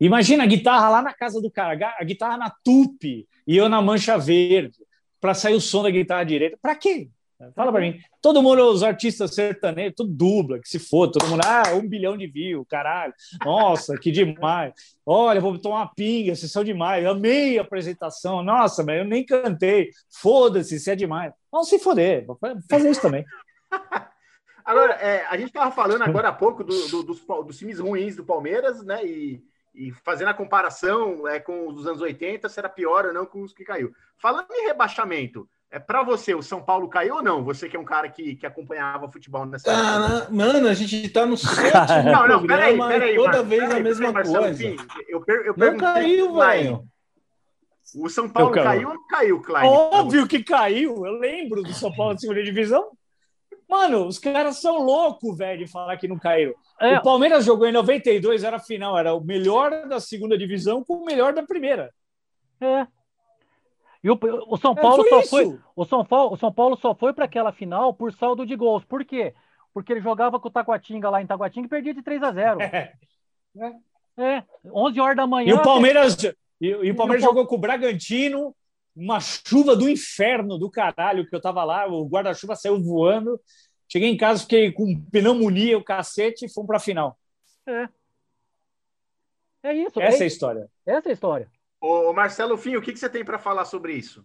Imagina 0.00 0.44
a 0.44 0.46
guitarra 0.46 0.88
lá 0.88 1.02
na 1.02 1.12
casa 1.12 1.40
do 1.40 1.50
cara, 1.50 1.94
a 1.98 2.04
guitarra 2.04 2.38
na 2.38 2.50
tupi 2.64 3.28
e 3.46 3.56
eu 3.56 3.68
na 3.68 3.82
mancha 3.82 4.16
verde, 4.16 4.78
para 5.20 5.34
sair 5.34 5.54
o 5.54 5.60
som 5.60 5.82
da 5.82 5.90
guitarra 5.90 6.24
direita. 6.24 6.58
Para 6.60 6.74
quê? 6.74 7.10
Fala 7.54 7.72
para 7.72 7.80
mim. 7.80 7.98
Todo 8.20 8.42
mundo, 8.42 8.62
os 8.70 8.82
artistas 8.82 9.34
sertanejos, 9.34 9.94
tudo 9.96 10.12
dubla, 10.12 10.58
que 10.58 10.68
se 10.68 10.78
for, 10.78 11.08
todo 11.08 11.26
mundo, 11.26 11.40
ah, 11.44 11.74
um 11.74 11.88
bilhão 11.88 12.16
de 12.16 12.26
views, 12.26 12.66
caralho. 12.68 13.14
Nossa, 13.44 13.96
que 13.96 14.10
demais. 14.10 14.74
Olha, 15.06 15.40
vou 15.40 15.58
tomar 15.58 15.76
uma 15.76 15.94
pinga, 15.94 16.34
vocês 16.34 16.52
são 16.52 16.62
demais. 16.62 17.06
Amei 17.06 17.58
a 17.58 17.62
apresentação. 17.62 18.42
Nossa, 18.42 18.84
mas 18.84 18.98
eu 18.98 19.04
nem 19.04 19.24
cantei. 19.24 19.88
Foda-se, 20.10 20.76
isso 20.76 20.90
é 20.90 20.96
demais. 20.96 21.32
Vamos 21.50 21.68
se 21.68 21.78
foder, 21.78 22.26
vou 22.26 22.38
fazer 22.68 22.90
isso 22.90 23.00
também. 23.00 23.24
Agora, 24.62 24.92
é, 24.94 25.24
a 25.26 25.36
gente 25.36 25.48
estava 25.48 25.72
falando 25.72 26.02
agora 26.02 26.28
há 26.28 26.32
pouco 26.32 26.62
do, 26.62 26.88
do, 26.88 27.02
dos, 27.02 27.20
dos 27.20 27.58
times 27.58 27.80
ruins 27.80 28.14
do 28.14 28.24
Palmeiras, 28.24 28.84
né? 28.84 29.04
E 29.04 29.42
e 29.74 29.92
fazendo 30.04 30.28
a 30.28 30.34
comparação 30.34 31.26
é, 31.28 31.38
com 31.38 31.68
os 31.68 31.74
dos 31.74 31.86
anos 31.86 32.00
80, 32.00 32.48
se 32.48 32.58
era 32.58 32.68
pior 32.68 33.06
ou 33.06 33.12
não 33.12 33.26
com 33.26 33.42
os 33.42 33.52
que 33.52 33.64
caiu. 33.64 33.92
Falando 34.16 34.48
em 34.52 34.66
rebaixamento, 34.66 35.48
é 35.70 35.78
para 35.78 36.02
você, 36.02 36.34
o 36.34 36.42
São 36.42 36.60
Paulo 36.60 36.88
caiu 36.88 37.16
ou 37.16 37.22
não? 37.22 37.44
Você 37.44 37.68
que 37.68 37.76
é 37.76 37.80
um 37.80 37.84
cara 37.84 38.08
que, 38.08 38.34
que 38.34 38.44
acompanhava 38.44 39.10
futebol 39.10 39.46
nessa 39.46 39.70
ah, 39.70 40.16
época. 40.18 40.32
Mano, 40.32 40.68
a 40.68 40.74
gente 40.74 41.08
tá 41.10 41.24
no 41.24 41.36
sétimo 41.38 42.10
não, 42.10 42.26
não, 42.26 42.46
peraí, 42.46 42.76
peraí, 42.76 43.14
toda 43.14 43.28
Marcos, 43.28 43.48
vez 43.48 43.62
peraí, 43.62 43.80
a 43.80 43.84
mesma 43.84 44.12
peraí, 44.12 44.32
coisa. 44.32 44.50
Enfim, 44.50 44.76
eu, 45.08 45.20
per, 45.20 45.46
eu 45.46 45.54
não 45.56 45.76
caiu, 45.76 46.34
velho. 46.34 46.84
O 47.96 48.08
São 48.08 48.28
Paulo 48.28 48.52
caiu 48.52 48.88
ou 48.88 48.94
não 48.94 49.06
caiu, 49.06 49.40
Klein? 49.40 49.68
Óbvio 49.68 50.26
que 50.26 50.42
caiu. 50.42 51.06
Eu 51.06 51.12
lembro 51.18 51.62
do 51.62 51.72
São 51.72 51.92
Paulo 51.94 52.12
na 52.12 52.18
segunda 52.18 52.42
divisão. 52.42 52.90
Mano, 53.70 54.04
os 54.08 54.18
caras 54.18 54.60
são 54.60 54.78
loucos, 54.78 55.38
velho, 55.38 55.64
de 55.64 55.70
falar 55.70 55.96
que 55.96 56.08
não 56.08 56.18
caíram. 56.18 56.52
É. 56.80 56.98
O 56.98 57.02
Palmeiras 57.02 57.44
jogou 57.44 57.68
em 57.68 57.72
92, 57.72 58.42
era 58.42 58.56
a 58.56 58.60
final, 58.60 58.98
era 58.98 59.14
o 59.14 59.22
melhor 59.22 59.86
da 59.86 60.00
segunda 60.00 60.36
divisão 60.36 60.82
com 60.82 60.94
o 60.94 61.04
melhor 61.04 61.32
da 61.32 61.44
primeira. 61.44 61.94
É. 62.60 62.84
E 64.02 64.10
o, 64.10 64.18
o 64.48 64.56
São 64.56 64.72
é, 64.72 64.74
Paulo 64.74 65.06
é, 65.06 65.08
foi 65.08 65.22
só 65.22 65.28
foi, 65.28 65.58
o 65.76 65.84
São 65.84 66.04
Paulo, 66.04 66.34
o 66.34 66.36
São 66.36 66.52
Paulo 66.52 66.76
só 66.76 66.96
foi 66.96 67.12
para 67.12 67.26
aquela 67.26 67.52
final 67.52 67.94
por 67.94 68.12
saldo 68.12 68.44
de 68.44 68.56
gols. 68.56 68.84
Por 68.84 69.04
quê? 69.04 69.34
Porque 69.72 69.92
ele 69.92 70.00
jogava 70.00 70.40
com 70.40 70.48
o 70.48 70.50
Taguatinga 70.50 71.08
lá 71.08 71.22
em 71.22 71.26
Taguatinga 71.26 71.66
e 71.66 71.70
perdia 71.70 71.94
de 71.94 72.02
3 72.02 72.22
a 72.24 72.32
0. 72.32 72.58
É. 74.16 74.36
é. 74.36 74.44
11 74.64 75.00
horas 75.00 75.16
da 75.16 75.26
manhã. 75.26 75.50
E 75.50 75.52
o 75.52 75.60
Palmeiras, 75.60 76.16
e, 76.60 76.68
e 76.68 76.90
o 76.92 76.94
Palmeiras 76.94 77.24
e 77.24 77.26
jogou 77.26 77.44
com 77.48 77.56
o 77.56 77.58
Bragantino, 77.58 78.54
uma 78.94 79.20
chuva 79.20 79.76
do 79.76 79.88
inferno 79.88 80.58
do 80.58 80.70
caralho 80.70 81.26
que 81.26 81.34
eu 81.34 81.40
tava 81.40 81.64
lá, 81.64 81.86
o 81.86 82.06
guarda-chuva 82.06 82.56
saiu 82.56 82.82
voando. 82.82 83.40
Cheguei 83.88 84.08
em 84.08 84.16
casa, 84.16 84.42
fiquei 84.42 84.70
com 84.70 85.00
pneumonia, 85.10 85.76
o 85.76 85.84
cacete 85.84 86.44
e 86.44 86.52
fomos 86.52 86.68
para 86.68 86.76
a 86.76 86.80
final. 86.80 87.18
É. 87.66 87.88
É 89.62 89.74
isso. 89.74 90.00
Essa 90.00 90.18
é, 90.18 90.20
é 90.20 90.24
a 90.24 90.26
história. 90.26 90.70
Essa 90.86 91.08
é 91.08 91.10
a 91.10 91.12
história. 91.12 91.50
Ô, 91.80 92.12
Marcelo 92.12 92.56
Fim, 92.56 92.76
o 92.76 92.82
que, 92.82 92.92
que 92.92 92.98
você 92.98 93.08
tem 93.08 93.24
para 93.24 93.38
falar 93.38 93.64
sobre 93.64 93.94
isso? 93.94 94.24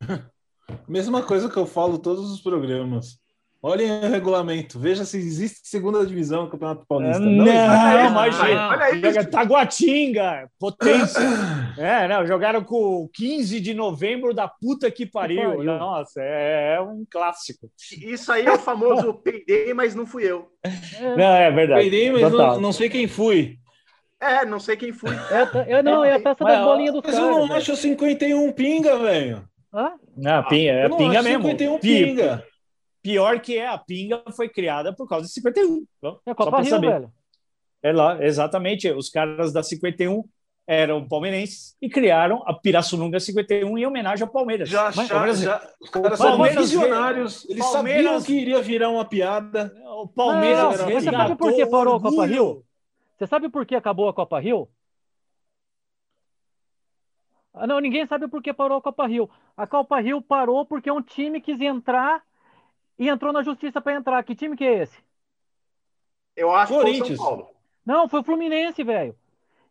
Mesma 0.86 1.22
coisa 1.26 1.50
que 1.50 1.56
eu 1.56 1.66
falo 1.66 1.98
todos 1.98 2.30
os 2.30 2.40
programas. 2.40 3.18
Olhem 3.60 3.90
o 3.90 4.08
regulamento, 4.08 4.78
veja 4.78 5.04
se 5.04 5.16
existe 5.16 5.58
segunda 5.64 6.06
divisão 6.06 6.44
do 6.44 6.50
Campeonato 6.50 6.86
Paulista. 6.86 7.18
Não, 7.18 7.44
não 7.44 8.06
imagina. 8.06 8.68
Olha 8.68 8.84
aí. 8.84 9.26
Taguatinga, 9.26 10.48
potência. 10.60 11.20
é, 11.76 12.06
não, 12.06 12.24
jogaram 12.24 12.62
com 12.62 13.08
15 13.12 13.58
de 13.58 13.74
novembro 13.74 14.32
da 14.32 14.46
puta 14.46 14.88
que 14.92 15.04
pariu. 15.04 15.64
Nossa, 15.64 16.20
é, 16.22 16.76
é, 16.76 16.80
um 16.80 17.04
clássico. 17.10 17.68
Isso 18.00 18.30
aí 18.30 18.46
é 18.46 18.52
o 18.52 18.58
famoso 18.58 19.12
peidei, 19.24 19.74
mas 19.74 19.92
não 19.92 20.06
fui 20.06 20.22
eu. 20.22 20.46
Não, 21.16 21.34
é 21.34 21.50
verdade. 21.50 21.80
Peidei, 21.80 22.12
mas 22.12 22.32
não, 22.32 22.60
não, 22.60 22.72
sei 22.72 22.88
quem 22.88 23.08
fui. 23.08 23.56
É, 24.20 24.46
não 24.46 24.60
sei 24.60 24.76
quem 24.76 24.92
fui. 24.92 25.10
É, 25.10 25.78
eu 25.78 25.82
não, 25.82 26.04
é 26.04 26.14
a 26.14 26.20
peça 26.20 26.44
da 26.44 26.64
bolinha 26.64 26.92
do 26.92 27.02
cara. 27.02 27.20
Mas 27.20 27.26
eu 27.26 27.46
não 27.48 27.56
acho 27.56 27.74
51 27.74 28.52
pinga, 28.52 28.96
velho. 28.98 29.48
Hã? 29.74 29.94
Não, 30.16 30.44
pinga, 30.44 30.70
é 30.70 30.88
pinga 30.88 31.22
mesmo. 31.24 31.42
51 31.42 31.78
pinga. 31.80 32.44
Pior 33.08 33.40
que 33.40 33.56
é, 33.56 33.66
a 33.66 33.78
pinga 33.78 34.22
foi 34.36 34.50
criada 34.50 34.92
por 34.92 35.08
causa 35.08 35.26
de 35.26 35.32
51. 35.32 35.86
Então, 35.96 36.20
é 36.26 36.30
a 36.30 36.34
Copa 36.34 36.60
Rio, 36.60 36.68
saber. 36.68 36.90
velho. 36.90 37.12
É 37.82 37.90
lá, 37.90 38.22
exatamente. 38.22 38.90
Os 38.90 39.08
caras 39.08 39.50
da 39.50 39.62
51 39.62 40.22
eram 40.66 41.08
palmeirenses 41.08 41.74
e 41.80 41.88
criaram 41.88 42.42
a 42.44 42.52
Pirassununga 42.52 43.18
51 43.18 43.78
em 43.78 43.86
homenagem 43.86 44.26
ao 44.26 44.30
Palmeiras. 44.30 44.68
Já, 44.68 44.92
Mas, 44.94 45.08
já, 45.08 45.14
Palmeiras, 45.14 45.40
já. 45.40 45.70
Os 45.80 45.88
caras 45.88 46.18
são 46.18 46.42
visionários. 46.42 47.48
Eles 47.48 47.72
Palmeiras, 47.72 48.04
sabiam 48.04 48.22
que 48.22 48.32
iria 48.34 48.60
virar 48.60 48.90
uma 48.90 49.06
piada. 49.06 49.74
O 49.86 50.06
Palmeiras. 50.06 50.78
Não, 50.78 50.90
você 50.90 51.10
sabe 51.10 51.36
por 51.36 51.54
que 51.54 51.64
parou 51.64 51.96
a 51.96 52.00
Copa 52.02 52.26
Rio? 52.26 52.62
Você 53.16 53.26
sabe 53.26 53.48
por 53.48 53.64
que 53.64 53.74
acabou 53.74 54.10
a 54.10 54.12
Copa 54.12 54.38
Rio? 54.38 54.68
Ah, 57.54 57.66
não, 57.66 57.80
ninguém 57.80 58.06
sabe 58.06 58.28
por 58.28 58.42
que 58.42 58.52
parou 58.52 58.76
a 58.76 58.82
Copa 58.82 59.06
Rio. 59.06 59.30
A 59.56 59.66
Copa 59.66 59.98
Rio 59.98 60.20
parou 60.20 60.66
porque 60.66 60.90
um 60.90 61.00
time 61.00 61.40
quis 61.40 61.58
entrar 61.58 62.22
e 62.98 63.08
entrou 63.08 63.32
na 63.32 63.42
justiça 63.42 63.80
para 63.80 63.94
entrar. 63.94 64.22
Que 64.24 64.34
time 64.34 64.56
que 64.56 64.64
é 64.64 64.82
esse? 64.82 64.98
Eu 66.36 66.54
acho 66.54 66.72
que 66.72 66.80
foi 66.80 67.00
o 67.00 67.06
São 67.06 67.16
Paulo. 67.16 67.48
Não, 67.84 68.08
foi 68.08 68.20
o 68.20 68.24
Fluminense, 68.24 68.82
velho. 68.82 69.14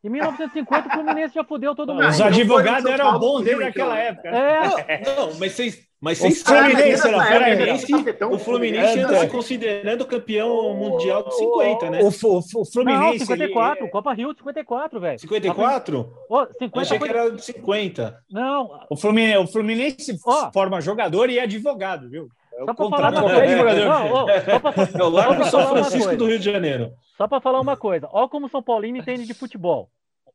Em 0.04 0.10
1950, 0.10 0.88
o 0.88 0.92
Fluminense 0.92 1.34
já 1.34 1.44
fudeu 1.44 1.76
todo 1.76 1.94
mundo. 1.94 2.08
Os 2.08 2.22
advogados 2.22 2.90
eram 2.90 3.20
bons 3.20 3.44
dele 3.44 3.66
naquela 3.66 3.98
época. 3.98 4.30
É. 4.30 5.02
Não, 5.04 5.28
não 5.28 5.40
mas 5.40 5.54
vocês. 5.54 5.88
Mas 6.00 6.20
vocês 6.20 6.44
Fluminense, 6.44 7.10
não, 7.10 7.20
Fluminense, 7.20 7.94
o 8.24 8.38
Fluminense 8.38 9.00
anda 9.00 9.20
se 9.20 9.28
considerando 9.30 10.06
campeão 10.06 10.76
mundial 10.76 11.24
de 11.24 11.36
50, 11.36 11.90
né? 11.90 12.02
O, 12.04 12.10
o, 12.10 12.38
o 12.38 12.66
Fluminense. 12.66 13.20
Não, 13.20 13.26
54, 13.26 13.84
ele... 13.84 13.92
Copa 13.92 14.14
Rio 14.14 14.32
de 14.32 14.38
54, 14.38 15.00
velho. 15.00 15.20
54? 15.20 16.14
Oh, 16.30 16.46
50 16.46 16.80
Achei 16.80 17.00
foi... 17.00 17.10
que 17.10 17.18
era 17.18 17.32
de 17.32 17.44
50. 17.44 18.24
Não. 18.30 18.80
O 18.92 18.96
Fluminense, 18.96 19.44
o 19.44 19.48
Fluminense 19.48 20.20
oh. 20.24 20.52
forma 20.54 20.80
jogador 20.82 21.32
e 21.32 21.40
é 21.40 21.44
advogado, 21.44 22.08
viu? 22.08 22.30
É 22.58 22.66
só 22.66 22.74
para 22.74 22.90
falar 22.90 23.12
uma 23.12 23.30
coisa. 23.30 25.00
É 25.00 25.04
o 25.04 25.10
Largo 25.10 25.44
São 25.46 25.68
Francisco 25.68 26.18
do 26.18 26.26
Rio 26.26 26.40
de 26.40 26.46
Janeiro. 26.46 26.94
Só 27.16 27.28
para 27.28 27.40
falar 27.40 27.62
uma 27.62 27.78
coisa. 27.78 28.10
Olha 28.12 28.28
como 28.28 28.48
o 28.48 28.50
São 28.50 28.64
Paulino 28.64 28.98
entende 28.98 29.26
de 29.26 29.34
futebol. 29.34 29.90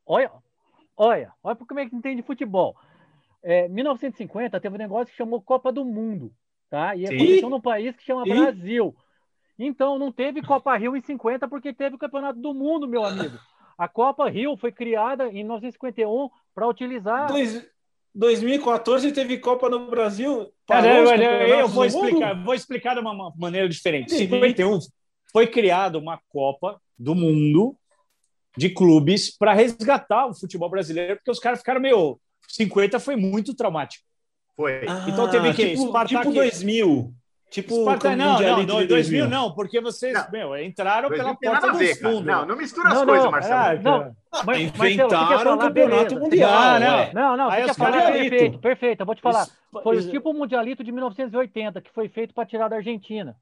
Olha, 0.07 0.31
olha, 0.97 1.33
olha 1.43 1.57
como 1.57 1.81
é 1.81 1.89
que 1.89 1.97
entende 1.97 2.17
de 2.17 2.27
futebol. 2.27 2.77
É, 3.43 3.69
1950 3.69 4.61
teve 4.61 4.75
um 4.75 4.79
negócio 4.79 5.07
que 5.07 5.17
chamou 5.17 5.43
Copa 5.43 5.73
do 5.73 5.85
Mundo, 5.85 6.33
tá? 6.71 6.95
E 6.95 7.07
aconteceu 7.07 7.51
num 7.51 7.61
país 7.61 7.97
que 7.97 8.05
chama 8.05 8.25
Sim. 8.25 8.37
Brasil. 8.37 8.95
Então 9.59 9.99
não 9.99 10.13
teve 10.13 10.43
Copa 10.43 10.77
Rio 10.77 10.97
em 10.97 11.01
50 11.01 11.49
porque 11.49 11.73
teve 11.73 11.97
o 11.97 11.99
Campeonato 11.99 12.39
do 12.39 12.55
Mundo, 12.55 12.87
meu 12.87 13.05
amigo. 13.05 13.37
A 13.77 13.89
Copa 13.89 14.29
Rio 14.29 14.57
foi 14.57 14.71
criada 14.71 15.27
em 15.29 15.43
1951 15.45 16.31
para 16.55 16.69
utilizar. 16.69 17.27
Dois, 17.29 17.67
2014 18.15 19.11
teve 19.13 19.39
Copa 19.39 19.69
no 19.69 19.91
Brasil. 19.91 20.53
Caramba, 20.67 21.17
eu 21.17 21.69
vou 21.69 21.85
explicar, 21.85 22.45
vou 22.45 22.55
explicar 22.55 22.95
de 22.95 23.01
uma 23.01 23.33
maneira 23.37 23.69
diferente. 23.69 24.13
51 24.13 24.79
foi 25.33 25.47
criada 25.47 25.99
uma 25.99 26.21
Copa 26.29 26.81
do 26.99 27.15
Mundo 27.15 27.75
de 28.57 28.69
clubes 28.69 29.35
para 29.37 29.55
resgatar 29.55 30.27
o 30.27 30.35
futebol 30.35 30.69
brasileiro, 30.69 31.17
porque 31.17 31.31
os 31.31 31.39
caras 31.39 31.61
ficaram 31.61 31.81
meio 31.81 32.21
50 32.49 33.01
foi 33.01 33.17
muito 33.17 33.55
traumático. 33.55 34.05
Foi. 34.55 34.87
Ah, 34.87 35.07
Então 35.09 35.31
teve 35.31 35.55
que 35.55 35.71
tipo, 35.71 35.89
Spartak- 35.89 36.21
tipo 36.23 36.35
2000. 36.35 37.15
Tipo 37.53 37.83
Sparta, 37.83 38.09
como 38.09 38.17
não, 38.17 38.25
não, 38.25 38.33
Mundialito 38.33 38.73
não, 38.73 38.81
de 38.81 38.87
2000 38.87 39.29
não, 39.29 39.53
porque 39.53 39.79
vocês, 39.79 40.15
Não. 40.15 40.31
meu, 40.33 40.57
entraram 40.57 41.11
pela 41.11 41.35
porta 41.37 41.73
ver, 41.75 41.99
cara. 41.99 42.11
fundos. 42.15 42.27
Não, 42.27 42.47
não 42.47 42.57
mistura 42.57 42.89
as 42.89 42.95
Não, 42.95 43.05
coisas, 43.05 43.25
não, 43.25 43.31
Marcelo. 43.31 43.55
Ah, 43.61 43.75
Não, 43.75 44.17
mas, 44.33 44.47
Marcelo, 44.47 44.67
Inventaram 44.95 45.39
falar, 45.39 45.55
o 45.55 45.59
campeonato 45.59 45.71
beleza. 46.05 46.19
mundial. 46.19 46.51
Não, 46.51 46.81
não. 46.81 47.13
Não, 47.13 47.37
não, 47.37 47.51
Aí 47.51 47.75
falar 47.75 48.13
perfeito, 48.13 48.59
perfeito. 48.59 49.01
Eu 49.01 49.07
vou 49.07 49.15
te 49.15 49.21
falar. 49.21 49.43
Isso- 49.43 49.57
Foi 49.83 49.97
isso- 49.99 50.11
tipo 50.11 50.31
o 50.31 50.35
Mundialito 50.35 50.83
de 50.83 50.91
1980, 50.91 51.83
que 51.83 51.91
foi 51.93 52.09
feito 52.09 52.33
para 52.33 52.47
tirar 52.47 52.69
da 52.69 52.77
Argentina. 52.77 53.37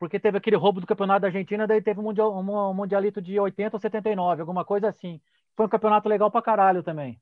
Porque 0.00 0.18
teve 0.18 0.36
aquele 0.38 0.56
roubo 0.56 0.80
do 0.80 0.86
campeonato 0.86 1.20
da 1.20 1.28
Argentina, 1.28 1.64
daí 1.64 1.80
teve 1.80 2.00
um, 2.00 2.02
mundial, 2.02 2.36
um 2.36 2.74
Mundialito 2.74 3.22
de 3.22 3.38
80 3.38 3.76
ou 3.76 3.80
79, 3.80 4.40
alguma 4.40 4.64
coisa 4.64 4.88
assim. 4.88 5.20
Foi 5.56 5.66
um 5.66 5.68
campeonato 5.68 6.08
legal 6.08 6.32
pra 6.32 6.42
caralho 6.42 6.82
também. 6.82 7.20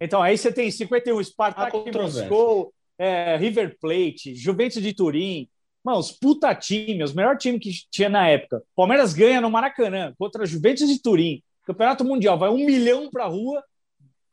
Então, 0.00 0.22
aí 0.22 0.38
você 0.38 0.50
tem 0.50 0.70
51, 0.70 1.22
Spartak. 1.22 1.76
Moscou, 1.94 2.72
é, 2.98 3.36
River 3.36 3.76
Plate, 3.80 4.34
Juventus 4.34 4.82
de 4.82 4.92
Turim. 4.94 5.48
Mano, 5.84 5.98
os 5.98 6.10
puta 6.10 6.52
time, 6.54 7.02
os 7.04 7.14
melhores 7.14 7.40
times 7.42 7.60
que 7.60 7.70
tinha 7.90 8.08
na 8.08 8.28
época. 8.28 8.62
Palmeiras 8.74 9.14
ganha 9.14 9.40
no 9.40 9.50
Maracanã 9.50 10.12
contra 10.18 10.44
Juventus 10.46 10.88
de 10.88 11.00
Turim. 11.00 11.42
Campeonato 11.64 12.04
Mundial, 12.04 12.38
vai 12.38 12.48
um 12.50 12.64
milhão 12.64 13.08
pra 13.10 13.26
rua. 13.26 13.62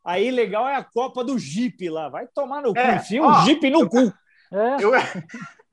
Aí 0.04 0.30
legal 0.30 0.68
é 0.68 0.74
a 0.76 0.84
Copa 0.84 1.24
do 1.24 1.38
Jeep 1.38 1.88
lá. 1.88 2.08
Vai 2.08 2.26
tomar 2.34 2.60
no 2.62 2.72
cu, 2.74 2.78
É, 2.78 2.96
enfia 2.96 3.22
ó, 3.22 3.28
um 3.40 3.44
Jeep 3.44 3.70
no 3.70 3.88
cu. 3.88 4.12
É, 4.52 4.76
Eu, 4.84 4.92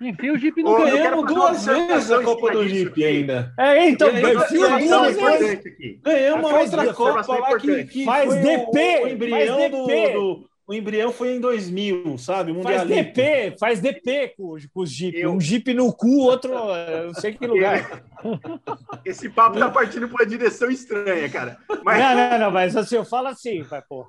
enfia 0.07 0.33
o 0.33 0.37
Jeep 0.37 0.63
no 0.63 0.69
eu 0.79 0.85
Ganhamos 0.95 1.19
uma 1.19 1.27
duas 1.33 1.65
vezes 1.65 2.11
a 2.11 2.23
Copa 2.23 2.51
do 2.51 2.67
Jeep 2.67 3.03
ainda. 3.03 3.53
É, 3.59 3.89
então, 3.89 4.07
enfia 4.09 4.79
duas 4.79 5.15
vezes. 5.15 5.63
Ganhamos 6.01 6.51
Faz 6.51 6.73
outra 6.73 6.93
Copa 6.93 7.37
lá 7.39 7.59
que, 7.59 7.83
que 7.85 8.05
Faz 8.05 8.25
foi 8.25 8.39
o- 8.39 8.41
DP, 8.41 9.03
o, 9.03 9.07
embrião 9.07 9.57
faz 9.59 9.71
do, 9.71 9.85
DP. 9.87 10.13
do- 10.13 10.51
O 10.72 10.74
embrião 10.74 11.11
foi 11.11 11.36
em 11.36 11.39
2000, 11.41 12.17
sabe? 12.17 12.53
Faz 12.63 12.82
Mundialito. 12.86 13.11
DP, 13.13 13.57
faz 13.59 13.82
DP 13.82 14.34
com, 14.38 14.55
com 14.74 14.80
os 14.82 14.89
Jeep. 14.89 15.19
Eu- 15.19 15.32
Um 15.34 15.39
Jeep 15.41 15.74
no 15.74 15.91
cu, 15.93 16.19
outro, 16.22 16.53
eu 16.53 17.07
não 17.07 17.13
sei 17.13 17.34
que 17.34 17.45
lugar. 17.45 18.01
Esse 19.03 19.30
papo 19.30 19.59
tá 19.59 19.69
partindo 19.69 20.07
pra 20.07 20.24
uma 20.24 20.26
direção 20.26 20.69
estranha, 20.69 21.28
cara. 21.30 21.57
Mas, 21.84 21.99
Não, 21.99 22.15
não, 22.15 22.39
não, 22.39 22.51
mas 22.51 22.78
assim, 22.78 22.95
eu 22.95 23.03
falo 23.03 23.28
assim, 23.28 23.63
vai, 23.63 23.82
pô. 23.82 24.07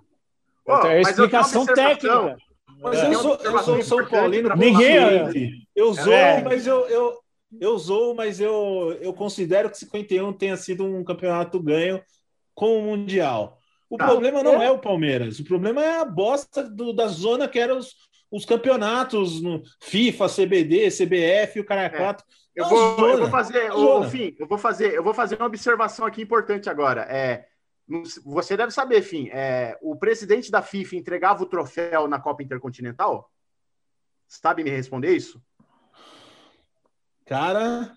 É 0.84 0.98
eu 0.98 1.00
explicação 1.00 1.66
técnica. 1.66 2.36
Mas 2.80 2.98
É. 3.00 3.08
eu 3.08 3.14
sou, 3.18 3.36
eu 3.42 3.58
sou 3.58 3.82
São 3.82 4.06
Paulino 4.06 4.54
Ninguém- 4.54 5.00
consciente. 5.24 5.68
Eu 5.74 5.92
zoo, 5.94 6.12
É. 6.12 6.42
mas 6.44 6.64
eu, 6.64 6.86
eu, 6.88 7.18
eu 7.60 7.76
zoo, 7.78 8.14
mas 8.14 8.40
eu, 8.40 8.96
eu 9.00 9.12
considero 9.12 9.68
que 9.68 9.78
51 9.78 10.32
tenha 10.32 10.56
sido 10.56 10.84
um 10.84 11.02
campeonato 11.02 11.58
ganho 11.60 12.00
com 12.54 12.78
o 12.78 12.82
Mundial. 12.82 13.58
O 13.92 13.96
Tá. 13.98 14.06
problema 14.06 14.42
não 14.42 14.62
é. 14.62 14.70
o 14.70 14.78
Palmeiras, 14.78 15.38
o 15.38 15.44
problema 15.44 15.84
é 15.84 16.00
a 16.00 16.04
bosta 16.06 16.62
do- 16.62 16.94
da 16.94 17.08
zona 17.08 17.46
que 17.46 17.58
eram 17.58 17.76
os, 17.76 17.94
os 18.30 18.46
campeonatos 18.46 19.42
no 19.42 19.62
FIFA, 19.82 20.28
CBD, 20.30 20.90
CBF, 20.90 21.60
o 21.60 21.64
cara 21.66 21.82
É. 21.82 21.88
4. 21.90 22.24
Eu 22.56 22.64
Não, 22.64 22.70
vou, 22.70 23.08
eu 23.10 23.18
vou 23.18 23.28
fazer, 23.28 23.70
ô, 23.70 24.02
Fim, 24.04 24.34
eu 24.38 24.46
vou 24.46 24.56
fazer, 24.56 24.94
eu 24.94 25.04
vou 25.04 25.12
fazer 25.12 25.36
uma 25.36 25.44
observação 25.44 26.06
aqui 26.06 26.22
importante 26.22 26.70
agora. 26.70 27.02
É, 27.02 27.44
você 28.24 28.56
deve 28.56 28.72
saber, 28.72 29.02
Fim, 29.02 29.28
é, 29.30 29.76
o 29.82 29.94
presidente 29.94 30.50
da 30.50 30.62
FIFA 30.62 30.96
entregava 30.96 31.42
o 31.42 31.46
troféu 31.46 32.08
na 32.08 32.18
Copa 32.18 32.42
Intercontinental? 32.42 33.30
Sabe 34.26 34.64
me 34.64 34.70
responder 34.70 35.14
isso? 35.14 35.38
Cara, 37.26 37.92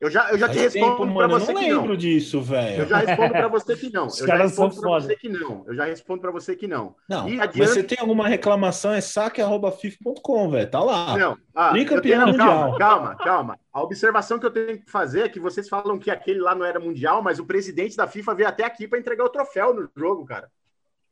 Eu 0.00 0.10
já, 0.10 0.30
eu 0.30 0.38
já 0.38 0.48
te 0.48 0.58
respondo 0.58 0.86
tempo, 0.86 0.96
para 0.96 1.06
mano. 1.28 1.34
Eu 1.34 1.40
você 1.40 1.52
não 1.52 1.60
que 1.60 1.68
não. 1.68 1.80
lembro 1.82 1.96
disso, 1.96 2.38
Eu 2.38 2.42
velho. 2.42 2.86
já 2.88 2.96
respondo 2.98 3.32
para 3.32 3.48
você 3.48 3.76
que 3.76 3.90
não. 3.92 4.06
Os 4.08 4.18
Eu 4.20 4.26
caras 4.26 4.52
são 4.54 4.70
foda. 4.70 5.00
você 5.02 5.14
que 5.16 5.28
não. 5.28 5.64
Eu 5.66 5.74
já 5.74 5.84
respondo 5.84 6.22
para 6.22 6.30
você 6.30 6.56
que 6.56 6.66
não. 6.66 6.96
Não, 7.06 7.28
E 7.28 7.36
mas 7.36 7.48
adiante- 7.50 7.68
você 7.72 7.82
tem 7.82 7.98
alguma 8.00 8.26
reclamação, 8.26 8.92
é 8.94 9.00
saque.fif.com, 9.02 10.50
velho. 10.50 10.70
Tá 10.70 10.80
lá. 10.82 11.18
Não, 11.18 11.36
ah, 11.54 11.72
eu 11.76 12.00
tenho- 12.00 12.26
mundial. 12.26 12.38
Calma, 12.38 12.78
calma, 12.78 13.14
calma. 13.16 13.58
A 13.70 13.82
observação 13.82 14.38
que 14.38 14.46
eu 14.46 14.50
tenho 14.50 14.80
que 14.82 14.90
fazer 14.90 15.20
é 15.24 15.28
que 15.28 15.38
vocês 15.38 15.68
falam 15.68 15.98
que 15.98 16.10
aquele 16.10 16.40
lá 16.40 16.54
não 16.54 16.64
era 16.64 16.80
mundial, 16.80 17.22
mas 17.22 17.38
o 17.38 17.44
presidente 17.44 17.94
da 17.94 18.06
FIFA 18.06 18.34
veio 18.34 18.48
até 18.48 18.64
aqui 18.64 18.88
para 18.88 18.98
entregar 18.98 19.24
o 19.24 19.28
troféu 19.28 19.74
no 19.74 19.86
jogo, 19.94 20.24
cara. 20.24 20.48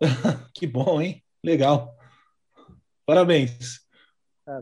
Que 0.55 0.67
bom, 0.67 1.01
hein? 1.01 1.23
Legal. 1.45 1.95
Parabéns. 3.05 3.81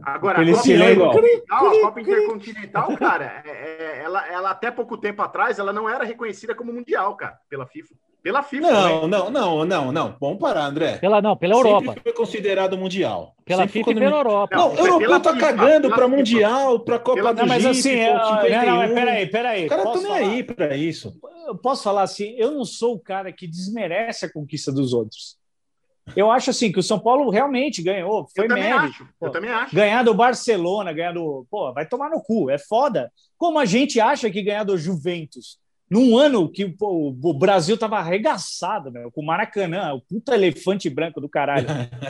Agora, 0.02 0.38
a 0.38 0.40
Aquele 0.40 0.52
Copa, 0.52 0.62
silêncio. 0.64 0.92
Intercontinental, 0.94 1.66
a 1.68 1.80
Copa 1.80 2.00
Intercontinental, 2.00 2.96
cara, 2.96 3.42
é- 3.44 3.50
é- 3.50 4.02
ela, 4.04 4.26
ela 4.28 4.50
até 4.50 4.70
pouco 4.70 4.96
tempo 4.98 5.22
atrás, 5.22 5.58
ela 5.58 5.72
não 5.72 5.88
era 5.88 6.04
reconhecida 6.04 6.54
como 6.54 6.72
mundial, 6.72 7.14
cara, 7.16 7.38
pela 7.48 7.66
FIFA. 7.66 7.94
Pela 8.22 8.42
FIFA. 8.42 8.68
Não, 8.68 9.06
não, 9.06 9.30
não, 9.30 9.64
não, 9.64 9.92
não. 9.92 10.16
Vamos 10.20 10.38
parar, 10.40 10.64
André. 10.64 10.98
Pela, 10.98 11.22
não, 11.22 11.36
pela 11.36 11.54
Sempre 11.54 11.70
Europa. 11.70 12.00
foi 12.02 12.12
considerado 12.12 12.76
mundial. 12.76 13.36
Pela 13.44 13.62
Sempre 13.62 13.72
FIFA 13.74 13.90
e 13.92 13.94
pela 13.94 14.16
Europa. 14.16 14.56
Não, 14.56 14.64
Não, 14.66 14.74
o 14.74 14.76
foi 14.76 14.88
europeu 14.90 15.20
tá 15.20 15.32
FIFA, 15.32 15.46
cagando 15.46 15.82
pela 15.82 15.94
pra 15.94 16.04
FIFA. 16.06 16.16
Mundial, 16.16 16.80
pra 16.80 16.98
Copa 16.98 17.14
Pela- 17.16 17.32
do 17.32 17.38
Não, 17.42 17.46
mas 17.46 17.62
Jeep, 17.62 17.78
assim, 17.78 17.92
é, 18.00 18.12
não, 18.14 18.18
não, 18.18 18.40
51. 18.42 18.76
mas 18.78 18.92
peraí, 18.92 19.26
peraí. 19.30 19.66
O 19.66 19.68
cara 19.68 19.82
tá 19.84 20.00
nem 20.00 20.12
aí 20.12 20.42
pra 20.42 20.76
isso. 20.76 21.16
Eu 21.46 21.56
posso 21.56 21.84
falar 21.84 22.02
assim, 22.02 22.34
eu 22.36 22.50
não 22.50 22.64
sou 22.64 22.94
o 22.94 22.98
cara 22.98 23.30
que 23.32 23.46
desmerece 23.46 24.26
a 24.26 24.32
conquista 24.32 24.72
dos 24.72 24.92
outros. 24.92 25.36
Eu 26.14 26.30
acho 26.30 26.50
assim 26.50 26.70
que 26.70 26.78
o 26.78 26.82
São 26.82 26.98
Paulo 26.98 27.30
realmente 27.30 27.82
ganhou, 27.82 28.26
foi 28.34 28.46
eu 28.46 28.54
mérito. 28.54 28.78
acho. 28.78 29.08
Eu 29.20 29.30
também 29.30 29.50
acho. 29.50 29.74
Ganhar 29.74 30.02
do 30.02 30.14
Barcelona, 30.14 30.92
ganhar 30.92 31.12
do. 31.12 31.46
Pô, 31.50 31.72
vai 31.72 31.86
tomar 31.86 32.10
no 32.10 32.20
cu, 32.20 32.50
é 32.50 32.58
foda. 32.58 33.10
Como 33.36 33.58
a 33.58 33.64
gente 33.64 33.98
acha 34.00 34.30
que 34.30 34.42
ganhar 34.42 34.64
do 34.64 34.78
Juventus, 34.78 35.58
num 35.90 36.16
ano 36.16 36.50
que 36.50 36.68
pô, 36.68 37.14
o 37.22 37.34
Brasil 37.34 37.76
tava 37.76 37.98
arregaçado, 37.98 38.90
meu, 38.90 39.10
com 39.10 39.20
o 39.20 39.26
Maracanã, 39.26 39.92
o 39.94 40.00
puta 40.00 40.34
elefante 40.34 40.88
branco 40.90 41.20
do 41.20 41.28
caralho, 41.28 41.66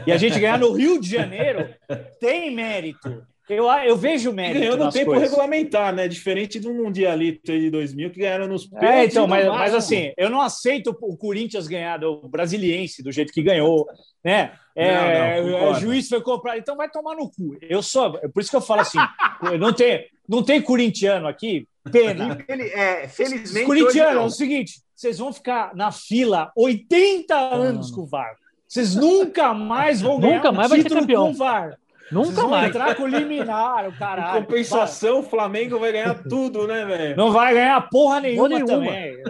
e 0.06 0.12
a 0.12 0.16
gente 0.16 0.38
ganhar 0.38 0.58
no 0.58 0.72
Rio 0.72 1.00
de 1.00 1.08
Janeiro, 1.08 1.68
tem 2.20 2.54
mérito. 2.54 3.22
Eu, 3.48 3.64
eu 3.70 3.96
vejo 3.96 4.32
mérito. 4.32 4.58
ganhou 4.60 4.76
no 4.76 4.90
tempo 4.90 5.06
coisas. 5.12 5.30
regulamentar, 5.30 5.94
né? 5.94 6.08
Diferente 6.08 6.58
do 6.58 6.74
Mundialito 6.74 7.52
de 7.52 7.70
2000, 7.70 8.10
que 8.10 8.20
ganharam 8.20 8.48
nos 8.48 8.68
É, 8.72 8.78
pênaltis 8.80 9.10
então, 9.12 9.24
e 9.24 9.28
mas, 9.28 9.46
mas 9.46 9.74
assim, 9.74 10.12
eu 10.16 10.28
não 10.28 10.40
aceito 10.40 10.96
o 11.00 11.16
Corinthians 11.16 11.66
ganhar 11.68 11.98
do 11.98 12.28
Brasiliense 12.28 13.02
do 13.02 13.12
jeito 13.12 13.32
que 13.32 13.42
ganhou, 13.42 13.86
né? 14.24 14.52
É, 14.74 15.40
Não, 15.40 15.46
não, 15.46 15.56
o 15.56 15.58
concordo. 15.60 15.80
juiz 15.80 16.08
foi 16.08 16.20
comprar, 16.20 16.58
então 16.58 16.76
vai 16.76 16.90
tomar 16.90 17.14
no 17.14 17.30
cu. 17.30 17.56
Eu 17.62 17.82
sou, 17.82 18.18
por 18.34 18.40
isso 18.40 18.50
que 18.50 18.56
eu 18.56 18.60
falo 18.60 18.80
assim, 18.82 18.98
não 19.60 19.72
tem, 19.72 20.06
não 20.28 20.42
tem 20.42 20.60
corintiano 20.60 21.26
aqui, 21.28 21.66
pena. 21.90 22.36
É, 22.48 23.06
felizmente. 23.08 23.64
Corintiano, 23.66 24.20
é 24.20 24.22
o 24.24 24.28
seguinte, 24.30 24.80
vocês 24.94 25.18
vão 25.18 25.32
ficar 25.32 25.74
na 25.74 25.92
fila 25.92 26.50
80 26.56 27.34
anos 27.34 27.90
com 27.90 28.02
o 28.02 28.06
VAR. 28.06 28.34
Vocês 28.68 28.96
nunca 28.96 29.54
mais 29.54 30.00
vão 30.00 30.18
ganhar 30.18 30.36
Nunca 30.38 30.50
um 30.50 30.54
mais 30.54 30.68
vai 30.68 30.78
ser 30.78 30.82
título 30.84 31.00
campeão. 31.02 31.26
com 31.26 31.30
o 31.30 31.34
VAR. 31.34 31.78
Nunca 32.10 32.40
vão 32.42 32.50
mais. 32.50 32.68
entrar 32.68 32.94
com 32.94 33.02
o 33.02 33.06
liminar, 33.06 33.86
o 33.86 33.92
Em 33.92 33.96
caralho. 33.98 34.40
compensação, 34.42 35.20
o 35.20 35.22
Flamengo 35.22 35.78
vai 35.78 35.92
ganhar 35.92 36.22
tudo, 36.28 36.66
né, 36.66 36.84
velho? 36.84 37.16
Não 37.16 37.32
vai 37.32 37.52
ganhar 37.54 37.80
porra 37.90 38.20
nenhuma, 38.20 38.48
nenhuma. 38.48 38.66
também. 38.66 39.22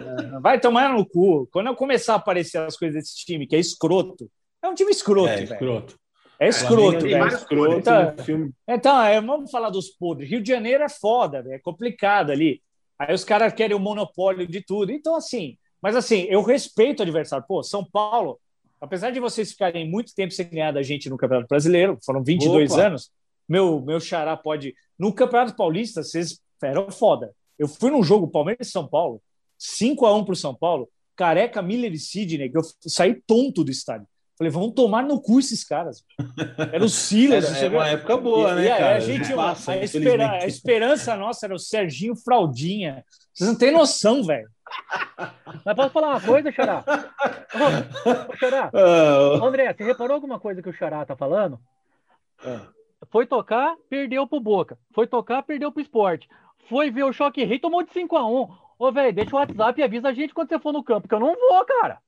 Vai 0.43 0.61
tomar 0.61 0.91
no 0.91 1.07
cu. 1.07 1.49
Quando 1.53 1.69
eu 1.69 1.75
começar 1.75 2.15
a 2.15 2.17
aparecer 2.17 2.59
as 2.59 2.77
coisas 2.77 2.95
desse 3.03 3.17
time, 3.25 3.47
que 3.47 3.57
é 3.57 3.59
escroto, 3.59 4.31
é 4.63 4.69
um 4.69 4.75
time 4.75 4.91
escroto, 4.91 5.29
É, 5.29 5.37
velho. 5.37 5.53
escroto. 5.53 5.95
É 6.39 6.49
escroto, 6.49 7.01
velho. 7.01 7.19
vários 7.19 7.41
escroto 7.41 7.79
Então-. 7.79 8.15
Então, 8.69 9.03
é, 9.03 9.21
vamos 9.23 9.51
falar 9.51 9.71
dos 9.71 9.89
podres. 9.89 10.29
Rio 10.29 10.43
de 10.43 10.51
Janeiro 10.51 10.85
é 10.85 10.89
foda, 10.89 11.43
velho, 11.43 11.55
é 11.55 11.59
complicado 11.59 12.31
ali. 12.31 12.61
Aí 12.99 13.15
os 13.15 13.25
caras 13.25 13.53
querem 13.55 13.75
o 13.77 13.81
monopólio 13.81 14.47
de 14.47 14.61
tudo. 14.63 14.93
Então, 14.93 15.17
assim, 15.17 15.57
mas 15.83 15.97
assim, 15.97 16.27
eu 16.29 16.43
respeito 16.43 17.01
o 17.01 17.03
adversário. 17.05 17.45
Pô, 17.49 17.63
São 17.63 17.83
Paulo, 17.85 18.39
apesar 18.81 19.11
de 19.11 19.21
vocês 19.21 19.53
ficarem 19.53 19.89
muito 19.89 20.15
tempo 20.15 20.33
sem 20.33 20.49
ganhar 20.49 20.73
da 20.73 20.83
gente 20.83 21.09
no 21.11 21.17
Campeonato 21.17 21.49
Brasileiro, 21.49 21.99
foram 22.05 22.23
22 22.23 22.73
Opa. 22.73 22.83
anos, 22.87 23.11
meu, 23.49 23.81
meu 23.81 24.01
xará 24.01 24.37
pode. 24.37 24.75
No 24.99 25.13
Campeonato 25.13 25.55
Paulista, 25.57 26.03
vocês 26.03 26.41
eram 26.63 26.91
foda. 26.91 27.33
Eu 27.59 27.69
fui 27.69 27.91
num 27.91 28.03
jogo 28.03 28.29
Palmeiras 28.29 28.69
e 28.69 28.71
São 28.71 28.87
Paulo, 28.87 29.21
5 29.59 30.05
a 30.07 30.15
1 30.17 30.25
pro 30.25 30.37
São 30.37 30.55
Paulo, 30.55 30.89
Careca, 31.15 31.63
Miller 31.63 31.93
e 31.93 31.99
Sidney, 31.99 32.51
que 32.51 32.59
eu 32.59 32.63
saí 32.87 33.15
tonto 33.27 33.65
do 33.65 33.71
estádio. 33.71 34.07
Falei, 34.37 34.51
vão 34.51 34.71
tomar 34.71 35.03
no 35.03 35.19
cu 35.19 35.39
esses 35.39 35.65
caras. 35.65 36.05
Era 36.71 36.85
o 36.85 36.91
Silas. 36.91 37.43
Era, 37.47 37.55
sei 37.55 37.65
era 37.69 37.75
o 37.75 37.79
uma 37.79 37.89
época 37.89 38.17
boa, 38.19 38.53
E- 38.53 38.55
né, 38.57 38.65
e 38.67 38.69
cara? 38.69 38.97
A, 38.97 39.01
gente, 39.01 39.33
Passa, 39.35 39.73
a, 39.73 39.77
espera- 39.83 40.31
a 40.43 40.47
esperança 40.47 41.17
nossa 41.17 41.47
era 41.47 41.55
o 41.55 41.59
Serginho 41.59 42.15
Fraldinha. 42.15 43.03
Vocês 43.33 43.49
não 43.49 43.57
têm 43.57 43.73
noção, 43.73 44.23
velho. 44.23 44.47
Mas 45.65 45.77
posso 45.77 45.91
falar 45.91 46.09
uma 46.11 46.21
coisa, 46.21 46.53
Xará? 46.53 46.85
Ô, 48.31 48.37
Xará, 48.37 48.71
Ah, 48.75 49.45
André, 49.47 49.73
você 49.73 49.85
reparou 49.85 50.15
alguma 50.15 50.39
coisa 50.39 50.63
que 50.63 50.69
o 50.69 50.73
Xará 50.73 51.05
tá 51.05 51.17
falando? 51.17 51.59
É. 52.45 52.61
Foi 53.11 53.27
tocar, 53.27 53.75
perdeu 53.89 54.27
pro 54.27 54.41
Boca. 54.41 54.79
Foi 54.95 55.07
tocar, 55.07 55.43
perdeu 55.43 55.71
pro 55.73 55.83
esporte. 55.83 56.29
Foi 56.69 56.91
ver 56.91 57.05
o 57.05 57.13
choque 57.13 57.45
rei, 57.45 57.59
tomou 57.59 57.83
de 57.83 57.91
5x1. 57.93 58.49
Ô, 58.79 58.93
velho, 58.93 59.13
deixa 59.13 59.35
o 59.35 59.39
WhatsApp 59.39 59.81
e 59.81 59.85
avisa 59.85 60.09
a 60.09 60.13
gente 60.13 60.35
quando 60.35 60.49
você 60.49 60.59
for 60.59 60.73
no 60.73 60.83
campo, 60.85 61.09
que 61.09 61.15
eu 61.15 61.21
não 61.21 61.35
vou, 61.35 61.65
cara. 61.65 61.99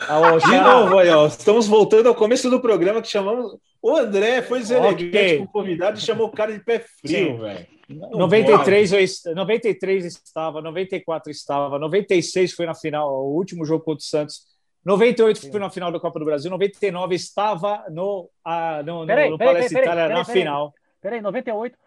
Ah, 0.00 0.18
ô, 0.32 0.38
de 0.38 0.60
novo, 0.60 0.98
aí, 0.98 1.08
ó, 1.10 1.26
estamos 1.26 1.66
voltando 1.68 2.08
ao 2.08 2.14
começo 2.14 2.50
do 2.50 2.60
programa 2.60 3.00
que 3.00 3.08
chamamos. 3.08 3.56
O 3.80 3.96
André 3.96 4.42
foi 4.42 4.58
deselegante 4.60 5.06
Ok. 5.06 5.38
com 5.38 5.44
o 5.44 5.48
convidado 5.48 5.98
e 5.98 6.02
chamou 6.02 6.26
o 6.26 6.32
cara 6.32 6.52
de 6.52 6.60
pé 6.64 6.80
frio, 7.00 7.38
velho. 7.38 7.66
Não 7.92 8.10
93, 8.18 8.92
eu, 8.92 9.00
est- 9.00 9.24
93 9.34 10.04
estava, 10.04 10.60
94 10.62 11.30
estava, 11.30 11.78
96 11.78 12.52
foi 12.52 12.66
na 12.66 12.74
final, 12.74 13.10
o 13.12 13.34
último 13.36 13.64
jogo 13.64 13.84
contra 13.84 14.00
o 14.00 14.04
Santos. 14.06 14.40
98 14.84 15.50
fui 15.50 15.60
na 15.60 15.70
final 15.70 15.92
da 15.92 16.00
Copa 16.00 16.18
do 16.18 16.24
Brasil, 16.24 16.50
99 16.50 17.14
estava 17.14 17.84
no, 17.90 18.28
uh, 18.46 18.82
no, 18.84 19.06
peraí, 19.06 19.30
no 19.30 19.38
peraí, 19.38 19.54
Palestra 19.54 19.78
peraí, 19.80 19.84
Itália 19.84 20.04
peraí, 20.04 20.18
na 20.18 20.24
peraí. 20.24 20.40
final. 20.42 20.74
Peraí, 21.00 21.20
98? 21.20 21.78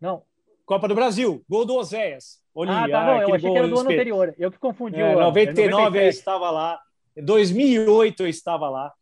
Não. 0.00 0.22
Copa 0.64 0.88
do 0.88 0.94
Brasil, 0.94 1.44
gol 1.48 1.64
do 1.64 1.74
Oséias. 1.76 2.38
Olha, 2.54 2.72
ah, 2.84 2.88
tá, 2.88 3.04
não, 3.04 3.22
eu 3.22 3.34
achei 3.34 3.50
que 3.50 3.58
era 3.58 3.68
do 3.68 3.78
ano 3.78 3.90
anterior. 3.90 4.34
Eu 4.38 4.50
que 4.50 4.58
confundi 4.58 5.00
É, 5.00 5.04
o 5.04 5.18
ano. 5.18 5.20
99 5.26 5.68
eu 5.68 5.70
97. 5.78 6.14
estava 6.18 6.50
lá. 6.50 6.80
2008 7.16 8.22
eu 8.22 8.28
estava 8.28 8.68
lá. 8.68 8.92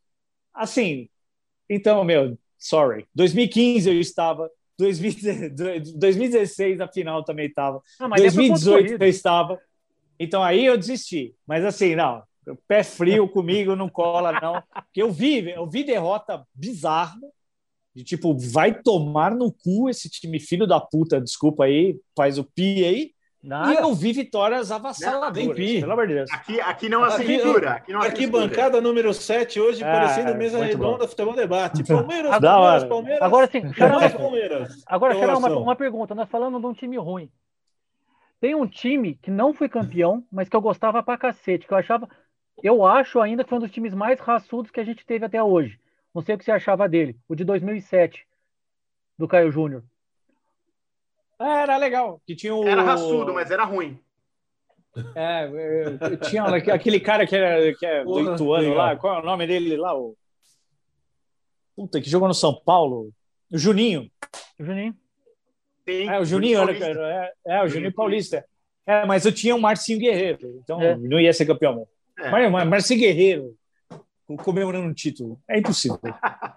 Assim, 0.53 1.09
então, 1.69 2.03
meu, 2.05 2.37
sorry. 2.59 3.07
2015 3.15 3.89
eu 3.91 4.01
estava. 4.01 4.51
2000 4.79 5.15
2016 5.97 6.81
a 6.81 6.89
final 6.89 7.25
também 7.25 7.47
estava. 7.47 7.81
Ah, 8.01 8.09
mas 8.09 8.23
aí 8.23 8.31
foi 8.31 8.49
ponto 8.49 8.61
2018 8.61 8.87
corrido. 8.87 9.03
eu 9.03 9.09
estava. 9.09 9.61
Então 10.19 10.43
aí 10.43 10.65
eu 10.65 10.77
desisti. 10.77 11.35
Mas 11.47 11.65
assim, 11.65 11.95
não, 11.95 12.23
pé 12.67 12.83
frio 12.83 13.29
comigo 13.29 13.77
não 13.77 13.89
cola, 13.89 14.39
não. 14.41 14.63
Porque 14.85 15.03
eu 15.03 15.11
vi, 15.11 15.51
eu 15.51 15.69
vi 15.69 15.85
derrota 15.85 16.47
bizarra. 16.55 17.19
De 17.95 18.03
tipo, 18.03 18.37
vai 18.37 18.83
tomar 18.83 19.33
no 19.33 19.53
cu 19.53 19.89
esse 19.89 20.11
time 20.11 20.41
filho 20.41 20.67
da 20.67 20.81
puta, 20.81 21.21
desculpa 21.21 21.65
aí, 21.65 21.97
faz 22.17 22.39
o 22.39 22.45
pi 22.45 22.85
aí. 22.85 23.14
E 23.45 23.47
Nada. 23.47 23.75
eu 23.75 23.95
vi 23.95 24.11
vitórias 24.15 24.73
avassaladoras, 24.73 25.55
pelo 25.59 25.93
amor 25.93 26.07
de 26.07 26.15
Deus. 26.15 26.31
Aqui, 26.33 26.59
aqui 26.63 26.89
não 26.89 27.05
há 27.05 27.09
Aqui- 27.09 27.27
censura. 27.27 27.71
Aqui 27.73 27.93
não 27.93 28.01
há 28.01 28.07
Aqui, 28.07 28.27
bancada 28.27 28.81
número 28.81 29.13
7, 29.13 29.61
hoje 29.61 29.85
Ah, 29.85 29.87
parecendo 29.93 30.35
mesa 30.35 30.65
redonda, 30.65 31.07
futebol 31.07 31.35
debate. 31.35 31.85
Palmeiras, 31.85 32.31
Da 32.41 32.53
Palmeiras, 32.53 32.83
hora. 32.83 32.89
Palmeiras. 32.89 33.23
Agora 33.23 33.47
sim, 33.47 33.61
Palmeiras. 34.17 34.83
agora 34.87 35.15
Xará, 35.15 35.37
uma, 35.37 35.49
uma 35.59 35.77
pergunta. 35.77 36.15
Nós 36.15 36.27
falamos 36.31 36.59
de 36.59 36.67
um 36.67 36.73
time 36.73 36.97
ruim. 36.97 37.31
Tem 38.41 38.55
um 38.55 38.67
time 38.67 39.15
que 39.21 39.31
não 39.31 39.53
foi 39.53 39.69
campeão, 39.69 40.25
mas 40.33 40.49
que 40.49 40.57
eu 40.57 40.61
gostava 40.63 41.03
pra 41.03 41.19
cacete, 41.19 41.67
que 41.67 41.73
eu 41.75 41.79
achava. 41.79 42.09
Eu 42.63 42.87
acho 42.87 43.21
ainda 43.21 43.45
que 43.45 43.51
foi 43.51 43.59
um 43.59 43.63
dos 43.63 43.71
times 43.71 43.93
mais 43.93 44.19
raçudos 44.21 44.71
que 44.71 44.81
a 44.81 44.85
gente 44.85 45.05
teve 45.05 45.25
até 45.27 45.43
hoje. 45.43 45.79
Não 46.15 46.23
sei 46.23 46.35
o 46.35 46.39
que 46.39 46.45
você 46.47 46.51
achava 46.53 46.89
dele. 46.89 47.15
O 47.29 47.35
de 47.35 47.45
2007, 47.45 48.27
do 49.19 49.29
Caio 49.29 49.51
Júnior. 49.53 49.83
É, 51.41 51.45
Era 51.63 51.77
legal. 51.77 52.21
Que 52.27 52.35
tinha 52.37 52.55
o... 52.55 52.67
Era 52.67 52.83
raçudo, 52.83 53.33
mas 53.35 53.51
era 53.51 53.65
ruim. 53.65 53.99
É, 55.17 55.49
tinha 56.29 56.45
aquele 56.45 57.01
cara 57.01 57.27
que, 57.27 57.35
era, 57.35 57.75
que 57.75 57.85
é 57.85 58.05
do 58.05 58.11
Porra, 58.13 58.35
Ituano 58.35 58.63
legal. 58.69 58.77
lá. 58.77 58.97
Qual 58.97 59.17
é 59.17 59.21
o 59.21 59.25
nome 59.25 59.45
dele 59.47 59.77
lá? 59.77 59.93
O... 59.99 60.17
Puta, 61.75 62.01
que 62.01 62.09
jogou 62.09 62.29
no 62.29 62.35
São 62.35 62.55
Paulo. 62.55 63.11
O 63.51 63.59
Juninho. 63.59 64.09
Juninho. 64.59 64.95
Tem 65.85 66.09
É, 66.09 66.19
o 66.21 66.25
Juninho. 66.25 66.61
era- 66.61 66.77
era- 66.79 67.33
é, 67.47 67.57
é, 67.57 67.63
o 67.65 67.69
Juninho 67.69 67.93
Paulista. 67.93 68.45
É, 68.87 69.05
mas 69.05 69.25
eu 69.27 69.33
tinha 69.33 69.57
o 69.57 69.61
Marcinho 69.61 69.99
Guerreiro. 69.99 70.61
Então 70.63 70.81
É. 70.81 70.97
não 70.97 71.19
ia 71.21 71.33
ser 71.33 71.47
campeão. 71.47 71.87
É. 72.19 72.31
Mas, 72.31 72.51
mas 72.53 72.69
Marcinho 72.69 73.01
Guerreiro 73.01 73.57
comemorando 74.45 74.87
um 74.87 74.95
título. 74.95 75.41
É 75.49 75.59
impossível. 75.59 75.99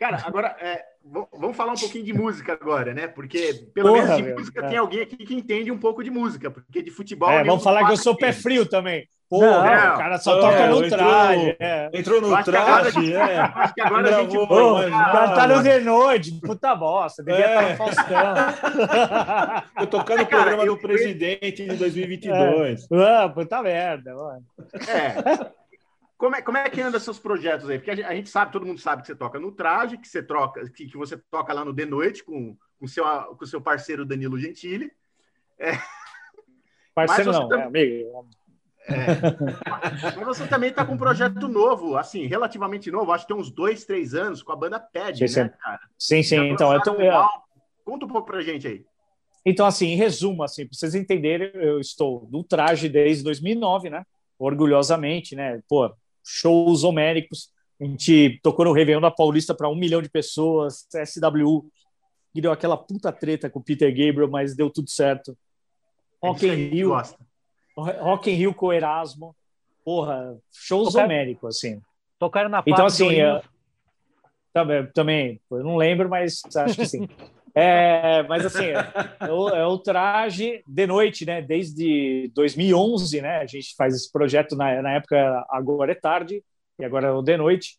Cara, 0.00 0.22
agora, 0.24 0.56
é, 0.62 0.82
vamos 1.30 1.54
falar 1.54 1.72
um 1.72 1.76
pouquinho 1.78 2.04
de 2.06 2.12
música 2.14 2.54
agora, 2.54 2.94
né? 2.94 3.06
Porque, 3.06 3.52
pelo 3.74 3.90
Porra, 3.90 4.00
menos 4.02 4.16
de 4.16 4.22
meu, 4.22 4.34
música, 4.38 4.64
é. 4.64 4.68
tem 4.70 4.78
alguém 4.78 5.02
aqui 5.02 5.14
que 5.18 5.34
entende 5.34 5.70
um 5.70 5.76
pouco 5.78 6.02
de 6.02 6.10
música, 6.10 6.50
porque 6.50 6.82
de 6.82 6.90
futebol. 6.90 7.30
É, 7.30 7.44
vamos 7.44 7.62
falar 7.62 7.84
que 7.84 7.92
eu 7.92 7.96
sou 7.98 8.16
pé 8.16 8.32
frio 8.32 8.64
também. 8.64 9.06
Não. 9.30 9.38
Porra, 9.38 9.94
o 9.94 9.98
cara 9.98 10.18
só 10.18 10.38
É, 10.38 10.40
toca 10.40 10.66
no 10.68 10.84
entrou- 10.84 10.98
traje. 10.98 11.56
é. 11.60 11.90
Entrou 11.92 12.20
no 12.20 12.42
traje, 12.42 12.90
gente- 12.92 13.12
é. 13.14 13.38
Acho 13.38 13.74
que 13.74 13.80
agora 13.82 14.08
a 14.08 14.20
gente 14.22 14.30
Gravou, 14.32 14.48
foi. 14.48 14.62
Ô, 14.62 14.72
mas- 14.74 14.86
o 14.88 15.12
cara 15.12 15.34
tá 15.34 15.46
no 15.46 15.62
The 15.62 15.78
Noite, 15.80 16.40
puta 16.40 16.74
bosta, 16.74 17.22
devia 17.22 17.44
É. 17.44 17.50
estar 17.50 17.68
no 17.70 17.76
Faustão. 17.76 19.62
Eu 19.80 19.86
tocar 19.86 20.16
no 20.16 20.26
Cara, 20.26 20.42
programa 20.44 20.66
do 20.66 20.76
presidente 20.78 21.64
de 21.66 21.76
2022. 21.76 22.88
Ah, 22.92 23.28
puta 23.28 23.62
merda, 23.62 24.14
mano. 24.14 24.42
É. 24.88 25.59
Como 26.20 26.36
é, 26.36 26.42
como 26.42 26.58
é 26.58 26.68
que 26.68 26.82
anda 26.82 27.00
seus 27.00 27.18
projetos 27.18 27.70
aí? 27.70 27.78
Porque 27.78 28.02
a 28.02 28.14
gente, 28.14 28.28
sabe, 28.28 28.52
todo 28.52 28.66
mundo 28.66 28.78
sabe 28.78 29.00
que 29.00 29.08
você 29.08 29.16
toca 29.16 29.40
no 29.40 29.50
traje, 29.50 29.96
que 29.96 30.06
você 30.06 30.22
troca, 30.22 30.68
que, 30.68 30.86
que 30.86 30.96
você 30.98 31.16
toca 31.16 31.50
lá 31.54 31.64
no 31.64 31.74
The 31.74 31.86
Noite 31.86 32.22
com 32.22 32.54
o 32.78 32.86
seu, 32.86 33.06
com 33.36 33.46
seu 33.46 33.58
parceiro 33.58 34.04
Danilo 34.04 34.38
Gentili. 34.38 34.92
Parceiro 36.94 37.32
Mas 37.32 37.38
você 37.38 37.48
não, 37.48 37.58
é 37.58 37.62
amigo. 37.64 38.28
Mas 40.14 40.26
você 40.26 40.46
também 40.46 40.68
está 40.68 40.84
com 40.84 40.92
um 40.92 40.98
projeto 40.98 41.48
novo, 41.48 41.96
assim, 41.96 42.26
relativamente 42.26 42.90
novo, 42.90 43.12
acho 43.12 43.26
que 43.26 43.32
tem 43.32 43.40
uns 43.40 43.50
dois, 43.50 43.86
três 43.86 44.14
anos, 44.14 44.42
com 44.42 44.52
a 44.52 44.56
banda 44.56 44.78
Pad, 44.78 45.16
Sim, 45.16 45.40
né, 45.40 45.48
sim. 45.48 45.56
cara? 45.58 45.80
Sim, 45.98 46.22
sim. 46.22 46.50
Então, 46.50 46.70
eu 46.70 46.76
lançaram 46.76 46.98
tô, 46.98 47.10
álbum. 47.10 47.40
Conta 47.82 48.04
um 48.04 48.08
pouco 48.08 48.26
pra 48.26 48.42
gente 48.42 48.68
aí. 48.68 48.84
então, 49.42 49.64
assim, 49.64 49.86
em 49.86 49.96
resumo, 49.96 50.42
assim, 50.42 50.66
para 50.66 50.76
vocês 50.76 50.94
entenderem, 50.94 51.50
eu 51.54 51.80
estou 51.80 52.28
no 52.30 52.44
traje 52.44 52.90
desde 52.90 53.24
2009, 53.24 53.88
né? 53.88 54.04
Orgulhosamente, 54.38 55.34
né? 55.34 55.62
Pô, 55.66 55.90
shows 56.30 56.84
homéricos. 56.84 57.50
A 57.80 57.84
gente 57.84 58.38
tocou 58.42 58.64
no 58.64 58.72
Réveillon 58.72 59.00
da 59.00 59.10
Paulista 59.10 59.54
para 59.54 59.68
um 59.68 59.74
milhão 59.74 60.00
de 60.02 60.08
pessoas, 60.08 60.86
SWU, 61.04 61.66
que 62.32 62.40
deu 62.40 62.52
aquela 62.52 62.76
puta 62.76 63.10
treta 63.10 63.48
com 63.50 63.58
o 63.58 63.62
Peter 63.62 63.90
Gabriel, 63.90 64.28
mas 64.30 64.54
deu 64.54 64.70
tudo 64.70 64.88
certo. 64.90 65.36
É 66.22 66.28
Rock 66.28 66.46
in 66.46 66.54
Rio, 66.54 66.88
gosta. 66.90 67.18
Rock 67.76 68.30
in 68.30 68.34
Rio 68.34 68.54
com 68.54 68.66
o 68.66 68.72
Erasmo. 68.72 69.34
Porra, 69.84 70.36
shows 70.52 70.92
Tocar- 70.92 71.04
homéricos, 71.06 71.56
assim. 71.56 71.80
Tocaram 72.18 72.50
na 72.50 72.62
Então, 72.66 72.86
assim, 72.86 73.04
Ourinhos. 73.04 73.42
Também, 74.52 74.86
também, 74.92 75.40
eu 75.50 75.62
não 75.64 75.76
lembro, 75.76 76.08
mas 76.08 76.42
acho 76.56 76.74
que 76.76 76.84
sim. 76.86 77.08
É, 77.54 78.22
mas 78.24 78.46
assim, 78.46 78.66
é 78.66 79.32
o, 79.32 79.48
é 79.48 79.66
o 79.66 79.78
traje 79.78 80.62
de 80.66 80.86
noite, 80.86 81.24
né? 81.26 81.42
Desde 81.42 82.30
2011, 82.34 83.20
né? 83.20 83.38
A 83.38 83.46
gente 83.46 83.74
faz 83.76 83.94
esse 83.94 84.10
projeto 84.10 84.56
na, 84.56 84.80
na 84.82 84.92
época 84.92 85.44
Agora 85.50 85.92
é 85.92 85.94
Tarde 85.94 86.44
e 86.78 86.84
agora 86.84 87.08
é 87.08 87.12
o 87.12 87.22
de 87.22 87.36
noite. 87.36 87.78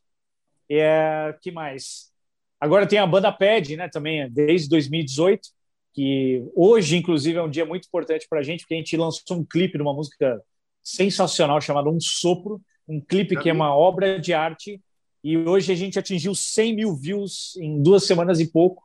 E 0.69 0.77
é, 0.77 1.35
que 1.41 1.51
mais? 1.51 2.11
Agora 2.59 2.87
tem 2.87 2.99
a 2.99 3.07
banda 3.07 3.31
Pad, 3.31 3.75
né? 3.75 3.89
Também 3.89 4.29
desde 4.29 4.69
2018, 4.69 5.49
que 5.93 6.43
hoje, 6.55 6.97
inclusive, 6.97 7.37
é 7.37 7.41
um 7.41 7.49
dia 7.49 7.65
muito 7.65 7.87
importante 7.87 8.27
para 8.29 8.39
a 8.39 8.43
gente, 8.43 8.61
porque 8.61 8.75
a 8.75 8.77
gente 8.77 8.95
lançou 8.97 9.37
um 9.37 9.45
clipe 9.45 9.77
de 9.77 9.81
uma 9.81 9.93
música 9.93 10.41
sensacional 10.83 11.59
chamada 11.61 11.89
Um 11.89 11.99
Sopro, 11.99 12.61
um 12.87 12.99
clipe 12.99 13.37
que 13.37 13.49
é 13.49 13.53
uma 13.53 13.75
obra 13.75 14.19
de 14.19 14.33
arte 14.33 14.81
e 15.23 15.37
hoje 15.37 15.71
a 15.71 15.75
gente 15.75 15.99
atingiu 15.99 16.33
100 16.33 16.75
mil 16.75 16.95
views 16.95 17.55
em 17.57 17.81
duas 17.81 18.05
semanas 18.05 18.39
e 18.39 18.51
pouco. 18.51 18.83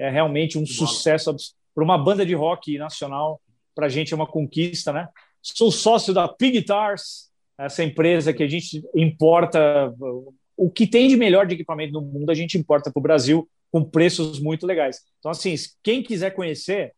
É 0.00 0.10
realmente 0.10 0.58
um 0.58 0.66
sucesso 0.66 1.34
para 1.74 1.84
uma 1.84 1.98
banda 1.98 2.24
de 2.24 2.34
rock 2.34 2.78
nacional. 2.78 3.40
Para 3.74 3.86
a 3.86 3.88
gente 3.88 4.12
é 4.12 4.16
uma 4.16 4.26
conquista, 4.26 4.92
né? 4.92 5.08
Sou 5.42 5.70
sócio 5.70 6.12
da 6.12 6.26
Pig 6.28 6.58
Guitars, 6.58 7.30
essa 7.58 7.84
empresa 7.84 8.32
que 8.32 8.42
a 8.42 8.48
gente 8.48 8.82
importa 8.94 9.94
o 10.60 10.70
que 10.70 10.86
tem 10.86 11.08
de 11.08 11.16
melhor 11.16 11.46
de 11.46 11.54
equipamento 11.54 11.94
no 11.94 12.02
mundo, 12.02 12.30
a 12.30 12.34
gente 12.34 12.58
importa 12.58 12.90
para 12.90 13.00
o 13.00 13.02
Brasil 13.02 13.48
com 13.72 13.82
preços 13.82 14.38
muito 14.38 14.66
legais. 14.66 15.00
Então, 15.18 15.30
assim, 15.30 15.54
quem 15.82 16.02
quiser 16.02 16.32
conhecer, 16.32 16.92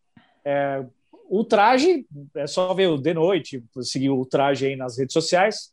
é, 0.45 0.85
o 1.31 1.45
traje 1.45 2.05
é 2.35 2.47
só 2.49 2.75
ver 2.75 2.89
o 2.89 2.99
de 2.99 3.15
noite, 3.15 3.63
seguir 3.83 4.11
o 4.11 4.27
traje 4.27 4.67
aí 4.67 4.75
nas 4.75 4.99
redes 4.99 5.13
sociais. 5.13 5.73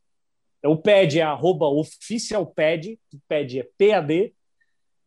O 0.64 0.78
PAD 0.78 1.20
é 1.20 1.24
arroba 1.24 1.66
oficialpad, 1.68 3.00
PAD 3.28 3.60
é 3.60 3.68
PAD. 3.78 4.34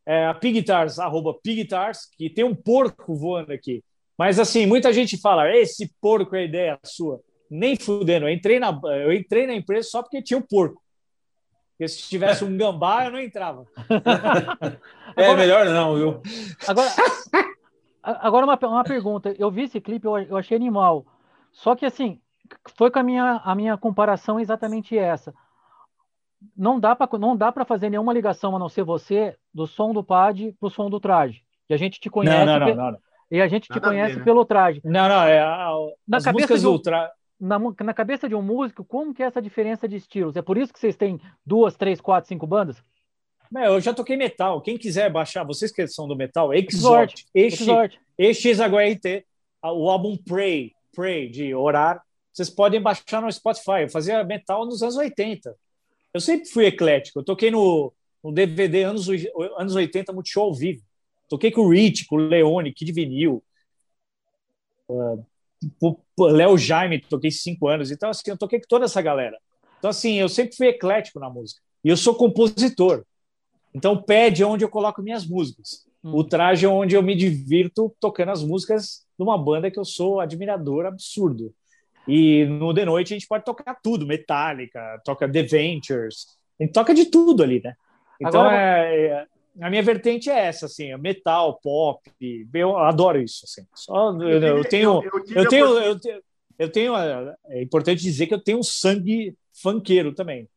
É, 0.07 0.26
a 0.26 0.34
Pigtars, 0.34 0.98
arroba 0.98 1.34
Pigtars, 1.42 2.09
que 2.16 2.28
tem 2.28 2.44
um 2.44 2.55
porco 2.55 3.14
voando 3.14 3.53
aqui. 3.53 3.82
Mas 4.18 4.38
assim, 4.38 4.66
muita 4.66 4.92
gente 4.92 5.20
fala, 5.20 5.55
esse 5.55 5.92
porco 6.00 6.36
é 6.36 6.44
ideia 6.44 6.78
sua. 6.84 7.20
Nem 7.50 7.76
fudendo, 7.76 8.26
eu 8.26 8.32
entrei 8.32 8.59
na, 8.59 8.78
eu 8.84 9.12
entrei 9.12 9.46
na 9.46 9.55
empresa 9.55 9.88
só 9.88 10.03
porque 10.03 10.22
tinha 10.22 10.38
o 10.38 10.42
um 10.42 10.46
porco. 10.46 10.82
Porque 11.70 11.88
se 11.88 12.09
tivesse 12.09 12.44
um 12.44 12.57
gambá, 12.57 13.07
eu 13.07 13.12
não 13.12 13.20
entrava. 13.20 13.66
é 15.16 15.24
agora, 15.24 15.36
melhor 15.36 15.66
não, 15.66 15.96
viu? 15.96 16.22
Agora, 16.66 16.90
agora 18.03 18.46
uma, 18.46 18.59
uma 18.62 18.84
pergunta. 18.84 19.34
Eu 19.38 19.50
vi 19.50 19.62
esse 19.62 19.80
clipe, 19.80 20.07
eu, 20.07 20.18
eu 20.18 20.36
achei 20.36 20.57
animal. 20.57 21.05
Só 21.53 21.74
que 21.74 21.84
assim, 21.84 22.20
foi 22.76 22.90
com 22.90 22.98
a 22.98 23.03
minha, 23.03 23.40
a 23.44 23.55
minha 23.55 23.76
comparação 23.76 24.38
exatamente 24.38 24.96
essa. 24.96 25.34
Não 26.57 26.78
dá 26.78 26.95
para 26.95 27.18
não 27.18 27.36
dá 27.36 27.51
para 27.53 27.64
fazer 27.64 27.90
nenhuma 27.90 28.12
ligação 28.12 28.55
a 28.57 28.59
não 28.59 28.68
ser 28.68 28.84
você 28.84 29.36
do 29.53 29.66
som 29.66 29.93
do 29.93 30.03
pad 30.03 30.55
pro 30.59 30.70
som 30.70 30.88
do 30.90 31.01
traje. 31.01 31.43
E 31.68 31.74
a 31.74 31.76
gente 31.76 32.01
te 32.01 32.11
conhece 32.11 32.45
não, 32.45 32.59
não, 32.59 32.66
pe... 32.66 32.74
não, 32.74 32.93
não. 32.93 32.99
e 33.30 33.40
a 33.40 33.49
gente 33.49 33.64
te 33.64 33.70
Nada 33.70 33.86
a 33.86 33.88
conhece 33.90 34.12
ver, 34.14 34.18
né? 34.18 34.24
pelo 34.24 34.45
traje. 34.45 34.80
Não, 34.84 35.09
não, 35.09 35.22
é 35.24 35.40
a, 35.40 35.70
Na 36.07 36.18
as 36.18 36.24
cabeça 36.24 36.59
de 36.59 36.66
um- 36.66 36.72
do 36.72 36.78
tra... 36.78 37.11
Na, 37.40 37.59
na 37.59 37.93
cabeça 37.93 38.28
de 38.28 38.36
um 38.36 38.43
músico, 38.43 38.84
como 38.84 39.12
que 39.12 39.22
é 39.22 39.26
essa 39.26 39.43
diferença 39.43 39.88
de 39.88 39.97
estilos? 39.97 40.36
É 40.36 40.43
por 40.43 40.57
isso 40.57 40.72
que 40.72 40.78
vocês 40.78 40.95
têm 40.97 41.20
duas, 41.45 41.76
três, 41.76 42.01
quatro, 42.01 42.28
cinco 42.28 42.47
bandas? 42.47 42.80
Meu, 43.51 43.74
eu 43.74 43.80
já 43.80 43.93
toquei 43.93 44.16
metal. 44.16 44.61
Quem 44.61 44.78
quiser 44.78 45.11
baixar, 45.11 45.45
vocês 45.45 45.72
que 45.72 45.86
são 45.88 46.07
do 46.07 46.14
metal, 46.16 46.55
Exort, 46.55 47.24
Exort, 47.34 47.99
Exort. 47.99 48.01
EXHRT, 48.16 49.26
o 49.64 49.90
álbum 49.90 50.16
Pray, 50.16 50.72
Pray, 50.95 51.28
de 51.28 51.55
orar, 51.55 52.01
vocês 52.32 52.49
podem 52.49 52.80
baixar 52.80 53.20
no 53.20 53.30
Spotify. 53.30 53.82
Eu 53.82 53.88
fazia 53.90 54.22
metal 54.24 54.64
nos 54.64 54.82
anos 54.82 54.97
80. 54.97 55.55
Eu 56.12 56.20
sempre 56.20 56.48
fui 56.48 56.66
eclético. 56.66 57.20
Eu 57.20 57.24
toquei 57.24 57.50
no, 57.50 57.92
no 58.22 58.32
DVD 58.32 58.82
anos, 58.84 59.08
anos 59.56 59.74
80 59.74 60.12
Multishow 60.12 60.44
ao 60.44 60.54
vivo. 60.54 60.82
Toquei 61.28 61.50
com 61.50 61.62
o 61.62 61.70
Rich, 61.70 62.06
com 62.06 62.16
o 62.16 62.18
Leone, 62.18 62.74
Kid 62.74 62.92
Vinil, 62.92 63.42
uh, 64.88 65.24
Léo 66.18 66.58
Jaime, 66.58 67.00
toquei 67.00 67.30
cinco 67.30 67.68
anos. 67.68 67.90
Então, 67.90 68.10
assim, 68.10 68.22
eu 68.30 68.36
toquei 68.36 68.60
com 68.60 68.66
toda 68.68 68.84
essa 68.84 69.00
galera. 69.00 69.38
Então, 69.78 69.90
assim, 69.90 70.14
eu 70.14 70.28
sempre 70.28 70.56
fui 70.56 70.68
eclético 70.68 71.18
na 71.18 71.30
música. 71.30 71.60
E 71.82 71.88
eu 71.88 71.96
sou 71.96 72.14
compositor. 72.14 73.04
Então, 73.74 73.94
o 73.94 74.02
pad 74.02 74.42
é 74.42 74.46
onde 74.46 74.64
eu 74.64 74.68
coloco 74.68 75.02
minhas 75.02 75.26
músicas. 75.26 75.86
Hum. 76.04 76.14
O 76.14 76.24
traje 76.24 76.66
é 76.66 76.68
onde 76.68 76.94
eu 76.94 77.02
me 77.02 77.14
divirto 77.14 77.94
tocando 77.98 78.30
as 78.30 78.42
músicas 78.42 79.06
de 79.18 79.24
uma 79.24 79.38
banda 79.38 79.70
que 79.70 79.78
eu 79.78 79.84
sou 79.84 80.20
admirador 80.20 80.84
absurdo. 80.84 81.54
E 82.07 82.44
no 82.44 82.74
The 82.74 82.84
Noite 82.84 83.12
a 83.12 83.16
gente 83.16 83.28
pode 83.28 83.44
tocar 83.44 83.78
tudo, 83.82 84.07
Metallica, 84.07 85.00
toca 85.05 85.30
The 85.30 85.42
Ventures, 85.42 86.26
a 86.61 86.64
gente 86.64 86.72
toca 86.72 86.94
de 86.94 87.07
tudo 87.07 87.42
ali, 87.42 87.61
né? 87.62 87.74
Então, 88.20 88.42
Agora... 88.42 88.57
é, 88.57 89.07
é, 89.07 89.26
a 89.61 89.70
minha 89.70 89.82
vertente 89.82 90.30
é 90.30 90.46
essa, 90.46 90.66
assim, 90.66 90.92
é 90.92 90.96
metal, 90.96 91.61
pop, 91.62 92.00
eu 92.55 92.78
adoro 92.78 93.20
isso, 93.20 93.44
assim. 93.44 93.66
Só, 93.74 94.12
eu, 94.20 94.42
eu 94.42 94.64
tenho, 94.64 95.03
eu, 95.03 95.24
eu, 95.34 95.48
tenho, 95.48 95.66
eu 95.78 96.00
tenho, 96.00 96.22
eu 96.59 96.72
tenho, 96.72 96.94
é 97.48 97.62
importante 97.62 98.03
dizer 98.03 98.26
que 98.26 98.34
eu 98.34 98.42
tenho 98.42 98.59
um 98.59 98.62
sangue 98.62 99.36
funkeiro 99.53 100.14
também. 100.14 100.48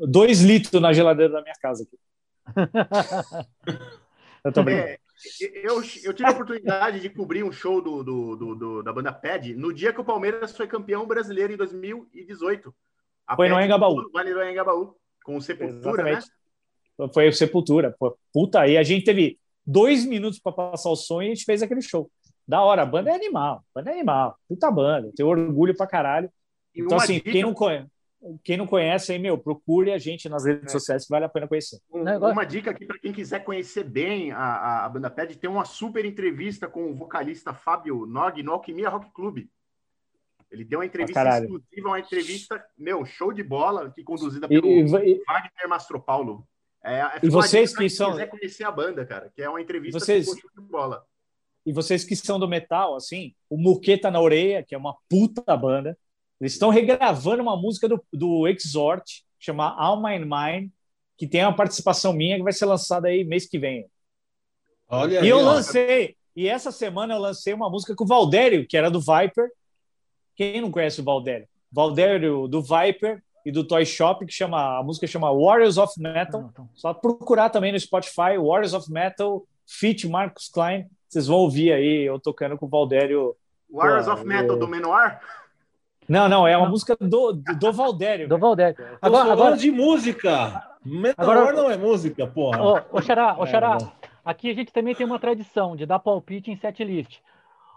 Dois 0.00 0.40
litros 0.40 0.80
na 0.80 0.92
geladeira 0.92 1.32
da 1.32 1.42
minha 1.42 1.54
casa 1.60 1.84
aqui. 1.84 1.98
eu 4.44 4.52
tô 4.52 4.62
brincando. 4.62 4.88
É, 4.88 4.98
eu, 5.40 5.82
eu 6.04 6.14
tive 6.14 6.28
a 6.28 6.32
oportunidade 6.32 7.00
de 7.00 7.10
cobrir 7.10 7.42
um 7.42 7.52
show 7.52 7.80
do, 7.80 8.02
do, 8.02 8.36
do, 8.36 8.54
do, 8.54 8.82
da 8.82 8.92
banda 8.92 9.12
PED 9.12 9.54
no 9.54 9.72
dia 9.72 9.92
que 9.92 10.00
o 10.00 10.04
Palmeiras 10.04 10.56
foi 10.56 10.66
campeão 10.66 11.06
brasileiro 11.06 11.52
em 11.52 11.56
2018. 11.56 12.74
A 13.26 13.36
foi 13.36 13.48
no 13.48 13.60
Engabaú. 13.60 14.10
Vai 14.12 14.24
no 14.24 14.42
Engabaú, 14.42 14.96
com 15.24 15.36
o 15.36 15.42
Sepultura, 15.42 16.02
né? 16.02 16.10
Exatamente. 16.12 16.32
né? 16.98 17.08
Foi 17.12 17.28
o 17.28 17.32
Sepultura. 17.32 17.94
Puta, 18.32 18.60
aí 18.60 18.76
a 18.76 18.82
gente 18.82 19.04
teve 19.04 19.38
dois 19.66 20.04
minutos 20.04 20.38
para 20.38 20.52
passar 20.52 20.90
o 20.90 20.96
som 20.96 21.22
e 21.22 21.26
a 21.26 21.28
gente 21.28 21.44
fez 21.44 21.62
aquele 21.62 21.82
show. 21.82 22.10
Da 22.46 22.62
hora, 22.62 22.82
a 22.82 22.86
banda 22.86 23.10
é 23.10 23.14
animal, 23.14 23.64
a 23.74 23.78
banda 23.78 23.90
é 23.90 23.94
animal, 23.94 24.36
puta 24.48 24.70
banda, 24.70 25.12
tenho 25.14 25.28
orgulho 25.28 25.76
pra 25.76 25.86
caralho. 25.86 26.28
Então, 26.74 26.98
assim, 26.98 27.14
dica... 27.14 27.30
quem 27.30 27.42
não 27.42 27.54
conhece, 27.54 27.88
quem 28.44 28.56
não 28.56 28.66
conhece 28.66 29.12
aí, 29.12 29.18
meu, 29.18 29.38
procure 29.38 29.92
a 29.92 29.98
gente 29.98 30.28
nas 30.28 30.44
redes 30.44 30.66
é. 30.66 30.78
sociais 30.78 31.04
que 31.04 31.10
vale 31.10 31.24
a 31.24 31.28
pena 31.28 31.48
conhecer. 31.48 31.80
Uma 31.90 32.44
dica 32.44 32.70
aqui 32.70 32.84
para 32.84 32.98
quem 32.98 33.12
quiser 33.12 33.42
conhecer 33.42 33.84
bem 33.84 34.30
a, 34.32 34.84
a 34.84 34.88
banda 34.88 35.10
Ped, 35.10 35.38
tem 35.38 35.48
uma 35.48 35.64
super 35.64 36.04
entrevista 36.04 36.68
com 36.68 36.90
o 36.90 36.94
vocalista 36.94 37.54
Fábio 37.54 38.04
Nog 38.06 38.42
no 38.42 38.52
Alquimia 38.52 38.90
Rock 38.90 39.10
Club. 39.12 39.46
Ele 40.50 40.64
deu 40.64 40.80
uma 40.80 40.86
entrevista 40.86 41.22
ah, 41.22 41.38
exclusiva, 41.38 41.88
uma 41.88 42.00
entrevista, 42.00 42.64
meu, 42.76 43.04
show 43.04 43.32
de 43.32 43.42
bola, 43.42 43.90
que 43.90 44.02
conduzida 44.02 44.48
pelo 44.48 44.66
e, 44.66 44.80
e, 44.80 44.84
Wagner 44.84 45.68
Mastropaulo. 45.68 46.44
É, 46.82 47.00
é 47.00 47.20
e 47.22 47.30
vocês 47.30 47.74
que 47.74 47.88
são. 47.88 48.10
quiser 48.10 48.26
conhecer 48.26 48.64
a 48.64 48.70
banda, 48.70 49.06
cara, 49.06 49.30
que 49.34 49.40
é 49.40 49.48
uma 49.48 49.60
entrevista 49.60 49.98
vocês... 49.98 50.26
show 50.26 50.50
de 50.58 50.60
bola. 50.60 51.04
E 51.64 51.72
vocês 51.72 52.04
que 52.04 52.16
são 52.16 52.38
do 52.38 52.48
metal, 52.48 52.96
assim, 52.96 53.34
o 53.48 53.56
Muqueta 53.56 54.10
na 54.10 54.20
Orelha, 54.20 54.62
que 54.62 54.74
é 54.74 54.78
uma 54.78 54.96
puta 55.08 55.56
banda. 55.56 55.96
Eles 56.40 56.54
estão 56.54 56.70
regravando 56.70 57.42
uma 57.42 57.56
música 57.56 57.86
do, 57.88 58.02
do 58.12 58.48
Exhort, 58.48 59.22
chama 59.38 59.74
Alma 59.76 60.14
in 60.14 60.24
Mine, 60.24 60.72
que 61.18 61.26
tem 61.26 61.44
uma 61.44 61.54
participação 61.54 62.12
minha 62.12 62.36
que 62.36 62.42
vai 62.42 62.52
ser 62.52 62.64
lançada 62.64 63.08
aí 63.08 63.24
mês 63.24 63.46
que 63.46 63.58
vem. 63.58 63.86
Olha 64.88 65.14
e 65.14 65.18
aí, 65.18 65.28
eu 65.28 65.40
lancei, 65.40 66.16
e 66.34 66.48
essa 66.48 66.72
semana 66.72 67.14
eu 67.14 67.18
lancei 67.18 67.52
uma 67.52 67.68
música 67.68 67.94
com 67.94 68.04
o 68.04 68.06
Valdério, 68.06 68.66
que 68.66 68.76
era 68.76 68.90
do 68.90 69.00
Viper. 69.00 69.50
Quem 70.34 70.60
não 70.60 70.70
conhece 70.70 71.00
o 71.00 71.04
Valdério? 71.04 71.46
Valdério 71.70 72.48
do 72.48 72.62
Viper 72.62 73.22
e 73.44 73.52
do 73.52 73.62
Toy 73.62 73.84
Shop, 73.84 74.24
que 74.24 74.32
chama 74.32 74.78
a 74.78 74.82
música 74.82 75.06
chama 75.06 75.30
Warriors 75.32 75.76
of 75.76 75.92
Metal. 76.00 76.50
Só 76.74 76.94
procurar 76.94 77.50
também 77.50 77.72
no 77.72 77.78
Spotify 77.78 78.38
Warriors 78.38 78.72
of 78.72 78.90
Metal, 78.90 79.46
feat 79.66 80.08
Marcus 80.08 80.48
Klein. 80.48 80.86
Vocês 81.08 81.26
vão 81.26 81.38
ouvir 81.38 81.72
aí 81.72 82.06
eu 82.06 82.18
tocando 82.18 82.56
com 82.56 82.66
o 82.66 82.68
Valdério. 82.68 83.36
Warriors 83.70 84.08
of 84.08 84.24
Metal 84.24 84.56
do 84.56 84.66
Menor? 84.66 85.20
Não, 86.10 86.28
não, 86.28 86.48
é 86.48 86.56
uma 86.56 86.64
não. 86.64 86.72
música 86.72 86.96
do, 87.00 87.32
do 87.32 87.72
Valdério. 87.72 88.28
Do 88.28 88.36
Valdério. 88.36 88.76
Agora, 89.00 89.32
agora 89.32 89.56
de 89.56 89.70
música. 89.70 90.68
Agora, 91.16 91.52
não 91.52 91.70
é 91.70 91.76
música, 91.76 92.26
porra. 92.26 92.60
Ô, 92.60 92.98
ô 92.98 93.00
Xará, 93.00 93.36
ô 93.38 93.46
Xará, 93.46 93.78
é, 93.80 94.08
aqui 94.24 94.50
a 94.50 94.54
gente 94.54 94.72
também 94.72 94.92
tem 94.92 95.06
uma 95.06 95.20
tradição 95.20 95.76
de 95.76 95.86
dar 95.86 96.00
palpite 96.00 96.50
em 96.50 96.56
set 96.56 96.82
list. 96.82 97.20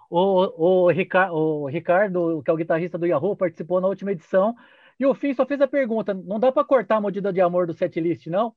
O, 0.10 0.86
o, 0.86 0.90
Ricardo, 0.90 1.36
o 1.36 1.68
Ricardo, 1.68 2.42
que 2.44 2.50
é 2.50 2.54
o 2.54 2.58
guitarrista 2.58 2.98
do 2.98 3.06
Yahoo, 3.06 3.36
participou 3.36 3.80
na 3.80 3.88
última 3.88 4.12
edição. 4.12 4.56
E 5.00 5.06
o 5.06 5.14
Fim 5.14 5.36
só 5.36 5.46
fez 5.46 5.62
a 5.62 5.68
pergunta: 5.68 6.12
não 6.12 6.40
dá 6.40 6.52
para 6.52 6.64
cortar 6.64 6.96
a 6.96 7.02
medida 7.02 7.32
de 7.32 7.40
amor 7.40 7.68
do 7.68 7.74
set 7.74 8.00
list, 8.02 8.26
não? 8.26 8.52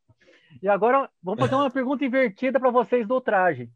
E 0.63 0.69
agora 0.69 1.11
vamos 1.23 1.39
fazer 1.39 1.55
uma 1.55 1.71
pergunta 1.71 2.03
invertida 2.03 2.59
para 2.59 2.71
vocês 2.71 3.07
do 3.07 3.21
traje. 3.21 3.69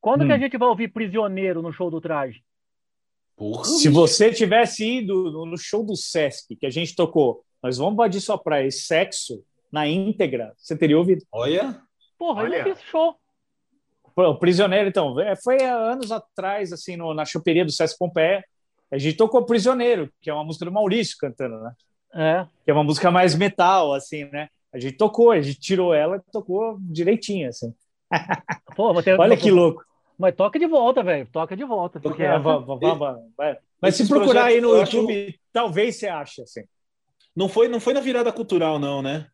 Quando 0.00 0.24
hum. 0.24 0.26
que 0.26 0.32
a 0.32 0.38
gente 0.38 0.56
vai 0.56 0.68
ouvir 0.68 0.88
Prisioneiro 0.88 1.60
no 1.60 1.70
show 1.70 1.90
do 1.90 2.00
traje? 2.00 2.42
Porra, 3.38 3.64
Se 3.64 3.88
você 3.88 4.32
tivesse 4.32 4.84
ido 4.84 5.46
no 5.46 5.56
show 5.56 5.86
do 5.86 5.94
Sesc, 5.94 6.56
que 6.56 6.66
a 6.66 6.70
gente 6.70 6.96
tocou, 6.96 7.44
nós 7.62 7.78
vamos 7.78 7.94
invadir 7.94 8.20
sua 8.20 8.36
praia, 8.36 8.68
sexo, 8.68 9.44
na 9.70 9.86
íntegra, 9.86 10.52
você 10.56 10.76
teria 10.76 10.98
ouvido. 10.98 11.24
Olha. 11.30 11.80
Porra, 12.18 12.42
Olha. 12.42 12.56
eu 12.56 12.74
fiz 12.74 12.84
show. 12.84 13.14
O 14.16 14.34
Prisioneiro, 14.34 14.88
então, 14.88 15.20
é, 15.20 15.36
foi 15.36 15.62
anos 15.62 16.10
atrás, 16.10 16.72
assim, 16.72 16.96
no, 16.96 17.14
na 17.14 17.24
choperia 17.24 17.64
do 17.64 17.70
Sesc 17.70 17.96
Pompeia, 17.96 18.44
a 18.90 18.98
gente 18.98 19.16
tocou 19.16 19.46
Prisioneiro, 19.46 20.12
que 20.20 20.28
é 20.28 20.34
uma 20.34 20.42
música 20.42 20.64
do 20.64 20.72
Maurício 20.72 21.16
cantando, 21.20 21.60
né? 21.60 21.72
É. 22.14 22.46
Que 22.64 22.72
é 22.72 22.74
uma 22.74 22.82
música 22.82 23.08
mais 23.12 23.36
metal, 23.36 23.94
assim, 23.94 24.24
né? 24.32 24.48
A 24.72 24.80
gente 24.80 24.96
tocou, 24.96 25.30
a 25.30 25.40
gente 25.40 25.60
tirou 25.60 25.94
ela 25.94 26.16
e 26.16 26.32
tocou 26.32 26.76
direitinho, 26.80 27.48
assim. 27.48 27.72
Pô, 28.74 28.92
você... 28.92 29.14
Olha 29.16 29.36
que 29.36 29.50
louco. 29.50 29.84
Mas 30.18 30.34
toca 30.34 30.58
de 30.58 30.66
volta, 30.66 31.02
velho. 31.02 31.28
Toca 31.30 31.56
de 31.56 31.64
volta. 31.64 32.00
Porque 32.00 32.22
é, 32.22 32.26
essa... 32.26 32.40
Mas 33.80 33.94
se 33.94 34.08
procurar 34.08 34.46
aí 34.46 34.60
no 34.60 34.76
YouTube, 34.76 35.28
acho... 35.28 35.38
talvez 35.52 35.96
você 35.96 36.08
ache, 36.08 36.42
assim. 36.42 36.64
Não 37.36 37.48
foi, 37.48 37.68
não 37.68 37.78
foi 37.78 37.94
na 37.94 38.00
virada 38.00 38.32
cultural, 38.32 38.80
não, 38.80 39.00
né? 39.00 39.28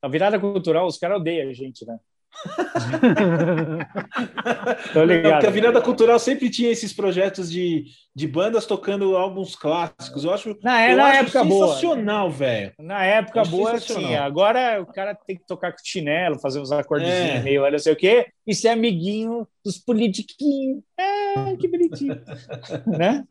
Na 0.00 0.08
virada 0.08 0.38
cultural, 0.38 0.86
os 0.86 0.96
caras 0.96 1.18
odeiam 1.18 1.50
a 1.50 1.52
gente, 1.52 1.84
né? 1.84 1.98
Tô 4.92 5.04
ligado. 5.04 5.32
porque 5.32 5.46
a 5.46 5.50
virada 5.50 5.80
cultural 5.80 6.18
sempre 6.18 6.50
tinha 6.50 6.70
esses 6.70 6.92
projetos 6.92 7.50
de, 7.50 7.86
de 8.14 8.28
bandas 8.28 8.66
tocando 8.66 9.16
álbuns 9.16 9.56
clássicos. 9.56 10.24
Eu 10.24 10.32
acho, 10.32 10.56
na, 10.62 10.82
é, 10.82 10.92
eu 10.92 10.96
na 10.96 11.06
acho 11.06 11.20
época 11.20 11.44
sensacional, 11.44 12.30
velho. 12.30 12.72
Na 12.78 13.04
época 13.04 13.44
boa, 13.44 13.78
sim. 13.80 14.14
Agora 14.14 14.80
o 14.80 14.86
cara 14.86 15.14
tem 15.14 15.36
que 15.36 15.46
tocar 15.46 15.72
com 15.72 15.78
chinelo, 15.82 16.38
fazer 16.38 16.60
uns 16.60 16.70
acordezinhos 16.70 17.36
é. 17.36 17.42
meio, 17.42 17.70
não 17.70 17.78
sei 17.78 17.92
o 17.92 17.96
quê, 17.96 18.26
e 18.46 18.54
ser 18.54 18.68
amiguinho 18.68 19.46
dos 19.64 19.78
politiquinhos. 19.78 20.82
É, 20.98 21.56
que 21.56 21.68
bonitinho. 21.68 22.20
né? 22.86 23.24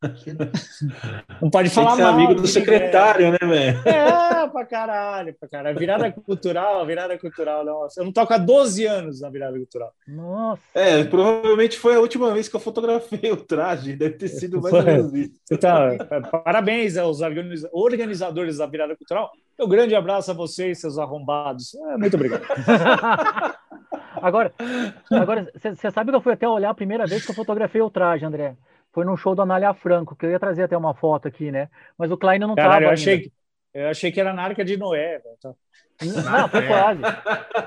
Não 1.42 1.50
pode 1.50 1.70
falar 1.70 1.96
mal. 1.96 2.14
amigo 2.14 2.34
do 2.34 2.46
secretário, 2.46 3.32
né, 3.32 3.38
velho? 3.40 3.78
É, 3.84 4.48
pra 4.48 4.64
caralho, 4.64 5.34
pra 5.34 5.48
caralho. 5.48 5.78
Virada 5.78 6.10
cultural, 6.24 6.86
virada 6.86 7.18
cultural, 7.18 7.64
nossa. 7.64 8.00
Eu 8.00 8.04
não 8.04 8.12
toco 8.12 8.32
há 8.32 8.38
12 8.38 8.86
anos 8.86 9.20
na 9.20 9.28
virada 9.28 9.56
cultural. 9.56 9.92
Nossa. 10.06 10.62
É, 10.72 11.02
provavelmente 11.02 11.76
foi 11.78 11.96
a 11.96 12.00
última 12.00 12.32
vez 12.32 12.48
que 12.48 12.54
eu 12.54 12.60
fotografei 12.60 13.32
o 13.32 13.36
traje. 13.36 13.96
Deve 13.96 14.14
ter 14.14 14.28
sido 14.28 14.60
mais 14.60 14.72
ou 14.72 14.82
menos 14.84 15.12
isso. 15.14 15.40
Então, 15.50 15.96
parabéns 16.44 16.96
aos 16.96 17.20
organizadores 17.72 18.58
da 18.58 18.66
virada 18.66 18.96
cultural. 18.96 19.32
Um 19.60 19.68
grande 19.68 19.96
abraço 19.96 20.30
a 20.30 20.34
vocês, 20.34 20.80
seus 20.80 20.96
arrombados. 20.96 21.74
É, 21.74 21.96
muito 21.96 22.14
obrigado. 22.14 22.44
agora, 24.22 24.52
agora 25.10 25.50
você 25.56 25.90
sabe 25.90 26.12
que 26.12 26.16
eu 26.16 26.20
fui 26.20 26.34
até 26.34 26.48
olhar 26.48 26.70
a 26.70 26.74
primeira 26.74 27.04
vez 27.04 27.24
que 27.24 27.32
eu 27.32 27.34
fotografei 27.34 27.82
o 27.82 27.90
traje, 27.90 28.24
André 28.24 28.54
foi 28.92 29.04
num 29.04 29.16
show 29.16 29.34
do 29.34 29.42
Anália 29.42 29.72
Franco, 29.74 30.16
que 30.16 30.26
eu 30.26 30.30
ia 30.30 30.40
trazer 30.40 30.62
até 30.62 30.76
uma 30.76 30.94
foto 30.94 31.28
aqui, 31.28 31.50
né? 31.50 31.68
Mas 31.96 32.10
o 32.10 32.16
Klein 32.16 32.38
não 32.38 32.50
estava. 32.50 32.82
Eu 32.82 32.90
achei, 32.90 33.20
que, 33.20 33.32
eu 33.74 33.88
achei 33.88 34.12
que 34.12 34.20
era 34.20 34.32
na 34.32 34.42
Arca 34.42 34.64
de 34.64 34.76
Noé. 34.76 35.20
Tá? 35.40 35.54
Não, 36.02 36.48
foi 36.48 36.66
quase. 36.66 37.00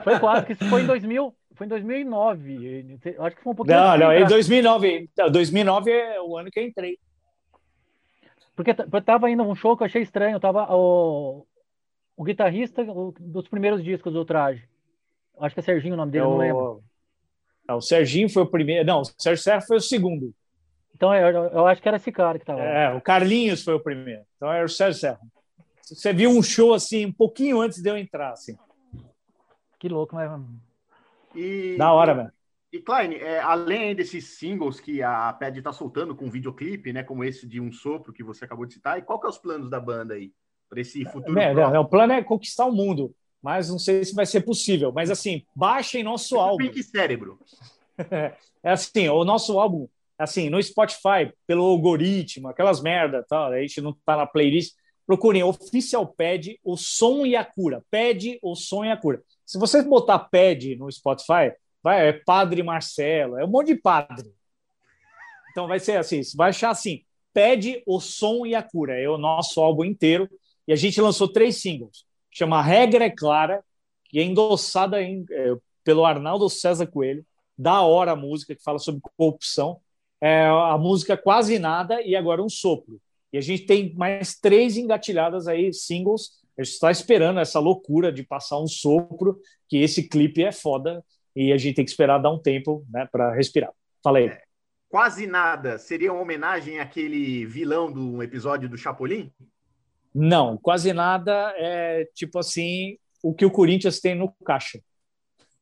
Foi 0.04 0.20
quase, 0.20 0.46
que 0.46 0.54
isso 0.54 0.70
foi 0.70 0.82
em 0.82 0.88
2000, 0.88 1.36
foi 1.56 1.66
em 1.66 1.70
2009. 1.70 3.00
Eu 3.04 3.26
acho 3.26 3.36
que 3.36 3.44
foi 3.44 3.54
um 3.54 3.56
pouquinho. 3.56 3.78
Não, 3.78 3.98
não, 3.98 4.14
em 4.14 4.26
2009. 4.26 5.10
2009 5.32 5.92
é 5.92 6.22
o 6.22 6.38
ano 6.38 6.50
que 6.50 6.60
eu 6.60 6.64
entrei. 6.64 6.98
Porque 8.56 8.72
eu 8.72 9.02
tava 9.02 9.30
indo 9.30 9.44
um 9.44 9.56
show 9.56 9.76
que 9.76 9.84
eu 9.84 9.88
achei 9.88 10.02
estranho. 10.02 10.36
Eu 10.36 10.40
tava 10.40 10.68
o, 10.74 11.46
o 12.16 12.24
guitarrista 12.24 12.82
o, 12.84 13.14
dos 13.20 13.48
primeiros 13.48 13.84
discos 13.84 14.14
do 14.14 14.26
Traje. 14.26 14.68
Acho 15.40 15.56
que 15.56 15.60
é 15.60 15.64
Serginho 15.64 15.96
o 15.96 15.98
nome 15.98 16.12
dele, 16.12 16.24
é 16.24 16.28
o, 16.28 16.32
não 16.32 16.38
lembro. 16.38 16.84
É, 17.68 17.74
o 17.74 17.82
Serginho 17.82 18.30
foi 18.30 18.44
o 18.44 18.48
primeiro. 18.48 18.86
Não, 18.86 19.02
o 19.02 19.06
Sérgio 19.06 19.44
Serra 19.44 19.62
foi 19.62 19.78
o 19.78 19.82
segundo. 19.82 20.34
Então 21.02 21.16
eu, 21.16 21.46
eu, 21.48 21.66
acho 21.66 21.82
que 21.82 21.88
era 21.88 21.98
esse 21.98 22.12
cara 22.12 22.38
que 22.38 22.44
estava. 22.44 22.62
É, 22.62 22.94
o 22.94 23.02
Carlinhos 23.02 23.64
foi 23.64 23.74
o 23.74 23.80
primeiro. 23.80 24.22
Então 24.36 24.54
era 24.54 24.64
o 24.64 24.70
Sérgio 24.70 25.00
Serra. 25.00 25.20
Você 25.82 26.14
viu 26.14 26.30
um 26.30 26.44
show 26.44 26.76
assim, 26.76 27.08
um 27.08 27.12
pouquinho 27.12 27.60
antes 27.60 27.82
de 27.82 27.90
eu 27.90 27.98
entrar, 27.98 28.34
assim. 28.34 28.56
Que 29.80 29.90
louco, 29.90 30.14
mas. 30.14 30.30
E, 31.34 31.76
da 31.76 31.92
hora, 31.92 32.14
velho. 32.14 32.32
E, 32.72 32.80
Klein, 32.80 33.16
é, 33.16 33.40
além 33.40 33.96
desses 33.96 34.38
singles 34.38 34.80
que 34.80 35.02
a 35.02 35.34
PED 35.34 35.58
está 35.58 35.74
soltando 35.74 36.16
com 36.16 36.30
videoclipe, 36.30 36.94
né? 36.94 37.02
Como 37.02 37.24
esse 37.24 37.48
de 37.48 37.60
Um 37.60 37.72
Sopro 37.72 38.14
que 38.14 38.24
você 38.24 38.46
acabou 38.46 38.68
de 38.68 38.76
citar, 38.76 39.00
e 39.00 39.02
qual 39.02 39.20
que 39.20 39.26
é 39.26 39.30
os 39.32 39.40
planos 39.40 39.72
da 39.72 39.80
banda 39.80 40.14
aí? 40.14 40.32
Para 40.70 40.82
esse 40.82 41.04
futuro? 41.06 41.40
É, 41.40 41.52
é, 41.52 41.80
o 41.80 41.86
plano 41.86 42.14
é 42.14 42.24
conquistar 42.24 42.68
o 42.68 42.72
mundo, 42.72 43.12
mas 43.42 43.72
não 43.72 43.80
sei 43.80 44.06
se 44.06 44.14
vai 44.14 44.28
ser 44.28 44.42
possível. 44.42 44.92
Mas 44.92 45.10
assim, 45.10 45.44
baixem 45.56 46.04
nosso 46.04 46.28
tipo 46.28 46.42
álbum. 46.42 46.58
Pink 46.58 46.84
Cérebro. 46.84 47.40
é 48.62 48.72
assim, 48.72 49.10
o 49.10 49.26
nosso 49.26 49.60
álbum 49.60 49.90
assim, 50.22 50.50
no 50.50 50.62
Spotify, 50.62 51.34
pelo 51.48 51.64
algoritmo, 51.64 52.48
aquelas 52.48 52.82
merda, 52.82 53.26
tal, 53.28 53.52
a 53.52 53.62
gente 53.62 53.82
não 53.82 53.94
tá 54.06 54.16
na 54.16 54.26
playlist, 54.26 54.74
procurem 55.06 55.44
oficial 55.44 56.08
pad, 56.08 56.60
o 56.64 56.78
som 56.78 57.26
e 57.26 57.36
a 57.36 57.44
cura. 57.44 57.84
Pad, 57.90 58.40
o 58.42 58.56
som 58.56 58.86
e 58.86 58.92
a 58.92 58.98
cura. 58.98 59.22
Se 59.46 59.58
você 59.58 59.82
botar 59.84 60.20
pad 60.20 60.76
no 60.76 60.92
Spotify, 60.92 61.52
vai, 61.84 62.08
é 62.10 62.14
Padre 62.14 62.64
Marcelo, 62.64 63.38
é 63.38 63.44
um 63.44 63.50
monte 63.50 63.68
de 63.68 63.76
padre. 63.76 64.32
Então 65.52 65.68
vai 65.68 65.80
ser 65.80 65.98
assim, 65.98 66.24
você 66.24 66.38
vai 66.38 66.50
achar 66.50 66.70
assim, 66.70 67.04
pede 67.34 67.84
o 67.86 68.00
som 68.00 68.46
e 68.46 68.56
a 68.56 68.64
cura, 68.64 68.98
é 68.98 69.10
o 69.10 69.18
nosso 69.18 69.60
álbum 69.60 69.84
inteiro. 69.84 70.30
E 70.68 70.74
a 70.74 70.76
gente 70.76 71.02
lançou 71.02 71.28
três 71.28 71.62
singles. 71.62 72.06
Chama 72.30 72.62
Regra 72.62 73.06
é 73.06 73.10
Clara, 73.10 73.64
que 74.06 74.20
é 74.20 74.24
endossada 74.24 75.02
em, 75.02 75.26
é, 75.30 75.56
pelo 75.84 76.06
Arnaldo 76.06 76.50
César 76.50 76.88
Coelho. 76.88 77.26
Da 77.58 77.82
hora 77.82 78.14
a 78.14 78.16
música, 78.16 78.56
que 78.56 78.64
fala 78.64 78.80
sobre 78.80 79.02
corrupção. 79.18 79.80
É, 80.22 80.46
a 80.46 80.78
música 80.78 81.18
Quase 81.18 81.58
Nada 81.58 82.02
e 82.02 82.16
agora 82.16 82.44
Um 82.44 82.50
Sopro. 82.50 83.02
E 83.34 83.38
a 83.38 83.42
gente 83.42 83.66
tem 83.66 83.94
mais 83.96 84.36
três 84.40 84.78
engatilhadas 84.78 85.48
aí, 85.48 85.74
singles. 85.74 86.42
A 86.58 86.64
gente 86.64 86.74
está 86.74 86.92
esperando 86.92 87.40
essa 87.40 87.60
loucura 87.60 88.12
de 88.12 88.24
passar 88.24 88.60
um 88.60 88.68
sopro, 88.68 89.40
que 89.70 89.78
esse 89.78 90.08
clipe 90.08 90.44
é 90.44 90.52
foda 90.52 91.04
e 91.36 91.54
a 91.54 91.58
gente 91.58 91.76
tem 91.76 91.86
que 91.86 91.92
esperar 91.92 92.20
dar 92.20 92.30
um 92.30 92.38
tempo 92.38 92.86
né, 92.90 93.08
para 93.10 93.34
respirar. 93.34 93.72
Fala 94.04 94.18
aí. 94.18 94.28
É, 94.28 94.42
quase 94.90 95.26
nada 95.26 95.78
seria 95.78 96.12
uma 96.12 96.22
homenagem 96.22 96.80
àquele 96.80 97.46
vilão 97.46 97.92
do 97.92 98.22
episódio 98.22 98.68
do 98.68 98.78
Chapolin? 98.78 99.32
Não, 100.14 100.58
quase 100.58 100.92
nada 100.92 101.54
é 101.56 102.06
tipo 102.14 102.38
assim 102.38 102.98
o 103.24 103.34
que 103.34 103.46
o 103.46 103.52
Corinthians 103.52 104.02
tem 104.02 104.14
no 104.14 104.30
caixa. 104.44 104.82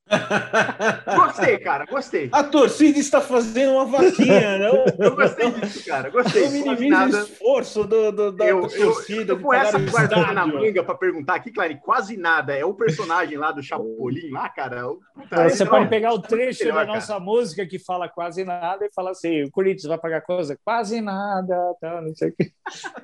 Gostei, 1.15 1.59
cara, 1.59 1.85
gostei. 1.85 2.29
A 2.31 2.43
torcida 2.43 2.97
está 2.97 3.21
fazendo 3.21 3.73
uma 3.73 3.85
vaquinha, 3.85 4.57
não? 4.57 4.85
Eu 4.97 5.15
gostei 5.15 5.51
disso, 5.51 5.85
cara, 5.85 6.09
gostei. 6.09 6.45
Eu 6.45 6.51
minimizo 6.51 6.89
nada. 6.89 7.17
o 7.17 7.23
esforço 7.23 7.83
do, 7.83 8.11
do, 8.11 8.31
da, 8.31 8.45
eu, 8.45 8.61
torcida. 8.61 9.33
Eu, 9.33 9.37
eu, 9.37 9.41
com 9.41 9.53
essa 9.53 9.77
guardada 9.77 10.33
na 10.33 10.47
manga 10.47 10.83
para 10.83 10.95
perguntar 10.95 11.35
aqui, 11.35 11.51
Clary, 11.51 11.79
quase 11.79 12.17
nada. 12.17 12.55
É 12.55 12.65
o 12.65 12.73
personagem 12.73 13.37
lá 13.37 13.51
do 13.51 13.61
Chapolin, 13.61 14.31
lá, 14.31 14.49
cara. 14.49 14.87
Puta, 15.13 15.49
Você 15.49 15.65
pode 15.65 15.87
pegar 15.89 16.13
o 16.13 16.19
trecho 16.19 16.63
melhor, 16.65 16.85
da 16.85 16.93
nossa 16.93 17.13
cara. 17.13 17.19
música 17.19 17.65
que 17.65 17.77
fala 17.77 18.09
quase 18.09 18.43
nada 18.43 18.85
e 18.85 18.93
falar 18.93 19.11
assim: 19.11 19.43
o 19.43 19.51
Corinthians 19.51 19.85
vai 19.85 19.97
pagar 19.97 20.21
coisa? 20.21 20.57
Quase 20.63 21.01
nada, 21.01 21.55
tá, 21.79 22.01
não 22.01 22.15
sei 22.15 22.29
o 22.29 22.35
que. 22.35 22.51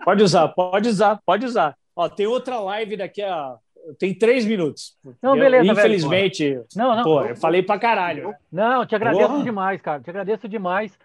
Pode 0.04 0.24
usar, 0.24 0.48
pode 0.50 0.90
usar, 0.90 1.20
pode 1.26 1.46
usar. 1.46 1.76
Ó, 1.96 2.10
tem 2.10 2.28
outra 2.28 2.60
live 2.60 2.98
daqui 2.98 3.22
a 3.22 3.56
tem 3.94 4.14
três 4.14 4.46
minutos. 4.46 4.98
Não, 5.22 5.38
beleza. 5.38 5.68
Eu, 5.68 5.74
infelizmente, 5.74 6.50
velho. 6.50 6.66
não, 6.76 6.96
não. 6.96 7.04
Pô, 7.04 7.22
eu 7.24 7.36
falei 7.36 7.62
pra 7.62 7.80
caralho. 7.80 8.34
Não, 8.52 8.86
te 8.86 8.96
agradeço 8.96 9.30
Porra. 9.30 9.44
demais, 9.44 9.82
cara. 9.82 10.02
Te 10.02 10.10
agradeço 10.10 10.48
demais. 10.48 10.98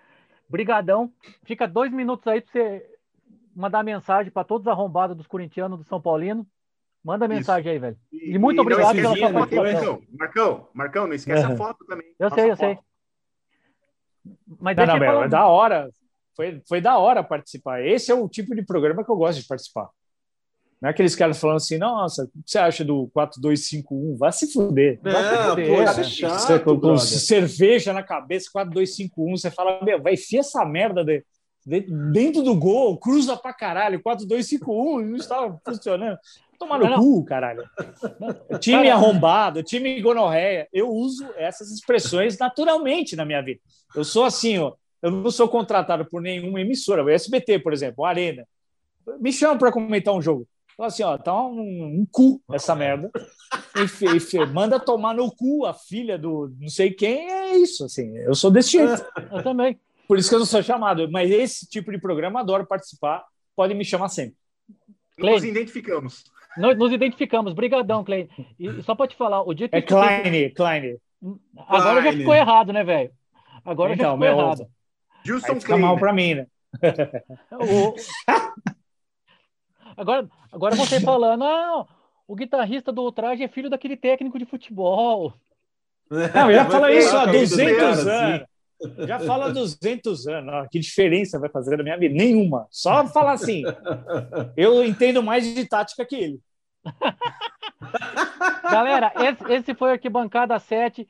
Brigadão. 0.48 1.12
Fica 1.44 1.66
dois 1.66 1.92
minutos 1.92 2.26
aí 2.26 2.40
pra 2.40 2.52
você 2.52 2.86
mandar 3.54 3.84
mensagem 3.84 4.32
para 4.32 4.44
todos 4.44 4.66
os 4.66 4.72
arrombados 4.72 5.16
dos 5.16 5.26
corintianos 5.26 5.78
do 5.78 5.84
São 5.84 6.00
Paulino. 6.00 6.46
Manda 7.02 7.26
mensagem 7.26 7.60
Isso. 7.60 7.70
aí, 7.70 7.78
velho. 7.78 7.96
E, 8.12 8.34
e 8.34 8.38
muito 8.38 8.58
e 8.58 8.60
obrigado 8.60 8.94
pela 8.94 9.16
sua 9.16 9.32
participação. 9.32 10.02
Marcão, 10.12 10.68
Marcão, 10.74 11.06
não 11.06 11.14
esquece 11.14 11.46
uhum. 11.46 11.52
a 11.52 11.56
foto 11.56 11.84
também. 11.86 12.06
Eu 12.18 12.30
sei, 12.30 12.50
eu 12.50 12.56
sei. 12.56 12.78
Mas 14.60 14.76
não, 14.76 14.86
não, 14.86 15.24
é 15.24 15.28
da 15.28 15.46
hora. 15.46 15.88
Foi, 16.36 16.62
foi 16.68 16.80
da 16.80 16.98
hora 16.98 17.24
participar. 17.24 17.82
Esse 17.84 18.10
é 18.10 18.14
o 18.14 18.28
tipo 18.28 18.54
de 18.54 18.64
programa 18.64 19.04
que 19.04 19.10
eu 19.10 19.16
gosto 19.16 19.40
de 19.40 19.46
participar. 19.46 19.88
Não 20.80 20.88
é 20.88 20.92
aqueles 20.92 21.14
caras 21.14 21.38
falando 21.38 21.56
assim, 21.56 21.76
nossa, 21.76 22.24
o 22.24 22.26
que 22.26 22.32
você 22.46 22.58
acha 22.58 22.82
do 22.82 23.08
4251? 23.12 24.16
Vai 24.16 24.32
se 24.32 24.50
fuder. 24.50 24.98
Vai 25.02 25.12
se 25.12 25.48
fuder. 25.50 25.66
Pô, 25.68 25.82
é 25.82 26.04
chato, 26.04 26.40
você, 26.40 26.58
com, 26.58 26.80
com 26.80 26.96
cerveja 26.96 27.92
na 27.92 28.02
cabeça, 28.02 28.48
4251, 28.50 29.36
você 29.36 29.50
fala, 29.50 29.84
meu, 29.84 30.00
vai 30.00 30.14
enfiar 30.14 30.40
essa 30.40 30.64
merda 30.64 31.04
de, 31.04 31.22
de, 31.66 31.80
dentro 32.12 32.42
do 32.42 32.54
gol, 32.54 32.98
cruza 32.98 33.36
pra 33.36 33.52
caralho, 33.52 34.02
4251, 34.02 35.02
não 35.06 35.16
estava 35.16 35.60
funcionando. 35.62 36.18
Tomar 36.58 36.78
no 36.78 36.94
cu, 36.96 37.24
caralho. 37.24 37.64
time 38.60 38.90
arrombado, 38.90 39.62
time 39.62 40.00
gonorreia. 40.00 40.68
Eu 40.70 40.90
uso 40.90 41.26
essas 41.36 41.70
expressões 41.70 42.36
naturalmente 42.36 43.16
na 43.16 43.24
minha 43.24 43.42
vida. 43.42 43.60
Eu 43.96 44.04
sou 44.04 44.24
assim, 44.24 44.58
ó. 44.58 44.74
Eu 45.02 45.10
não 45.10 45.30
sou 45.30 45.48
contratado 45.48 46.04
por 46.04 46.20
nenhuma 46.20 46.60
emissora. 46.60 47.02
O 47.02 47.08
SBT, 47.08 47.60
por 47.60 47.72
exemplo, 47.72 48.04
Arena. 48.04 48.46
Me 49.18 49.32
chama 49.32 49.58
para 49.58 49.72
comentar 49.72 50.12
um 50.12 50.20
jogo. 50.20 50.46
Fala 50.80 50.88
assim, 50.88 51.02
ó, 51.02 51.18
tá 51.18 51.38
um, 51.38 52.00
um 52.00 52.06
cu 52.10 52.40
essa 52.50 52.74
merda. 52.74 53.10
E, 53.76 54.36
e, 54.36 54.46
manda 54.46 54.80
tomar 54.80 55.12
no 55.12 55.30
cu 55.30 55.66
a 55.66 55.74
filha 55.74 56.16
do 56.16 56.50
não 56.58 56.70
sei 56.70 56.90
quem, 56.90 57.30
é 57.30 57.58
isso, 57.58 57.84
assim. 57.84 58.16
Eu 58.16 58.34
sou 58.34 58.50
desse 58.50 58.70
jeito. 58.70 59.04
Eu 59.30 59.42
também. 59.42 59.78
Por 60.08 60.16
isso 60.16 60.30
que 60.30 60.34
eu 60.34 60.38
não 60.38 60.46
sou 60.46 60.62
chamado. 60.62 61.06
Mas 61.10 61.30
esse 61.30 61.68
tipo 61.68 61.92
de 61.92 62.00
programa, 62.00 62.40
adoro 62.40 62.66
participar. 62.66 63.22
Pode 63.54 63.74
me 63.74 63.84
chamar 63.84 64.08
sempre. 64.08 64.36
Nos 65.18 65.44
identificamos. 65.44 66.24
Nós 66.56 66.78
nos 66.78 66.92
identificamos. 66.92 67.52
Brigadão, 67.52 68.02
Klein. 68.02 68.30
E 68.58 68.82
só 68.82 68.94
para 68.94 69.06
te 69.06 69.16
falar, 69.16 69.42
o 69.42 69.52
dia 69.52 69.68
que... 69.68 69.76
É 69.76 69.82
Klein, 69.82 70.48
Klein. 70.54 70.96
Agora 71.68 72.00
Klein. 72.00 72.12
já 72.12 72.18
ficou 72.18 72.34
errado, 72.34 72.72
né, 72.72 72.82
velho? 72.82 73.10
Agora 73.66 73.92
então, 73.92 74.18
já 74.18 74.26
ficou 74.28 74.42
errado. 74.42 74.66
Gilson 75.26 75.60
Klein. 75.60 75.82
mal 75.82 75.98
para 75.98 76.12
mim, 76.14 76.36
né? 76.36 76.46
o... 77.52 77.94
Agora, 80.00 80.26
agora 80.50 80.74
você 80.76 80.98
falando, 81.00 81.44
ah, 81.44 81.86
o 82.26 82.34
guitarrista 82.34 82.90
do 82.90 83.02
Ultraje 83.02 83.44
é 83.44 83.48
filho 83.48 83.68
daquele 83.68 83.98
técnico 83.98 84.38
de 84.38 84.46
futebol. 84.46 85.34
Não, 86.10 86.50
já 86.50 86.64
fala 86.64 86.90
isso 86.90 87.14
há 87.14 87.26
200 87.26 88.06
anos. 88.06 88.46
Já 89.06 89.20
fala 89.20 89.46
há 89.46 89.48
200 89.50 90.26
anos. 90.26 90.68
Que 90.70 90.78
diferença 90.78 91.38
vai 91.38 91.50
fazer 91.50 91.76
na 91.76 91.82
minha 91.82 91.98
vida? 91.98 92.14
Nenhuma. 92.14 92.66
Só 92.70 93.06
falar 93.06 93.32
assim. 93.32 93.62
Eu 94.56 94.82
entendo 94.82 95.22
mais 95.22 95.54
de 95.54 95.66
tática 95.66 96.04
que 96.04 96.16
ele. 96.16 96.40
Galera, 98.64 99.12
esse, 99.16 99.52
esse 99.52 99.74
foi 99.74 99.90
o 99.90 99.92
Arquibancada 99.92 100.58
7. 100.58 101.06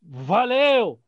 Valeu! 0.00 1.00